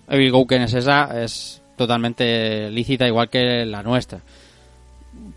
[0.08, 4.20] Evil Gouken es esa, es totalmente lícita igual que la nuestra.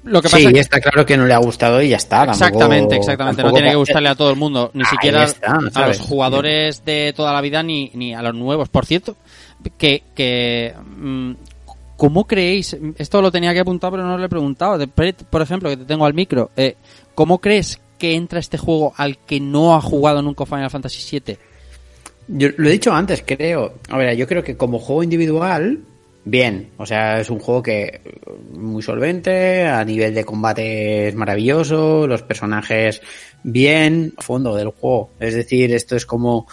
[0.03, 2.23] Lo que pasa sí, está claro que no le ha gustado y ya está.
[2.25, 3.43] Exactamente, exactamente.
[3.43, 7.33] no tiene que gustarle a todo el mundo, ni siquiera a los jugadores de toda
[7.33, 8.69] la vida ni, ni a los nuevos.
[8.69, 9.17] Por cierto,
[9.71, 11.33] que, que mm,
[11.97, 12.75] ¿cómo creéis?
[12.97, 14.85] Esto lo tenía que apuntar, pero no lo he preguntado.
[14.87, 16.51] Por ejemplo, que te tengo al micro.
[16.55, 16.75] Eh,
[17.13, 21.37] ¿Cómo crees que entra este juego al que no ha jugado nunca Final Fantasy VII?
[22.27, 23.75] Yo lo he dicho antes, creo.
[23.89, 25.79] A ver, yo creo que como juego individual,
[26.25, 26.71] bien.
[26.77, 28.01] O sea, es un juego que
[28.51, 33.01] muy solvente, a nivel de combate es maravilloso, los personajes
[33.43, 35.11] bien, fondo del juego.
[35.19, 36.47] Es decir, esto es como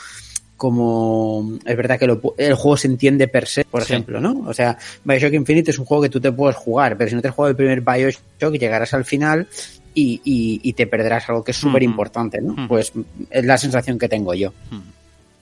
[0.62, 4.44] como es verdad que el juego se entiende per se, por ejemplo, ¿no?
[4.47, 7.20] O sea, Bioshock Infinite es un juego que tú te puedes jugar, pero si no
[7.20, 9.49] te has jugado el primer Bioshock, llegarás al final
[9.92, 10.20] y,
[10.62, 12.68] y, te perderás algo que es súper importante, ¿no?
[12.68, 12.92] Pues
[13.28, 14.52] es la sensación que tengo yo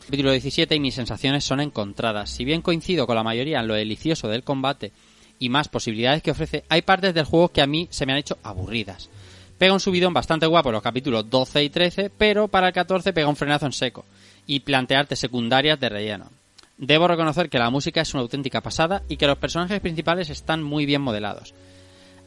[0.07, 2.31] capítulo 17 y mis sensaciones son encontradas.
[2.31, 4.90] Si bien coincido con la mayoría en lo delicioso del combate
[5.39, 8.18] y más posibilidades que ofrece, hay partes del juego que a mí se me han
[8.18, 9.10] hecho aburridas.
[9.58, 13.12] Pega un subidón bastante guapo en los capítulos 12 y 13, pero para el 14
[13.12, 14.07] pega un frenazo en seco
[14.47, 16.31] y plantearte secundarias de relleno.
[16.77, 20.62] Debo reconocer que la música es una auténtica pasada y que los personajes principales están
[20.62, 21.55] muy bien modelados.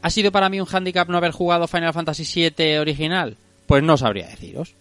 [0.04, 3.38] ¿Ha sido para mí un handicap no haber jugado Final Fantasy VII original?
[3.66, 4.76] Pues no sabría deciros.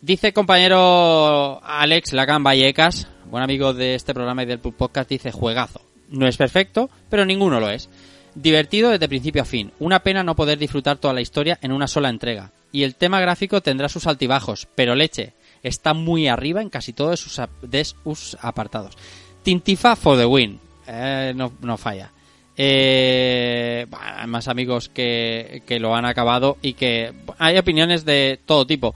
[0.00, 5.80] Dice compañero Alex Lacan Vallecas, buen amigo de este programa y del podcast, dice juegazo.
[6.10, 7.88] No es perfecto, pero ninguno lo es.
[8.34, 9.72] Divertido desde principio a fin.
[9.78, 12.50] Una pena no poder disfrutar toda la historia en una sola entrega.
[12.72, 17.20] Y el tema gráfico tendrá sus altibajos, pero leche, está muy arriba en casi todos
[17.20, 18.96] sus, de sus apartados.
[19.42, 20.58] Tintifa for the win.
[20.86, 22.10] Eh, no, no, falla.
[22.56, 28.66] Eh, hay más amigos que, que lo han acabado y que hay opiniones de todo
[28.66, 28.94] tipo.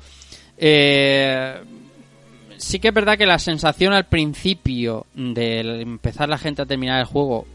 [0.58, 1.54] Eh,
[2.56, 7.00] sí que es verdad que la sensación al principio de empezar la gente a terminar
[7.00, 7.46] el juego,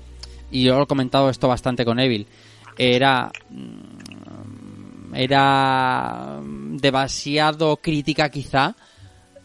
[0.52, 2.28] y yo he comentado esto bastante con Evil,
[2.78, 8.76] era mm, era demasiado crítica quizá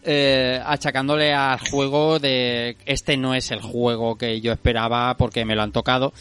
[0.06, 5.54] eh, achacándole al juego de este no es el juego que yo esperaba porque me
[5.54, 6.12] lo han tocado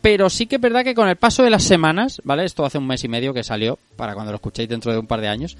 [0.00, 2.78] pero sí que es verdad que con el paso de las semanas vale esto hace
[2.78, 5.28] un mes y medio que salió para cuando lo escuchéis dentro de un par de
[5.28, 5.56] años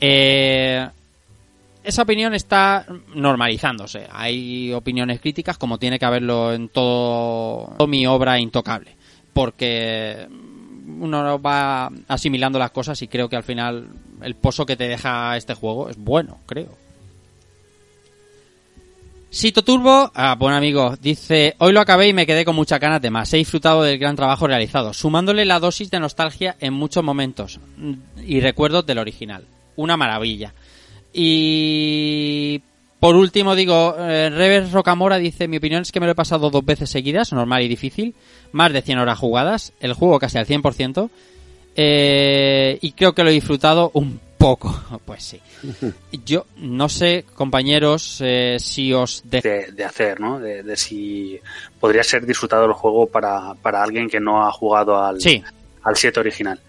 [0.00, 0.86] eh,
[1.82, 4.06] esa opinión está normalizándose.
[4.10, 8.96] Hay opiniones críticas como tiene que haberlo en todo, mi obra intocable.
[9.32, 10.26] Porque
[11.00, 13.88] uno va asimilando las cosas y creo que al final
[14.22, 16.76] el pozo que te deja este juego es bueno, creo.
[19.30, 23.00] Sito Turbo, ah, buen amigo, dice, hoy lo acabé y me quedé con mucha ganas
[23.00, 23.32] de más.
[23.32, 27.60] He disfrutado del gran trabajo realizado, sumándole la dosis de nostalgia en muchos momentos
[28.26, 29.46] y recuerdos del original
[29.80, 30.54] una maravilla.
[31.12, 32.62] Y
[33.00, 36.64] por último digo, eh, Rocamora dice, mi opinión es que me lo he pasado dos
[36.64, 38.14] veces seguidas, normal y difícil,
[38.52, 41.10] más de 100 horas jugadas, el juego casi al 100%,
[41.76, 45.40] eh, y creo que lo he disfrutado un poco, pues sí.
[46.24, 49.22] Yo no sé, compañeros, eh, si os...
[49.24, 49.40] De...
[49.72, 50.40] de, hacer, ¿no?
[50.40, 51.38] De, si
[51.78, 55.18] podría ser disfrutado el juego para, para alguien que no ha jugado al,
[55.82, 56.60] al 7 original.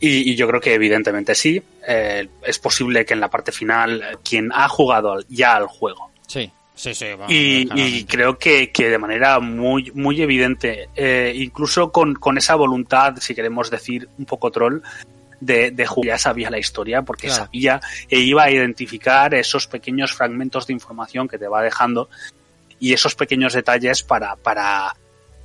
[0.00, 1.62] Y, yo creo que evidentemente sí.
[1.86, 6.10] Eh, es posible que en la parte final quien ha jugado ya al juego.
[6.26, 6.50] Sí.
[6.74, 12.36] Sí, sí, y, creo que, que, de manera muy, muy evidente, eh, incluso con, con,
[12.36, 14.80] esa voluntad, si queremos decir un poco troll,
[15.40, 20.66] de, de ya sabía la historia, porque sabía e iba a identificar esos pequeños fragmentos
[20.66, 22.08] de información que te va dejando
[22.80, 24.96] y esos pequeños detalles para, para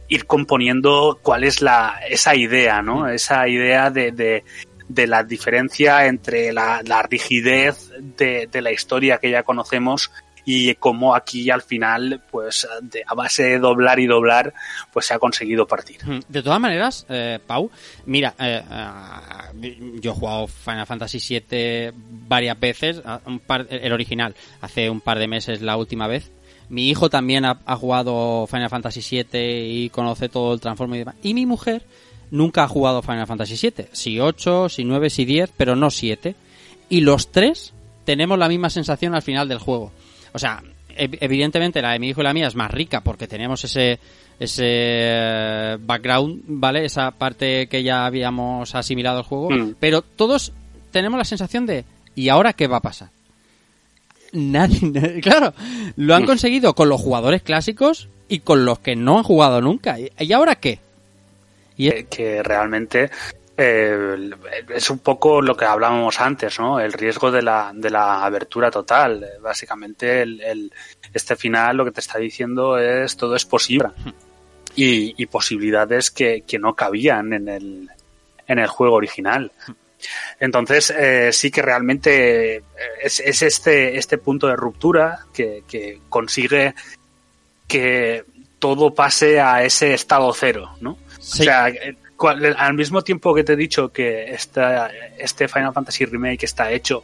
[0.08, 3.08] ir componiendo cuál es la, esa idea, ¿no?
[3.08, 4.44] Esa idea de, de,
[4.88, 10.12] de la diferencia entre la, la rigidez de, de, la historia que ya conocemos
[10.52, 12.68] y cómo aquí al final, pues
[13.06, 14.52] a base de doblar y doblar,
[14.92, 16.04] pues se ha conseguido partir.
[16.04, 16.22] Mm.
[16.28, 17.70] De todas maneras, eh, Pau,
[18.08, 21.92] mira, eh, eh, yo he jugado Final Fantasy VII
[22.28, 26.32] varias veces, un par, el original, hace un par de meses la última vez,
[26.68, 31.16] mi hijo también ha, jugado Final Fantasy VII y conoce todo el transformo y demás.
[31.22, 31.84] Y mi mujer
[32.32, 33.86] nunca ha jugado Final Fantasy VII.
[33.92, 36.36] Sí 8, sí 9, sí 10, pero no 7.
[36.90, 37.74] Y los tres
[38.06, 39.92] tenemos la misma sensación al final del juego.
[40.34, 40.62] O sea,
[40.98, 44.00] ev- evidentemente la de mi hijo y la mía es más rica porque tenemos ese
[44.40, 46.86] ese background, ¿vale?
[46.86, 49.76] Esa parte que ya habíamos asimilado al juego, Mm.
[49.80, 50.54] pero todos
[50.92, 51.84] tenemos la sensación de
[52.16, 53.10] ¿y ahora qué va a pasar?
[54.32, 54.80] Nadie,
[55.22, 55.54] claro,
[55.96, 59.98] lo han conseguido con los jugadores clásicos y con los que no han jugado nunca.
[60.00, 60.80] ¿Y ahora qué?
[61.78, 63.10] Y que, que realmente
[63.60, 64.32] eh,
[64.70, 66.80] es un poco lo que hablábamos antes, ¿no?
[66.80, 69.26] El riesgo de la, de la abertura total.
[69.42, 70.74] Básicamente, el, el-
[71.14, 73.90] este final lo que te está diciendo es todo es posible.
[74.76, 77.90] Y, y posibilidades que, que no cabían en el,
[78.48, 79.52] en el juego original.
[80.40, 82.64] Entonces, eh, sí que realmente eh,
[83.04, 86.74] es, es este, este punto de ruptura que, que consigue
[87.68, 88.24] que
[88.60, 90.98] todo pase a ese estado cero, ¿no?
[91.20, 91.42] Sí.
[91.42, 91.68] O sea,
[92.20, 96.72] cual- al mismo tiempo que te he dicho que esta, este Final Fantasy Remake está
[96.72, 97.04] hecho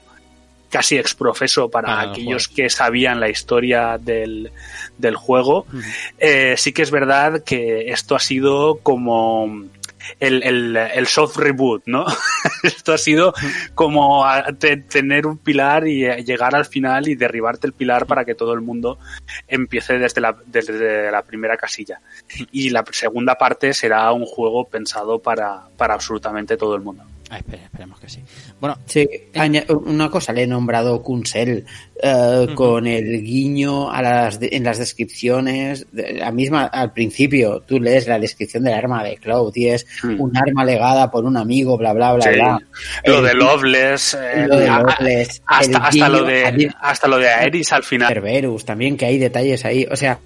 [0.69, 4.51] casi exprofeso para Para los aquellos que sabían la historia del,
[4.97, 5.65] del juego,
[6.17, 9.63] eh, sí que es verdad que esto ha sido como
[10.19, 12.05] el, el, el soft reboot, ¿no?
[12.63, 13.33] esto ha sido
[13.73, 14.25] como
[14.89, 18.53] tener un pilar y eh, llegar al final y derribarte el pilar para que todo
[18.53, 18.99] el mundo
[19.47, 22.01] empiece desde la, desde la primera casilla.
[22.51, 27.03] Y la segunda parte será un juego pensado para, para absolutamente todo el mundo.
[27.27, 28.19] Ah, espere- esperemos que sí.
[28.59, 31.65] Bueno, Sí, aña- una cosa, le he nombrado Kunsel
[32.03, 35.87] eh, con el guiño a las de- en las descripciones.
[35.91, 39.87] de- la misma, al principio, tú lees la descripción del arma de Cloud y es
[40.03, 40.21] Mm.
[40.21, 42.29] un arma legada por un amigo, bla, bla, bla, Sí.
[42.35, 42.59] bla.
[43.05, 47.17] Lo El de Loveless, eh, lo de a- a- Loveless, hasta, lo de hasta lo
[47.17, 48.13] de Aeris al final.
[48.13, 49.87] Cerberus también, que hay detalles ahí.
[49.91, 50.19] O sea,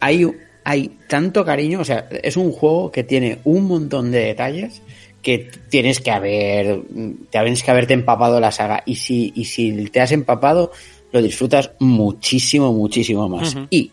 [0.00, 0.26] hay,
[0.64, 1.80] hay tanto cariño.
[1.80, 4.82] O sea, es un juego que tiene un montón de detalles
[5.28, 6.80] que tienes que haber,
[7.28, 8.82] tienes que haberte empapado la saga.
[8.86, 10.72] Y si, y si te has empapado,
[11.12, 13.54] lo disfrutas muchísimo, muchísimo más.
[13.68, 13.90] Y,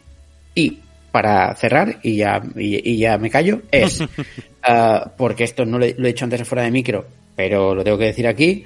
[0.55, 0.79] y
[1.11, 4.01] para cerrar, y ya, y, y ya me callo, es,
[4.63, 7.05] ah, porque esto no lo, he- lo he dicho antes fuera de micro,
[7.35, 8.63] pero lo tengo que decir aquí,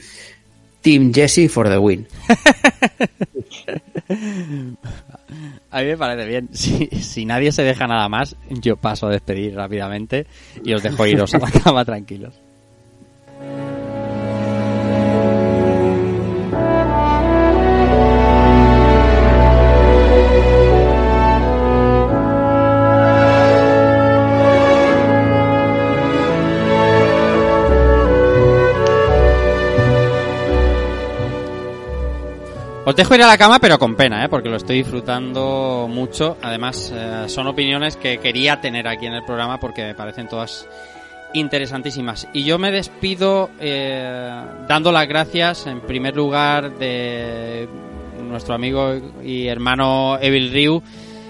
[0.82, 2.08] Team Jesse for the win.
[5.72, 6.50] A mí me parece bien.
[6.54, 10.26] Si, si nadie se deja nada más, yo paso a despedir rápidamente
[10.64, 12.34] y os dejo iros a la cama tranquilos.
[33.00, 34.28] Dejo ir a la cama, pero con pena, ¿eh?
[34.28, 36.36] porque lo estoy disfrutando mucho.
[36.42, 40.68] Además, eh, son opiniones que quería tener aquí en el programa porque me parecen todas
[41.34, 42.28] interesantísimas.
[42.34, 47.70] Y yo me despido eh, dando las gracias, en primer lugar, de
[48.22, 50.84] nuestro amigo y hermano Evil Ryu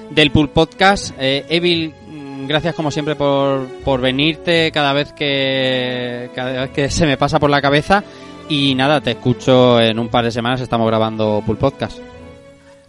[0.10, 1.14] del Pool Podcast.
[1.20, 6.90] Eh, Evil, mm, gracias como siempre por, por venirte cada vez que cada vez que
[6.90, 8.04] se me pasa por la cabeza.
[8.50, 12.00] Y nada, te escucho en un par de semanas, estamos grabando Pool Podcast.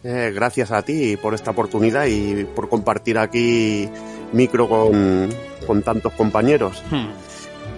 [0.03, 3.87] Eh, gracias a ti por esta oportunidad y por compartir aquí
[4.33, 5.29] micro con,
[5.67, 7.09] con tantos compañeros Hmm.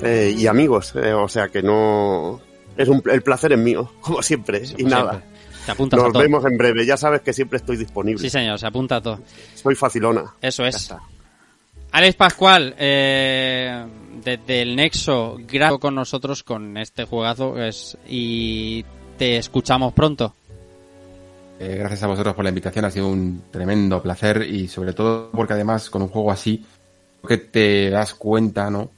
[0.02, 0.94] eh, y amigos.
[0.94, 2.40] eh, o sea que no.
[2.76, 4.62] Es un, el placer es mío, como siempre.
[4.78, 5.10] y nada.
[5.10, 5.32] siempre.
[5.66, 6.22] Te apuntas a Nos todo.
[6.22, 6.86] vemos en breve.
[6.86, 8.20] Ya sabes que siempre estoy disponible.
[8.20, 9.18] Sí, señor, se apunta a todo.
[9.54, 10.24] Soy facilona.
[10.40, 10.92] Eso es.
[11.92, 13.84] Alex Pascual, eh,
[14.24, 18.82] desde el Nexo, gracias con nosotros con este juegazo es, y
[19.18, 20.34] te escuchamos pronto.
[21.60, 25.30] Eh, gracias a vosotros por la invitación, ha sido un tremendo placer y sobre todo
[25.32, 26.64] porque además con un juego así
[27.28, 28.90] que te das cuenta, ¿no?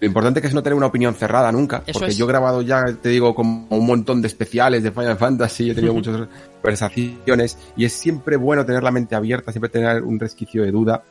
[0.00, 2.16] Lo importante que es no tener una opinión cerrada nunca, Eso porque es.
[2.16, 5.74] yo he grabado ya, te digo, como un montón de especiales de Final Fantasy, he
[5.74, 10.62] tenido muchas conversaciones y es siempre bueno tener la mente abierta, siempre tener un resquicio
[10.62, 11.04] de duda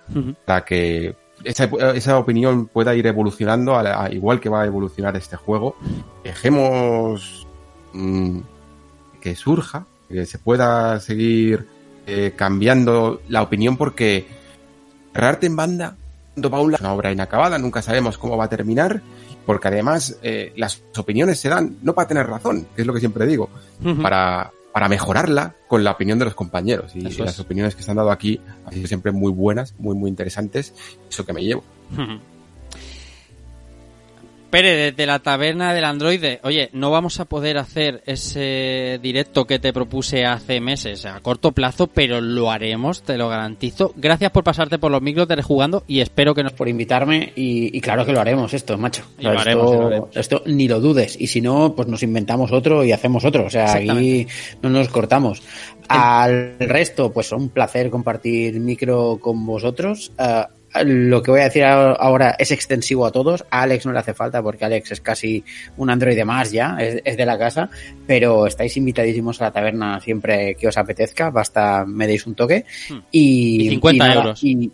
[0.46, 4.66] para que esa, esa opinión pueda ir evolucionando, a la- a- igual que va a
[4.66, 5.76] evolucionar este juego.
[6.24, 7.48] Dejemos
[7.94, 8.40] mm,
[9.22, 11.68] que surja, que se pueda seguir
[12.06, 14.26] eh, cambiando la opinión porque
[15.14, 15.96] cerrarte en banda
[16.36, 19.02] lado, es una obra inacabada, nunca sabemos cómo va a terminar,
[19.46, 23.00] porque además eh, las opiniones se dan no para tener razón, que es lo que
[23.00, 23.50] siempre digo,
[24.04, 26.96] para, para mejorarla con la opinión de los compañeros.
[26.96, 27.40] Y las es.
[27.40, 30.72] opiniones que se han dado aquí han sido siempre muy buenas, muy, muy interesantes,
[31.10, 31.64] eso que me llevo.
[34.50, 39.60] Pere, desde la taberna del androide, oye, no vamos a poder hacer ese directo que
[39.60, 43.94] te propuse hace meses a corto plazo, pero lo haremos, te lo garantizo.
[43.96, 46.54] Gracias por pasarte por los micros de Rejugando y espero que nos...
[46.54, 49.04] Por invitarme y, y claro que lo haremos esto, macho.
[49.20, 50.18] Y lo esto, haremos, y lo haremos.
[50.18, 51.20] esto ni lo dudes.
[51.20, 53.46] Y si no, pues nos inventamos otro y hacemos otro.
[53.46, 54.28] O sea, aquí
[54.62, 55.44] no nos cortamos.
[55.90, 60.12] Al resto, pues un placer compartir micro con vosotros.
[60.18, 60.50] Ah,
[60.86, 63.46] lo que voy a decir ahora es extensivo a todos.
[63.50, 65.44] A Alex no le hace falta porque Alex es casi
[65.78, 67.70] un androide más ya, es, es de la casa,
[68.06, 72.66] pero estáis invitadísimos a la taberna siempre que os apetezca, basta me deis un toque.
[72.90, 72.98] Hmm.
[73.12, 74.44] Y, Y 50 nada, euros.
[74.44, 74.72] y-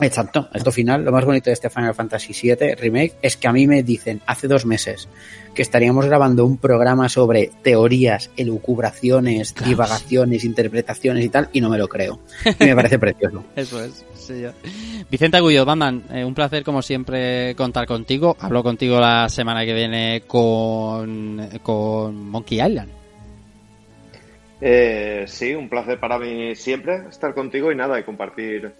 [0.00, 3.52] Exacto, esto final, lo más bonito de este Final Fantasy VII Remake es que a
[3.52, 5.08] mí me dicen hace dos meses
[5.56, 9.70] que estaríamos grabando un programa sobre teorías, elucubraciones, Claro.
[9.70, 12.20] divagaciones, interpretaciones y tal, y no me lo creo.
[12.60, 13.44] Y me parece precioso.
[13.56, 14.52] Eso es, sí, ya.
[15.10, 18.36] Vicente Agullo, Batman, eh, un placer como siempre contar contigo.
[18.38, 22.92] Hablo contigo la semana que viene con, con Monkey Island.
[24.60, 28.72] Eh, sí, un placer para mí siempre estar contigo y nada, y compartir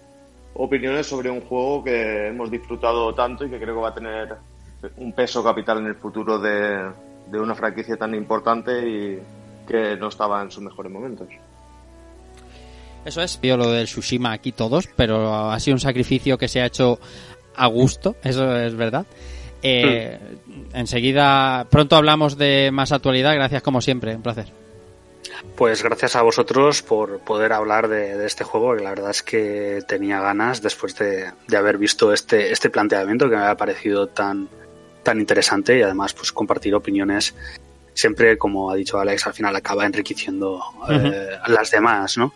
[0.53, 4.35] opiniones sobre un juego que hemos disfrutado tanto y que creo que va a tener
[4.97, 6.89] un peso capital en el futuro de,
[7.31, 9.19] de una franquicia tan importante y
[9.67, 11.27] que no estaba en sus mejores momentos.
[13.05, 16.61] Eso es, vio lo del Tsushima aquí todos, pero ha sido un sacrificio que se
[16.61, 16.99] ha hecho
[17.55, 19.05] a gusto, eso es verdad.
[19.61, 20.17] Eh,
[20.73, 24.47] Enseguida, pronto hablamos de más actualidad, gracias como siempre, un placer.
[25.55, 29.23] Pues gracias a vosotros por poder hablar de, de este juego, que la verdad es
[29.23, 34.07] que tenía ganas después de, de haber visto este, este planteamiento que me ha parecido
[34.07, 34.49] tan,
[35.03, 37.35] tan interesante y además pues compartir opiniones
[37.99, 42.33] siempre, como ha dicho Alex, al final acaba enriqueciendo eh, las demás, ¿no?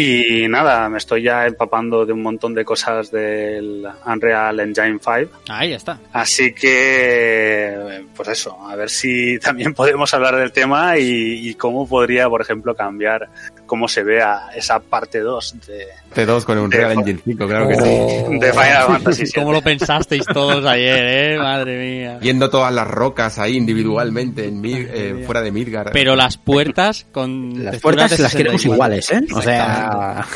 [0.00, 5.40] Y nada, me estoy ya empapando de un montón de cosas del Unreal Engine 5.
[5.48, 5.98] Ahí está.
[6.12, 11.88] Así que, pues eso, a ver si también podemos hablar del tema y, y cómo
[11.88, 13.28] podría, por ejemplo, cambiar
[13.68, 17.68] cómo se vea esa parte 2 de, T2 con un De- Real Engine 5, claro
[17.68, 18.38] que sí.
[18.40, 19.32] de Final Fantasy VII.
[19.36, 21.38] ¿Cómo lo pensasteis todos ayer, eh?
[21.38, 22.18] Madre mía.
[22.20, 25.90] Viendo todas las rocas ahí individualmente en Mir- eh, fuera de Midgar.
[25.92, 28.74] Pero las puertas con Las texturas puertas de las queremos 64.
[28.74, 29.34] iguales, ¿eh?
[29.34, 30.26] O sea,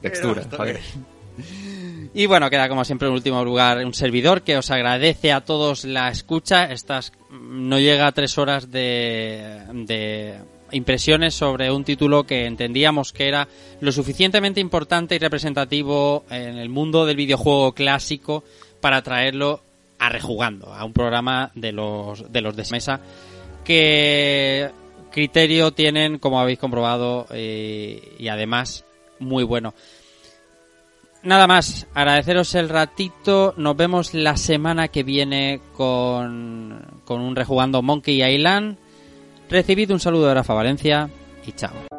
[0.00, 0.78] Textura, joder.
[2.16, 5.84] Y bueno, queda como siempre en último lugar un servidor que os agradece a todos
[5.84, 6.66] la escucha.
[6.70, 10.34] Estas no llega a tres horas de, de
[10.74, 13.48] impresiones sobre un título que entendíamos que era
[13.80, 18.44] lo suficientemente importante y representativo en el mundo del videojuego clásico
[18.80, 19.62] para traerlo
[19.98, 23.00] a rejugando, a un programa de los de los de mesa
[23.64, 24.70] que
[25.10, 28.84] criterio tienen, como habéis comprobado, eh, y además
[29.20, 29.74] muy bueno.
[31.22, 33.54] Nada más, agradeceros el ratito.
[33.56, 38.76] Nos vemos la semana que viene con, con un rejugando Monkey Island.
[39.48, 41.08] Recibid un saludo de Rafa Valencia
[41.46, 41.93] y chao.